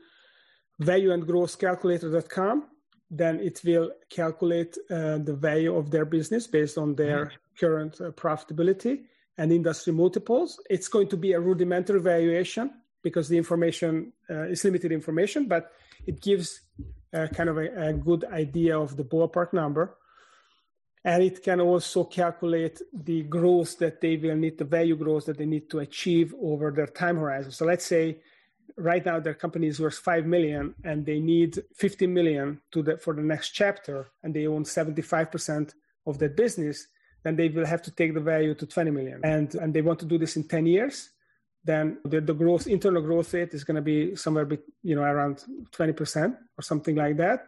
valueandgrowthcalculator.com 0.83 2.69
then 3.15 3.41
it 3.41 3.61
will 3.65 3.91
calculate 4.09 4.77
uh, 4.91 5.19
the 5.19 5.35
value 5.35 5.77
of 5.77 5.91
their 5.91 6.07
business 6.07 6.47
based 6.47 6.79
on 6.79 6.95
their 6.95 7.27
mm-hmm. 7.27 7.61
current 7.61 8.01
uh, 8.01 8.11
profitability 8.11 9.05
and 9.39 9.53
industry 9.53 9.93
multiples. 9.93 10.61
It's 10.69 10.89
going 10.89 11.09
to 11.09 11.17
be 11.17 11.33
a 11.33 11.41
rudimentary 11.41 12.01
valuation 12.01 12.71
because 13.03 13.29
the 13.29 13.39
information 13.39 14.13
uh, 14.31 14.45
is 14.45 14.65
limited 14.65 14.93
information, 14.93 15.49
but 15.49 15.73
it 16.07 16.21
gives 16.21 16.61
uh, 17.13 17.27
kind 17.29 17.49
of 17.49 17.59
a, 17.59 17.89
a, 17.89 17.93
good 17.93 18.25
idea 18.25 18.79
of 18.79 18.97
the 18.97 19.05
ballpark 19.05 19.53
number. 19.53 19.97
And 21.05 21.23
it 21.23 21.43
can 21.43 21.61
also 21.61 22.05
calculate 22.05 22.81
the 22.93 23.23
growth 23.25 23.79
that 23.79 24.01
they 24.01 24.17
will 24.17 24.37
need, 24.37 24.57
the 24.57 24.65
value 24.65 24.97
growth 24.97 25.27
that 25.27 25.37
they 25.37 25.47
need 25.47 25.69
to 25.71 25.81
achieve 25.81 26.33
over 26.41 26.71
their 26.71 26.87
time 26.87 27.17
horizon. 27.17 27.51
So 27.51 27.65
let's 27.65 27.85
say 27.85 28.21
right 28.77 29.05
now 29.05 29.19
their 29.19 29.35
company 29.35 29.67
is 29.67 29.81
worth 29.81 29.99
5 29.99 30.27
million 30.27 30.75
and 30.85 31.05
they 31.05 31.19
need 31.19 31.63
50 31.75 32.07
million 32.07 32.61
to 32.71 32.83
the, 32.83 32.99
for 32.99 33.15
the 33.15 33.23
next 33.23 33.51
chapter 33.51 34.11
and 34.23 34.33
they 34.33 34.47
own 34.47 34.65
75% 34.65 35.73
of 36.07 36.19
that 36.19 36.37
business 36.37 36.87
then 37.23 37.37
they 37.37 37.49
will 37.49 37.67
have 37.67 37.83
to 37.83 37.91
take 37.91 38.15
the 38.15 38.21
value 38.21 38.55
to 38.55 38.67
20 38.67 38.91
million. 38.91 39.21
And, 39.25 39.55
and 39.55 39.73
they 39.73 39.83
want 39.83 39.99
to 40.01 40.07
do 40.07 40.19
this 40.19 40.37
in 40.37 40.45
10 40.45 40.67
years, 40.67 41.11
then 41.65 41.99
the, 42.05 42.21
the 42.21 42.35
growth, 42.35 42.67
internal 42.67 43.03
growth 43.03 43.33
rate 43.35 43.55
is 43.55 43.65
going 43.65 43.77
to 43.77 43.83
be 43.83 44.17
somewhere, 44.17 44.45
be, 44.45 44.59
you 44.83 44.97
know, 44.97 45.03
around 45.03 45.45
20% 45.71 46.37
or 46.59 46.63
something 46.63 46.97
like 46.97 47.17
that. 47.19 47.47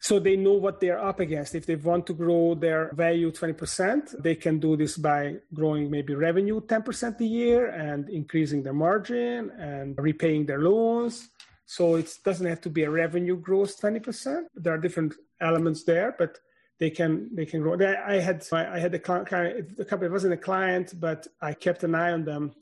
So 0.00 0.18
they 0.18 0.34
know 0.34 0.54
what 0.54 0.80
they're 0.80 1.02
up 1.02 1.20
against. 1.20 1.54
If 1.54 1.66
they 1.66 1.76
want 1.76 2.06
to 2.08 2.14
grow 2.14 2.56
their 2.56 2.92
value 2.92 3.30
20%, 3.30 4.20
they 4.20 4.34
can 4.34 4.58
do 4.58 4.76
this 4.76 4.96
by 4.96 5.36
growing 5.54 5.90
maybe 5.90 6.14
revenue 6.14 6.60
10% 6.60 7.20
a 7.20 7.24
year 7.24 7.68
and 7.68 8.08
increasing 8.08 8.64
their 8.64 8.72
margin 8.72 9.50
and 9.50 9.94
repaying 9.98 10.46
their 10.46 10.60
loans. 10.60 11.28
So 11.66 11.94
it 11.94 12.18
doesn't 12.24 12.46
have 12.46 12.60
to 12.62 12.68
be 12.68 12.82
a 12.82 12.90
revenue 12.90 13.36
growth 13.36 13.80
20%. 13.80 14.46
There 14.56 14.74
are 14.74 14.78
different 14.78 15.14
elements 15.40 15.84
there, 15.84 16.16
but 16.18 16.38
they 16.82 16.90
can 16.90 17.12
they 17.32 17.46
can 17.46 17.60
grow. 17.62 17.74
I 18.14 18.16
had 18.28 18.44
I 18.52 18.78
had 18.80 18.92
a 18.92 18.98
client. 18.98 19.76
The 19.76 19.84
company 19.84 20.10
wasn't 20.10 20.34
a 20.34 20.44
client, 20.48 20.94
but 20.98 21.28
I 21.40 21.52
kept 21.54 21.84
an 21.84 21.94
eye 21.94 22.10
on 22.10 22.24
them. 22.24 22.52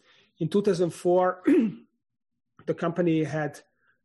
In 0.40 0.48
2004, 0.48 1.42
the 2.66 2.74
company 2.74 3.24
had. 3.24 3.60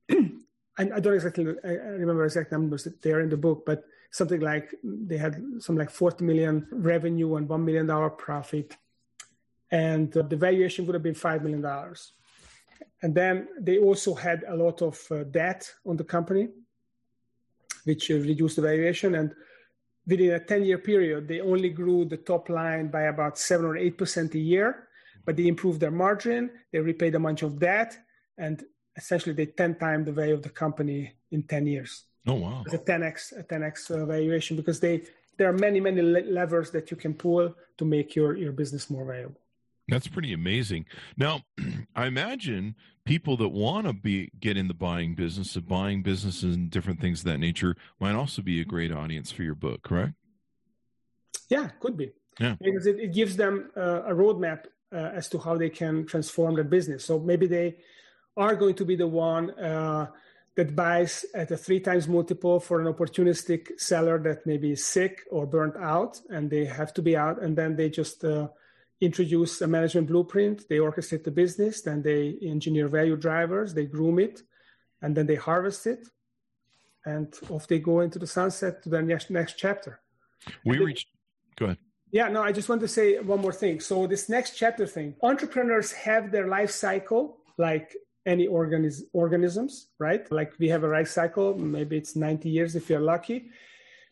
I 0.78 0.84
don't 0.86 1.13
exactly 1.13 1.45
I 1.63 1.70
remember 2.03 2.24
exact 2.24 2.51
numbers 2.53 2.84
that 2.86 3.01
they 3.01 3.11
are 3.11 3.20
in 3.20 3.30
the 3.30 3.43
book, 3.47 3.66
but 3.66 3.84
something 4.11 4.39
like 4.39 4.74
they 4.84 5.18
had 5.18 5.34
some 5.59 5.76
like 5.78 5.89
40 5.89 6.24
million 6.24 6.68
revenue 6.72 7.36
and 7.36 7.49
one 7.49 7.66
million 7.66 7.88
dollar 7.88 8.09
profit, 8.09 8.78
and 9.72 10.11
the 10.13 10.38
valuation 10.47 10.86
would 10.86 10.95
have 10.95 11.03
been 11.03 11.13
$5 11.13 11.41
million. 11.43 11.66
And 13.01 13.16
then 13.16 13.47
they 13.59 13.78
also 13.80 14.13
had 14.13 14.43
a 14.47 14.55
lot 14.55 14.82
of 14.82 14.99
uh, 15.11 15.24
debt 15.24 15.70
on 15.86 15.95
the 15.95 16.03
company, 16.03 16.49
which 17.86 18.11
uh, 18.11 18.16
reduced 18.16 18.57
the 18.57 18.61
valuation. 18.61 19.16
And 19.16 19.34
within 20.08 20.32
a 20.32 20.39
10 20.39 20.64
year 20.64 20.78
period, 20.78 21.28
they 21.28 21.41
only 21.41 21.70
grew 21.70 22.06
the 22.06 22.18
top 22.18 22.49
line 22.49 22.88
by 22.88 23.03
about 23.03 23.38
7 23.38 23.66
or 23.66 23.76
8% 23.76 24.34
a 24.34 24.39
year, 24.39 24.88
but 25.26 25.36
they 25.36 25.47
improved 25.47 25.80
their 25.80 25.91
margin, 25.91 26.51
they 26.72 26.80
repaid 26.80 27.16
a 27.16 27.20
bunch 27.20 27.41
of 27.41 27.60
debt, 27.60 27.97
and 28.38 28.64
essentially 28.95 29.34
they 29.34 29.47
10 29.47 29.76
times 29.76 30.06
the 30.06 30.12
value 30.12 30.34
of 30.34 30.43
the 30.43 30.49
company 30.49 31.14
in 31.32 31.43
10 31.43 31.68
years. 31.68 32.03
Oh, 32.28 32.36
wow. 32.36 32.64
It's 32.66 32.74
a 32.74 32.80
10x, 32.80 33.39
a 33.39 33.43
10x 33.43 33.91
uh, 33.91 34.06
valuation 34.06 34.58
because 34.58 34.80
they, 34.80 35.03
there 35.38 35.49
are 35.49 35.53
many, 35.53 35.80
many 35.80 36.01
levers 36.01 36.72
that 36.72 36.89
you 36.91 36.97
can 36.97 37.14
pull 37.14 37.53
to 37.78 37.86
make 37.86 38.16
your, 38.16 38.36
your 38.36 38.51
business 38.51 38.89
more 38.89 39.06
valuable. 39.06 39.39
That's 39.88 40.07
pretty 40.07 40.33
amazing. 40.33 40.86
Now, 41.15 41.41
I 41.95 42.07
imagine 42.07 42.75
people 43.05 43.38
that 43.38 43.49
want 43.49 43.86
to 43.88 43.93
be 43.93 44.31
get 44.39 44.57
in 44.57 44.67
the 44.67 44.73
buying 44.73 45.15
business 45.15 45.55
of 45.55 45.67
buying 45.67 46.01
businesses 46.01 46.55
and 46.55 46.71
different 46.71 46.99
things 46.99 47.19
of 47.19 47.25
that 47.25 47.38
nature 47.38 47.75
might 47.99 48.15
also 48.15 48.41
be 48.41 48.59
a 48.61 48.65
great 48.65 48.91
audience 48.91 49.31
for 49.31 49.43
your 49.43 49.55
book, 49.55 49.83
correct? 49.83 50.13
Yeah, 51.49 51.69
could 51.79 51.97
be. 51.97 52.11
Yeah, 52.39 52.55
because 52.59 52.86
it, 52.86 52.99
it 52.99 53.13
gives 53.13 53.38
them 53.38 53.71
uh, 53.77 54.03
a 54.03 54.11
roadmap 54.11 54.65
uh, 54.91 55.11
as 55.13 55.29
to 55.29 55.38
how 55.38 55.55
they 55.55 55.69
can 55.69 56.05
transform 56.05 56.55
their 56.55 56.65
business. 56.65 57.05
So 57.05 57.19
maybe 57.19 57.47
they 57.47 57.77
are 58.36 58.55
going 58.55 58.75
to 58.75 58.86
be 58.86 58.97
the 58.97 59.07
one 59.07 59.51
uh, 59.51 60.07
that 60.55 60.75
buys 60.75 61.25
at 61.33 61.51
a 61.51 61.57
three 61.57 61.79
times 61.79 62.07
multiple 62.07 62.59
for 62.59 62.81
an 62.81 62.91
opportunistic 62.91 63.79
seller 63.79 64.19
that 64.23 64.45
maybe 64.45 64.71
is 64.71 64.86
sick 64.86 65.21
or 65.31 65.45
burnt 65.45 65.77
out, 65.77 66.19
and 66.29 66.49
they 66.49 66.65
have 66.65 66.93
to 66.95 67.01
be 67.01 67.15
out, 67.15 67.41
and 67.41 67.55
then 67.55 67.75
they 67.75 67.89
just 67.89 68.25
uh, 68.25 68.47
introduce 69.01 69.61
a 69.61 69.67
management 69.67 70.07
blueprint, 70.07 70.67
they 70.69 70.77
orchestrate 70.77 71.23
the 71.23 71.31
business, 71.31 71.81
then 71.81 72.01
they 72.01 72.37
engineer 72.41 72.87
value 72.87 73.17
drivers, 73.17 73.73
they 73.73 73.85
groom 73.85 74.19
it, 74.19 74.41
and 75.01 75.15
then 75.15 75.27
they 75.27 75.35
harvest 75.35 75.85
it, 75.85 76.07
and 77.05 77.33
off 77.49 77.67
they 77.67 77.79
go 77.79 77.99
into 77.99 78.19
the 78.19 78.27
sunset 78.27 78.81
to 78.83 78.89
the 78.89 79.01
next 79.01 79.29
next 79.29 79.53
chapter. 79.57 79.99
We 80.65 80.77
reached. 80.77 81.07
Go 81.57 81.65
ahead. 81.65 81.77
Yeah, 82.11 82.29
no, 82.29 82.41
I 82.41 82.51
just 82.51 82.69
want 82.69 82.81
to 82.81 82.87
say 82.87 83.19
one 83.19 83.41
more 83.41 83.51
thing. 83.51 83.79
So 83.79 84.07
this 84.07 84.29
next 84.29 84.51
chapter 84.55 84.87
thing, 84.87 85.15
entrepreneurs 85.21 85.91
have 85.91 86.31
their 86.31 86.47
life 86.47 86.71
cycle 86.71 87.37
like 87.57 87.93
any 88.25 88.47
organis- 88.47 89.03
organisms, 89.13 89.87
right? 89.99 90.29
Like 90.31 90.53
we 90.59 90.69
have 90.69 90.83
a 90.83 90.87
life 90.87 91.09
cycle, 91.09 91.57
maybe 91.57 91.97
it's 91.97 92.15
90 92.15 92.49
years 92.49 92.75
if 92.75 92.89
you're 92.89 93.01
lucky. 93.01 93.49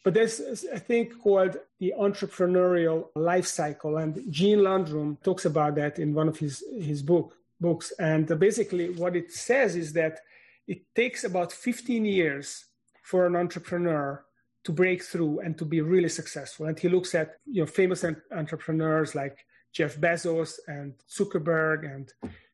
But 0.04 0.14
there's 0.14 0.40
a 0.66 0.80
thing 0.80 1.10
called 1.24 1.58
the 1.80 1.94
entrepreneurial 1.98 3.08
life 3.16 3.48
cycle, 3.48 3.98
and 3.98 4.22
Gene 4.30 4.62
Landrum 4.62 5.18
talks 5.24 5.46
about 5.46 5.76
that 5.76 5.98
in 5.98 6.14
one 6.14 6.28
of 6.28 6.38
his 6.38 6.64
his 6.78 7.02
book 7.02 7.38
books. 7.62 7.94
And 7.98 8.28
basically, 8.40 8.90
what 8.90 9.16
it 9.16 9.32
says 9.32 9.76
is 9.76 9.94
that 9.94 10.20
it 10.68 10.94
takes 10.94 11.24
about 11.24 11.52
15 11.52 12.06
years 12.06 12.66
for 13.02 13.26
an 13.26 13.36
entrepreneur 13.36 14.24
to 14.66 14.72
break 14.72 15.04
through 15.04 15.40
and 15.40 15.58
to 15.58 15.66
be 15.66 15.82
really 15.82 16.10
successful. 16.10 16.66
And 16.66 16.78
he 16.78 16.90
looks 16.90 17.16
at 17.16 17.38
you 17.46 17.62
know 17.62 17.68
famous 17.68 18.06
entrepreneurs 18.32 19.16
like 19.16 19.46
Jeff 19.72 19.98
Bezos 19.98 20.60
and 20.68 20.94
Zuckerberg 21.10 21.86
and 21.86 22.12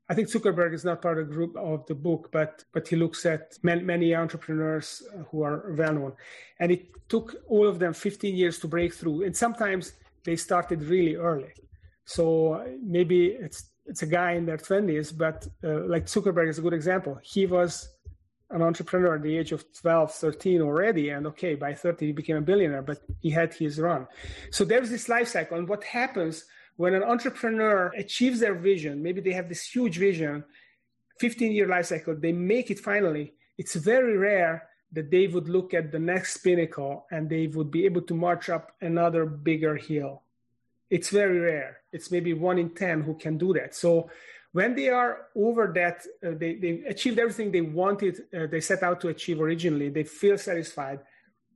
I 0.10 0.16
think 0.16 0.28
Zuckerberg 0.28 0.74
is 0.74 0.84
not 0.84 1.04
part 1.04 1.20
of 1.20 1.28
the 1.28 1.34
group 1.34 1.56
of 1.56 1.86
the 1.86 1.94
book, 1.94 2.30
but 2.32 2.64
but 2.74 2.88
he 2.88 2.96
looks 2.96 3.26
at 3.26 3.58
many, 3.62 3.84
many 3.84 4.16
entrepreneurs 4.16 5.04
who 5.30 5.44
are 5.44 5.72
well 5.78 5.94
known, 5.94 6.14
and 6.60 6.72
it 6.72 7.10
took 7.10 7.36
all 7.48 7.68
of 7.68 7.78
them 7.78 7.94
15 7.94 8.36
years 8.36 8.60
to 8.60 8.68
break 8.68 8.94
through, 8.94 9.24
and 9.24 9.38
sometimes 9.38 9.94
they 10.24 10.36
started 10.36 10.82
really 10.84 11.16
early. 11.16 11.54
So 12.06 12.66
maybe 12.82 13.28
it's 13.28 13.70
it's 13.86 14.02
a 14.02 14.08
guy 14.08 14.32
in 14.34 14.46
their 14.46 14.58
20s, 14.58 15.16
but 15.16 15.48
uh, 15.64 15.86
like 15.88 16.06
Zuckerberg 16.06 16.50
is 16.50 16.60
a 16.60 16.62
good 16.62 16.74
example. 16.74 17.20
He 17.24 17.46
was 17.46 17.90
an 18.52 18.62
entrepreneur 18.64 19.16
at 19.16 19.22
the 19.22 19.38
age 19.38 19.52
of 19.52 19.64
12, 19.74 20.12
13 20.14 20.62
already, 20.62 21.10
and 21.10 21.28
okay, 21.28 21.54
by 21.54 21.74
30 21.74 22.08
he 22.08 22.12
became 22.12 22.38
a 22.38 22.42
billionaire, 22.42 22.82
but 22.82 23.00
he 23.20 23.30
had 23.30 23.54
his 23.54 23.80
run. 23.80 24.08
So 24.50 24.66
there's 24.66 24.90
this 24.90 25.08
life 25.08 25.28
cycle, 25.28 25.58
and 25.58 25.68
what 25.68 25.84
happens 25.84 26.46
when 26.80 26.94
an 26.94 27.04
entrepreneur 27.04 27.92
achieves 27.98 28.40
their 28.40 28.56
vision, 28.56 29.04
maybe 29.04 29.20
they 29.20 29.34
have 29.34 29.50
this 29.50 29.64
huge 29.68 29.98
vision, 29.98 30.46
15 31.20 31.52
year 31.52 31.68
life 31.68 31.88
cycle, 31.88 32.16
they 32.16 32.32
make 32.32 32.72
it 32.72 32.80
finally, 32.80 33.34
it's 33.58 33.76
very 33.76 34.16
rare 34.16 34.70
that 34.94 35.12
they 35.12 35.28
would 35.28 35.50
look 35.50 35.74
at 35.74 35.92
the 35.92 36.00
next 36.00 36.38
pinnacle 36.38 37.06
and 37.12 37.30
they 37.30 37.48
would 37.48 37.70
be 37.70 37.84
able 37.84 38.02
to 38.04 38.14
march 38.14 38.48
up 38.48 38.72
another 38.80 39.26
bigger 39.26 39.76
hill. 39.76 40.22
It's 40.90 41.10
very 41.10 41.40
rare. 41.40 41.80
It's 41.92 42.12
maybe 42.12 42.32
one 42.32 42.58
in 42.58 42.70
10 42.70 43.02
who 43.02 43.16
can 43.16 43.38
do 43.38 43.52
that. 43.56 43.76
So 43.76 44.10
when 44.54 44.74
they 44.74 44.88
are 44.88 45.26
over 45.36 45.74
that, 45.76 46.06
uh, 46.26 46.38
they, 46.40 46.56
they 46.56 46.84
achieved 46.88 47.20
everything 47.20 47.52
they 47.52 47.60
wanted, 47.60 48.22
uh, 48.34 48.48
they 48.48 48.62
set 48.62 48.84
out 48.84 49.02
to 49.02 49.10
achieve 49.10 49.42
originally, 49.42 49.90
they 49.90 50.06
feel 50.06 50.38
satisfied. 50.38 51.02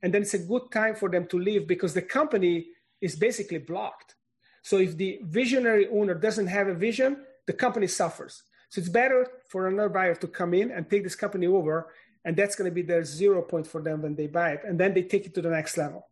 And 0.02 0.14
then 0.14 0.24
it's 0.24 0.34
a 0.34 0.40
good 0.40 0.70
time 0.70 0.96
for 0.96 1.08
them 1.08 1.28
to 1.28 1.40
leave 1.40 1.66
because 1.66 1.94
the 1.94 2.02
company 2.02 2.68
is 3.00 3.16
basically 3.16 3.60
blocked 3.60 4.16
so 4.64 4.78
if 4.78 4.98
the 4.98 5.20
visionary 5.24 5.88
owner 5.90 6.16
doesn't 6.16 6.48
have 6.48 6.70
a 6.70 6.74
vision, 6.74 7.18
the 7.46 7.54
company 7.54 7.88
suffers. 7.88 8.44
So 8.70 8.80
it's 8.80 8.90
better 8.90 9.28
for 9.50 9.68
another 9.68 9.90
buyer 9.90 10.16
to 10.16 10.28
come 10.28 10.54
in 10.54 10.72
and 10.72 10.90
take 10.90 11.04
this 11.04 11.16
company 11.16 11.46
over, 11.46 11.94
and 12.26 12.36
that's 12.36 12.56
going 12.56 12.72
to 12.72 12.74
be 12.74 12.82
their 12.82 13.04
zero 13.04 13.42
point 13.42 13.68
for 13.68 13.82
them 13.82 14.02
when 14.02 14.16
they 14.16 14.28
buy 14.28 14.54
it, 14.54 14.62
and 14.66 14.80
then 14.80 14.94
they 14.94 15.04
take 15.04 15.26
it 15.26 15.36
to 15.36 15.42
the 15.42 15.50
next 15.50 15.78
level. 15.78 16.08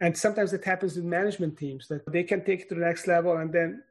And 0.00 0.16
sometimes 0.16 0.52
it 0.52 0.64
happens 0.64 0.96
with 0.96 1.04
management 1.04 1.56
teams 1.56 1.88
that 1.88 2.02
they 2.10 2.24
can 2.24 2.44
take 2.44 2.62
it 2.62 2.68
to 2.70 2.74
the 2.74 2.82
next 2.82 3.06
level, 3.06 3.36
and 3.36 3.52
then 3.52 3.82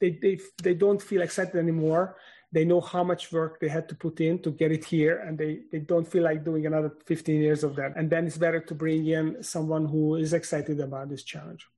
they 0.00 0.10
they 0.10 0.38
they 0.62 0.74
don't 0.74 1.00
feel 1.00 1.22
excited 1.22 1.54
anymore. 1.54 2.16
They 2.50 2.64
know 2.64 2.80
how 2.80 3.04
much 3.04 3.30
work 3.30 3.60
they 3.60 3.68
had 3.68 3.88
to 3.90 3.94
put 3.94 4.20
in 4.20 4.40
to 4.42 4.50
get 4.50 4.72
it 4.72 4.84
here, 4.84 5.18
and 5.18 5.38
they, 5.38 5.60
they 5.70 5.80
don't 5.80 6.08
feel 6.08 6.24
like 6.24 6.44
doing 6.44 6.64
another 6.64 6.92
15 7.04 7.40
years 7.42 7.62
of 7.62 7.76
that. 7.76 7.92
And 7.94 8.08
then 8.08 8.26
it's 8.26 8.38
better 8.38 8.60
to 8.60 8.74
bring 8.74 9.06
in 9.06 9.42
someone 9.42 9.84
who 9.84 10.16
is 10.16 10.32
excited 10.32 10.80
about 10.80 11.10
this 11.10 11.24
challenge. 11.24 11.68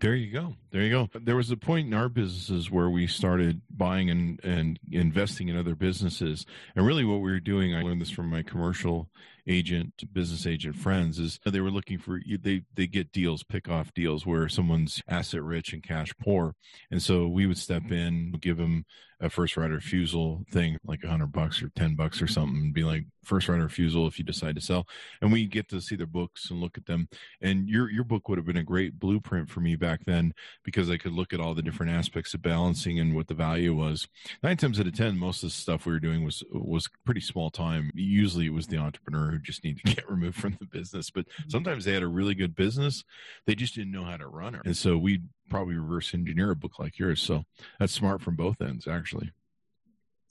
There 0.00 0.14
you 0.14 0.30
go. 0.30 0.54
There 0.70 0.82
you 0.82 0.90
go. 0.90 1.08
There 1.18 1.36
was 1.36 1.50
a 1.50 1.56
point 1.56 1.86
in 1.86 1.94
our 1.94 2.08
businesses 2.08 2.70
where 2.70 2.90
we 2.90 3.06
started 3.06 3.62
buying 3.70 4.10
and, 4.10 4.40
and 4.42 4.78
investing 4.90 5.48
in 5.48 5.56
other 5.56 5.74
businesses. 5.74 6.46
And 6.74 6.84
really 6.84 7.04
what 7.04 7.20
we 7.20 7.30
were 7.30 7.40
doing, 7.40 7.74
I 7.74 7.82
learned 7.82 8.00
this 8.00 8.10
from 8.10 8.28
my 8.28 8.42
commercial 8.42 9.08
agent, 9.46 9.92
business 10.12 10.46
agent 10.46 10.76
friends, 10.76 11.18
is 11.18 11.38
they 11.44 11.60
were 11.60 11.70
looking 11.70 11.98
for, 11.98 12.20
they, 12.40 12.62
they 12.74 12.86
get 12.86 13.12
deals, 13.12 13.42
pick 13.42 13.68
off 13.68 13.92
deals 13.94 14.26
where 14.26 14.48
someone's 14.48 15.02
asset 15.08 15.42
rich 15.42 15.72
and 15.72 15.82
cash 15.82 16.12
poor. 16.20 16.54
And 16.90 17.02
so 17.02 17.26
we 17.26 17.46
would 17.46 17.58
step 17.58 17.90
in, 17.90 18.32
give 18.40 18.56
them 18.56 18.84
a 19.20 19.30
first 19.30 19.56
right 19.56 19.70
refusal 19.70 20.44
thing, 20.50 20.78
like 20.84 21.02
a 21.04 21.08
hundred 21.08 21.32
bucks 21.32 21.62
or 21.62 21.70
10 21.70 21.94
bucks 21.94 22.20
or 22.20 22.26
something, 22.26 22.56
and 22.56 22.74
be 22.74 22.84
like, 22.84 23.04
first 23.24 23.48
right 23.48 23.60
refusal 23.60 24.06
if 24.06 24.18
you 24.18 24.24
decide 24.24 24.54
to 24.54 24.60
sell. 24.60 24.86
And 25.20 25.32
we 25.32 25.46
get 25.46 25.68
to 25.70 25.80
see 25.80 25.96
their 25.96 26.06
books 26.06 26.50
and 26.50 26.60
look 26.60 26.76
at 26.76 26.86
them. 26.86 27.08
And 27.40 27.68
your, 27.68 27.90
your 27.90 28.04
book 28.04 28.28
would 28.28 28.38
have 28.38 28.46
been 28.46 28.56
a 28.56 28.62
great 28.62 28.98
blueprint 28.98 29.48
for 29.48 29.60
me 29.60 29.76
back 29.76 30.04
then 30.04 30.34
because 30.62 30.90
I 30.90 30.98
could 30.98 31.12
look 31.12 31.32
at 31.32 31.40
all 31.40 31.54
the 31.54 31.62
different 31.62 31.92
aspects 31.92 32.34
of 32.34 32.42
balancing 32.42 32.98
and 32.98 33.14
what 33.14 33.28
the 33.28 33.34
value 33.34 33.74
was. 33.74 34.08
Nine 34.42 34.56
times 34.56 34.78
out 34.78 34.86
of 34.86 34.94
10, 34.94 35.18
most 35.18 35.42
of 35.42 35.48
the 35.48 35.54
stuff 35.54 35.86
we 35.86 35.92
were 35.92 36.00
doing 36.00 36.24
was, 36.24 36.42
was 36.52 36.88
pretty 37.04 37.20
small 37.20 37.50
time. 37.50 37.90
Usually 37.94 38.46
it 38.46 38.52
was 38.52 38.66
the 38.66 38.78
entrepreneur 38.78 39.33
who 39.34 39.40
just 39.40 39.64
need 39.64 39.78
to 39.78 39.82
get 39.94 40.08
removed 40.10 40.38
from 40.38 40.56
the 40.58 40.66
business, 40.66 41.10
but 41.10 41.26
mm-hmm. 41.26 41.50
sometimes 41.50 41.84
they 41.84 41.92
had 41.92 42.02
a 42.02 42.08
really 42.08 42.34
good 42.34 42.54
business. 42.54 43.04
They 43.46 43.54
just 43.54 43.74
didn't 43.74 43.92
know 43.92 44.04
how 44.04 44.16
to 44.16 44.26
run 44.26 44.54
it. 44.54 44.62
And 44.64 44.76
so 44.76 44.96
we'd 44.96 45.28
probably 45.48 45.74
reverse 45.74 46.14
engineer 46.14 46.50
a 46.50 46.56
book 46.56 46.78
like 46.78 46.98
yours. 46.98 47.20
So 47.20 47.44
that's 47.78 47.92
smart 47.92 48.22
from 48.22 48.36
both 48.36 48.60
ends, 48.60 48.86
actually. 48.86 49.32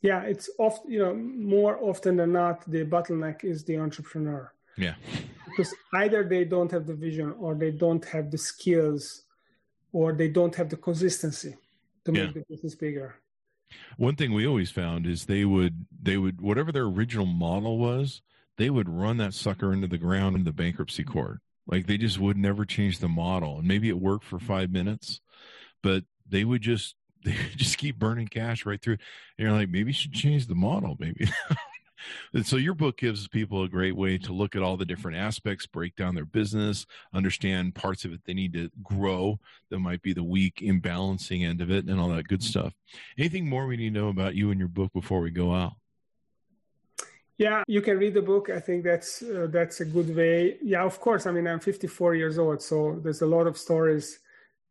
Yeah, 0.01 0.21
it's 0.23 0.49
often 0.59 0.91
you 0.91 0.99
know 0.99 1.15
more 1.15 1.77
often 1.81 2.17
than 2.17 2.33
not 2.33 2.69
the 2.69 2.83
bottleneck 2.83 3.45
is 3.45 3.63
the 3.63 3.77
entrepreneur. 3.77 4.51
Yeah, 4.75 4.95
because 5.45 5.73
either 5.93 6.25
they 6.25 6.43
don't 6.43 6.69
have 6.71 6.85
the 6.85 6.93
vision, 6.93 7.33
or 7.39 7.55
they 7.55 7.71
don't 7.71 8.03
have 8.05 8.29
the 8.29 8.37
skills, 8.37 9.23
or 9.93 10.11
they 10.11 10.27
don't 10.27 10.53
have 10.55 10.69
the 10.69 10.75
consistency 10.75 11.55
to 12.03 12.11
make 12.11 12.21
yeah. 12.21 12.31
the 12.33 12.43
business 12.49 12.75
bigger. 12.75 13.15
One 13.97 14.15
thing 14.15 14.33
we 14.33 14.45
always 14.45 14.71
found 14.71 15.07
is 15.07 15.25
they 15.25 15.45
would 15.45 15.85
they 16.01 16.17
would 16.17 16.41
whatever 16.41 16.71
their 16.71 16.83
original 16.83 17.25
model 17.25 17.77
was, 17.77 18.21
they 18.57 18.69
would 18.69 18.89
run 18.89 19.17
that 19.17 19.33
sucker 19.33 19.73
into 19.73 19.87
the 19.87 19.97
ground 19.97 20.35
in 20.35 20.43
the 20.43 20.53
bankruptcy 20.53 21.03
court 21.03 21.39
like 21.67 21.87
they 21.87 21.97
just 21.97 22.19
would 22.19 22.37
never 22.37 22.65
change 22.65 22.99
the 22.99 23.07
model. 23.07 23.59
And 23.59 23.67
maybe 23.67 23.89
it 23.89 23.99
worked 23.99 24.25
for 24.25 24.39
five 24.39 24.71
minutes, 24.71 25.21
but 25.81 26.03
they 26.27 26.43
would 26.43 26.61
just 26.61 26.95
they 27.23 27.31
would 27.31 27.57
just 27.57 27.77
keep 27.77 27.97
burning 27.97 28.27
cash 28.27 28.65
right 28.65 28.81
through. 28.81 28.97
And 29.37 29.47
you're 29.47 29.51
like, 29.51 29.69
maybe 29.69 29.89
you 29.89 29.93
should 29.93 30.11
change 30.11 30.47
the 30.47 30.55
model, 30.55 30.97
maybe. 30.99 31.29
and 32.33 32.45
so 32.45 32.57
your 32.57 32.73
book 32.73 32.97
gives 32.97 33.29
people 33.29 33.63
a 33.63 33.69
great 33.69 33.95
way 33.95 34.17
to 34.17 34.33
look 34.33 34.57
at 34.57 34.61
all 34.61 34.75
the 34.75 34.85
different 34.85 35.15
aspects, 35.15 35.65
break 35.65 35.95
down 35.95 36.15
their 36.15 36.25
business, 36.25 36.85
understand 37.13 37.75
parts 37.75 38.03
of 38.03 38.11
it 38.11 38.19
they 38.25 38.33
need 38.33 38.51
to 38.53 38.69
grow 38.83 39.39
that 39.69 39.79
might 39.79 40.01
be 40.01 40.11
the 40.11 40.23
weak 40.23 40.55
imbalancing 40.57 41.47
end 41.47 41.61
of 41.61 41.71
it 41.71 41.85
and 41.85 41.97
all 41.97 42.09
that 42.09 42.27
good 42.27 42.43
stuff. 42.43 42.73
Anything 43.17 43.47
more 43.47 43.67
we 43.67 43.77
need 43.77 43.93
to 43.93 43.99
know 44.01 44.09
about 44.09 44.35
you 44.35 44.51
and 44.51 44.59
your 44.59 44.67
book 44.67 44.91
before 44.91 45.21
we 45.21 45.31
go 45.31 45.53
out? 45.53 45.73
Yeah, 47.38 47.63
you 47.67 47.81
can 47.81 47.97
read 47.97 48.13
the 48.13 48.21
book. 48.21 48.49
I 48.49 48.59
think 48.59 48.84
that's 48.84 49.23
uh, 49.23 49.47
that's 49.49 49.81
a 49.81 49.86
good 49.86 50.15
way. 50.15 50.57
Yeah, 50.61 50.84
of 50.84 50.99
course. 50.99 51.25
I 51.25 51.31
mean, 51.31 51.47
I'm 51.47 51.59
54 51.59 52.15
years 52.15 52.38
old, 52.38 52.61
so 52.61 52.99
there's 53.03 53.21
a 53.21 53.25
lot 53.25 53.47
of 53.47 53.57
stories 53.57 54.19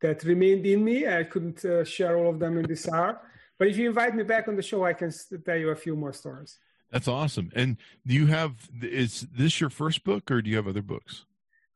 that 0.00 0.22
remained 0.24 0.64
in 0.66 0.84
me. 0.84 1.08
I 1.08 1.24
couldn't 1.24 1.64
uh, 1.64 1.84
share 1.84 2.16
all 2.16 2.30
of 2.30 2.38
them 2.38 2.58
in 2.58 2.66
this 2.66 2.88
hour. 2.88 3.20
But 3.58 3.68
if 3.68 3.76
you 3.76 3.88
invite 3.88 4.14
me 4.14 4.22
back 4.22 4.48
on 4.48 4.56
the 4.56 4.62
show, 4.62 4.84
I 4.84 4.92
can 4.92 5.12
tell 5.44 5.56
you 5.56 5.70
a 5.70 5.76
few 5.76 5.96
more 5.96 6.12
stories. 6.12 6.58
That's 6.90 7.08
awesome. 7.08 7.50
And 7.54 7.78
do 8.06 8.14
you 8.14 8.26
have 8.26 8.52
is 8.82 9.26
this 9.34 9.60
your 9.60 9.70
first 9.70 10.04
book, 10.04 10.30
or 10.30 10.42
do 10.42 10.50
you 10.50 10.56
have 10.56 10.68
other 10.68 10.82
books? 10.82 11.24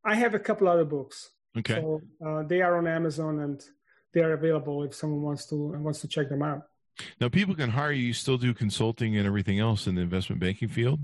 I 0.04 0.14
have 0.14 0.34
a 0.34 0.38
couple 0.38 0.68
other 0.68 0.84
books. 0.84 1.30
Okay. 1.58 1.80
So 1.80 2.00
uh, 2.24 2.42
they 2.44 2.60
are 2.60 2.76
on 2.76 2.86
Amazon 2.86 3.40
and 3.40 3.64
they 4.12 4.20
are 4.20 4.34
available 4.34 4.82
if 4.84 4.94
someone 4.94 5.22
wants 5.22 5.46
to 5.46 5.56
wants 5.56 6.00
to 6.00 6.08
check 6.08 6.28
them 6.28 6.42
out. 6.42 6.62
Now, 7.20 7.28
people 7.28 7.54
can 7.54 7.70
hire 7.70 7.92
you. 7.92 8.06
You 8.06 8.12
still 8.12 8.38
do 8.38 8.54
consulting 8.54 9.16
and 9.16 9.26
everything 9.26 9.58
else 9.58 9.86
in 9.86 9.94
the 9.94 10.02
investment 10.02 10.40
banking 10.40 10.68
field. 10.68 11.00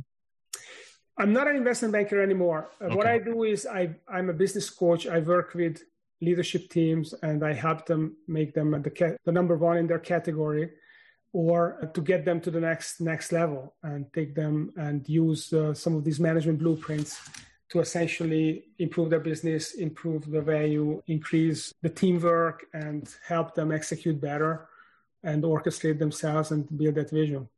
I'm 1.18 1.32
not 1.32 1.46
an 1.46 1.56
investment 1.56 1.92
banker 1.92 2.22
anymore. 2.22 2.70
Okay. 2.80 2.94
What 2.94 3.06
I 3.06 3.18
do 3.18 3.44
is 3.44 3.66
I 3.66 3.94
I'm 4.08 4.30
a 4.30 4.32
business 4.32 4.70
coach. 4.70 5.06
I 5.06 5.18
work 5.18 5.54
with 5.54 5.82
leadership 6.20 6.70
teams 6.70 7.14
and 7.22 7.44
I 7.44 7.52
help 7.52 7.84
them 7.84 8.16
make 8.28 8.54
them 8.54 8.70
the, 8.70 9.18
the 9.24 9.32
number 9.32 9.56
one 9.56 9.76
in 9.76 9.86
their 9.86 9.98
category 9.98 10.70
or 11.32 11.90
to 11.94 12.00
get 12.00 12.24
them 12.24 12.40
to 12.40 12.50
the 12.50 12.60
next 12.60 13.00
next 13.00 13.32
level 13.32 13.74
and 13.82 14.10
take 14.12 14.34
them 14.34 14.72
and 14.76 15.06
use 15.08 15.52
uh, 15.52 15.74
some 15.74 15.96
of 15.96 16.04
these 16.04 16.20
management 16.20 16.58
blueprints 16.58 17.20
to 17.70 17.80
essentially 17.80 18.64
improve 18.78 19.08
their 19.08 19.20
business, 19.20 19.74
improve 19.74 20.30
the 20.30 20.42
value, 20.42 21.02
increase 21.06 21.72
the 21.82 21.88
teamwork, 21.88 22.66
and 22.74 23.08
help 23.26 23.54
them 23.54 23.72
execute 23.72 24.20
better 24.20 24.68
and 25.22 25.42
orchestrate 25.42 25.98
themselves 25.98 26.50
and 26.50 26.66
build 26.76 26.96
that 26.96 27.10
vision. 27.10 27.48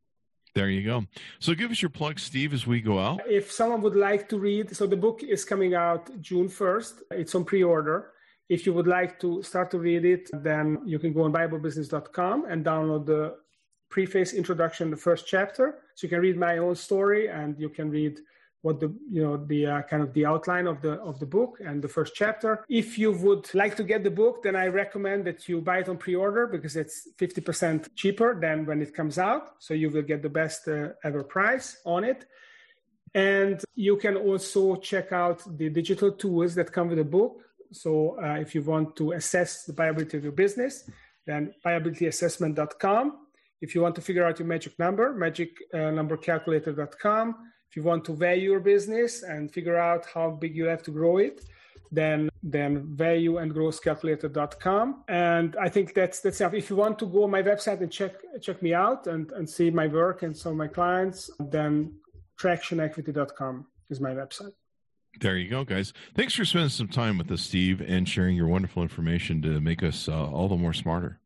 There 0.53 0.69
you 0.69 0.83
go. 0.83 1.05
So 1.39 1.53
give 1.53 1.69
us 1.69 1.81
your 1.81 1.89
plug, 1.89 2.17
Steve, 2.17 2.53
as 2.53 2.65
we 2.65 2.79
go 2.79 2.97
out. 2.97 3.19
If 3.27 3.51
someone 3.51 3.81
would 3.81 3.95
like 3.95 4.29
to 4.29 4.39
read, 4.39 4.73
so 4.75 4.87
the 4.87 4.95
book 4.95 5.21
is 5.21 5.43
coming 5.43 5.75
out 5.75 6.09
June 6.21 6.47
1st. 6.47 6.93
It's 7.11 7.35
on 7.35 7.43
pre 7.43 7.61
order. 7.61 8.11
If 8.47 8.65
you 8.65 8.73
would 8.73 8.87
like 8.87 9.19
to 9.19 9.43
start 9.43 9.69
to 9.71 9.79
read 9.79 10.05
it, 10.05 10.29
then 10.31 10.79
you 10.85 10.97
can 10.99 11.11
go 11.11 11.23
on 11.23 11.33
BuyableBusiness.com 11.33 12.45
and 12.45 12.63
download 12.63 13.05
the 13.05 13.35
preface 13.89 14.33
introduction, 14.33 14.91
the 14.91 14.97
first 14.97 15.27
chapter. 15.27 15.79
So 15.95 16.05
you 16.05 16.09
can 16.09 16.21
read 16.21 16.37
my 16.37 16.59
own 16.59 16.75
story 16.75 17.27
and 17.27 17.59
you 17.59 17.69
can 17.69 17.89
read 17.89 18.19
what 18.65 18.79
the 18.79 18.91
you 19.15 19.21
know 19.21 19.37
the 19.37 19.67
uh, 19.67 19.81
kind 19.83 20.01
of 20.01 20.11
the 20.17 20.25
outline 20.25 20.65
of 20.65 20.81
the 20.81 20.93
of 21.09 21.19
the 21.19 21.29
book 21.37 21.59
and 21.67 21.83
the 21.85 21.91
first 21.97 22.15
chapter. 22.15 22.65
If 22.67 22.97
you 22.97 23.11
would 23.25 23.45
like 23.53 23.75
to 23.77 23.83
get 23.91 24.03
the 24.03 24.15
book 24.21 24.35
then 24.45 24.55
i 24.55 24.65
recommend 24.67 25.19
that 25.27 25.47
you 25.47 25.61
buy 25.69 25.77
it 25.81 25.89
on 25.91 25.97
pre-order 25.97 26.47
because 26.47 26.75
it's 26.75 27.07
50% 27.17 27.89
cheaper 27.95 28.29
than 28.45 28.65
when 28.65 28.81
it 28.81 28.91
comes 28.99 29.17
out. 29.29 29.43
So 29.59 29.73
you 29.81 29.89
will 29.93 30.07
get 30.11 30.23
the 30.23 30.33
best 30.41 30.67
uh, 30.67 30.73
ever 31.07 31.23
price 31.23 31.67
on 31.85 32.03
it. 32.03 32.25
And 33.13 33.63
you 33.75 33.95
can 34.03 34.15
also 34.17 34.61
check 34.89 35.11
out 35.11 35.39
the 35.59 35.69
digital 35.69 36.11
tools 36.23 36.55
that 36.55 36.71
come 36.75 36.87
with 36.89 36.97
the 36.97 37.09
book. 37.19 37.33
So 37.71 38.17
uh, 38.23 38.37
if 38.45 38.55
you 38.55 38.61
want 38.73 38.95
to 38.99 39.05
assess 39.19 39.51
the 39.67 39.73
buyability 39.73 40.15
of 40.15 40.23
your 40.23 40.37
business 40.45 40.89
then 41.27 41.53
buyabilityassessment.com 41.65 43.05
if 43.61 43.73
you 43.73 43.81
want 43.81 43.95
to 43.95 44.01
figure 44.01 44.25
out 44.27 44.37
your 44.39 44.47
magic 44.47 44.77
number 44.77 45.05
magicnumbercalculator.com 45.25 47.35
if 47.75 47.83
you 47.83 47.89
want 47.89 48.05
to 48.05 48.13
value 48.13 48.51
your 48.51 48.61
business 48.61 49.23
and 49.23 49.51
figure 49.51 49.75
out 49.75 50.05
how 50.05 50.29
big 50.31 50.55
you 50.55 50.63
have 50.63 50.81
to 50.83 50.91
grow 50.91 51.17
it, 51.17 51.43
then 51.91 52.29
then 52.41 52.95
value 52.95 53.37
and 53.37 53.53
calculator.com. 53.83 55.03
And 55.09 55.57
I 55.59 55.67
think 55.67 55.93
that's 55.93 56.21
that's 56.21 56.39
enough. 56.39 56.53
If 56.53 56.69
you 56.69 56.77
want 56.77 56.97
to 56.99 57.05
go 57.05 57.25
on 57.25 57.31
my 57.31 57.43
website 57.43 57.81
and 57.81 57.91
check 57.91 58.13
check 58.41 58.61
me 58.61 58.73
out 58.73 59.07
and, 59.07 59.29
and 59.33 59.49
see 59.49 59.71
my 59.71 59.87
work 59.87 60.23
and 60.23 60.35
some 60.35 60.53
of 60.53 60.57
my 60.57 60.69
clients, 60.69 61.29
then 61.37 61.95
tractionequity.com 62.39 63.65
is 63.89 63.99
my 63.99 64.11
website. 64.11 64.53
There 65.19 65.37
you 65.37 65.49
go, 65.49 65.65
guys. 65.65 65.91
Thanks 66.15 66.33
for 66.33 66.45
spending 66.45 66.69
some 66.69 66.87
time 66.87 67.17
with 67.17 67.29
us, 67.29 67.41
Steve, 67.41 67.81
and 67.85 68.07
sharing 68.07 68.37
your 68.37 68.47
wonderful 68.47 68.83
information 68.83 69.41
to 69.41 69.59
make 69.59 69.83
us 69.83 70.07
uh, 70.07 70.29
all 70.29 70.47
the 70.47 70.55
more 70.55 70.73
smarter. 70.73 71.19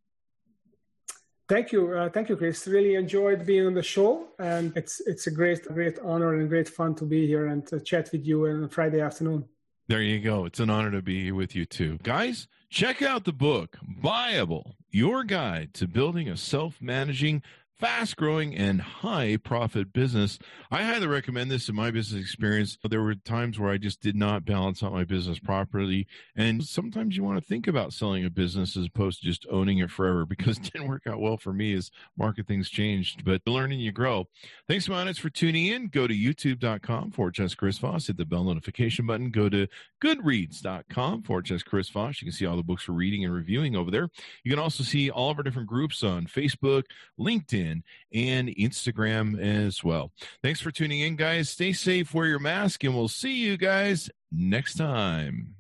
Thank 1.50 1.72
you, 1.72 1.92
uh, 1.94 2.10
thank 2.10 2.30
you, 2.30 2.38
Chris. 2.38 2.68
Really 2.68 2.94
enjoyed 2.94 3.44
being 3.44 3.66
on 3.66 3.74
the 3.74 3.82
show, 3.82 4.28
and 4.38 4.72
it's 4.78 5.02
it's 5.08 5.26
a 5.26 5.32
great 5.32 5.66
great 5.66 5.98
honor 6.04 6.36
and 6.36 6.48
great 6.48 6.70
fun 6.70 6.94
to 6.96 7.06
be 7.06 7.26
here 7.26 7.48
and 7.48 7.66
to 7.68 7.80
chat 7.80 8.12
with 8.12 8.24
you 8.24 8.46
on 8.46 8.70
Friday 8.70 9.02
afternoon. 9.02 9.46
There 9.88 10.04
you 10.04 10.20
go. 10.20 10.46
It's 10.46 10.60
an 10.60 10.70
honor 10.70 10.92
to 10.92 11.02
be 11.02 11.24
here 11.24 11.34
with 11.34 11.56
you 11.56 11.66
too, 11.66 11.98
guys. 12.04 12.48
Check 12.70 13.02
out 13.02 13.26
the 13.26 13.34
book, 13.34 13.78
Buyable: 14.04 14.76
Your 14.92 15.24
Guide 15.24 15.74
to 15.74 15.88
Building 15.88 16.30
a 16.30 16.38
Self-Managing 16.38 17.42
fast 17.80 18.18
growing 18.18 18.54
and 18.56 18.82
high 18.82 19.38
profit 19.38 19.94
business. 19.94 20.38
I 20.70 20.84
highly 20.84 21.08
recommend 21.08 21.50
this 21.50 21.70
in 21.70 21.76
my 21.76 21.92
business 21.92 22.22
experience. 22.22 22.78
There 22.84 23.02
were 23.02 23.16
times 23.16 23.58
where 23.58 23.72
I 23.72 23.78
just 23.78 24.02
did 24.02 24.18
not 24.18 24.44
balance 24.44 24.84
out 24.84 24.92
my 24.92 25.06
business 25.06 25.40
properly. 25.40 26.06
And 26.36 26.64
sometimes 26.64 27.16
you 27.16 27.24
want 27.24 27.42
to 27.42 27.48
think 27.48 27.68
about 27.68 27.94
selling 27.94 28.26
a 28.26 28.30
business 28.30 28.76
as 28.76 28.86
opposed 28.86 29.22
to 29.22 29.28
just 29.28 29.48
owning 29.50 29.78
it 29.78 29.92
forever 29.92 30.26
because 30.30 30.58
it 30.58 30.64
didn't 30.74 30.90
work 30.90 31.08
out 31.08 31.22
well 31.22 31.38
for 31.38 31.54
me 31.54 31.74
as 31.74 31.90
market 32.18 32.48
things 32.48 32.70
changed. 32.70 33.24
But 33.24 33.42
learning, 33.48 33.80
you 33.80 33.94
grow. 33.94 34.28
Thanks, 34.68 34.90
Mountains, 34.90 35.18
for 35.18 35.30
tuning 35.30 35.68
in. 35.68 35.88
Go 35.88 36.06
to 36.06 36.14
youtube.com 36.14 37.12
forward 37.12 37.38
slash 37.38 37.56
Chris 37.56 37.78
Voss. 37.78 38.08
Hit 38.08 38.18
the 38.18 38.26
bell 38.26 38.44
notification 38.44 39.06
button. 39.06 39.32
Go 39.32 39.48
to 39.48 39.68
goodreads.com 40.04 41.24
forward 41.24 41.48
slash 41.48 41.64
Chris 41.64 41.90
Voss. 41.90 42.22
You 42.22 42.26
can 42.26 42.34
see 42.34 42.46
all 42.46 42.58
the 42.58 42.64
books 42.64 42.90
we're 42.90 42.96
reading 42.96 43.24
and 43.24 43.34
reviewing 43.34 43.78
over 43.78 43.90
there. 43.90 44.10
You 44.44 44.52
can 44.52 44.60
also 44.60 44.84
see 44.84 45.10
all 45.10 45.32
of 45.32 45.38
our 45.38 45.44
different 45.44 45.70
groups 45.70 46.04
on 46.04 46.26
Facebook, 46.26 46.84
LinkedIn, 47.18 47.69
LinkedIn, 47.70 47.84
and 48.14 48.50
Instagram 48.50 49.40
as 49.40 49.84
well. 49.84 50.12
Thanks 50.44 50.62
for 50.62 50.72
tuning 50.72 51.02
in, 51.02 51.16
guys. 51.16 51.50
Stay 51.50 51.74
safe, 51.74 52.14
wear 52.14 52.28
your 52.28 52.40
mask, 52.40 52.84
and 52.84 52.96
we'll 52.96 53.08
see 53.08 53.36
you 53.36 53.58
guys 53.58 54.10
next 54.32 54.76
time. 54.76 55.56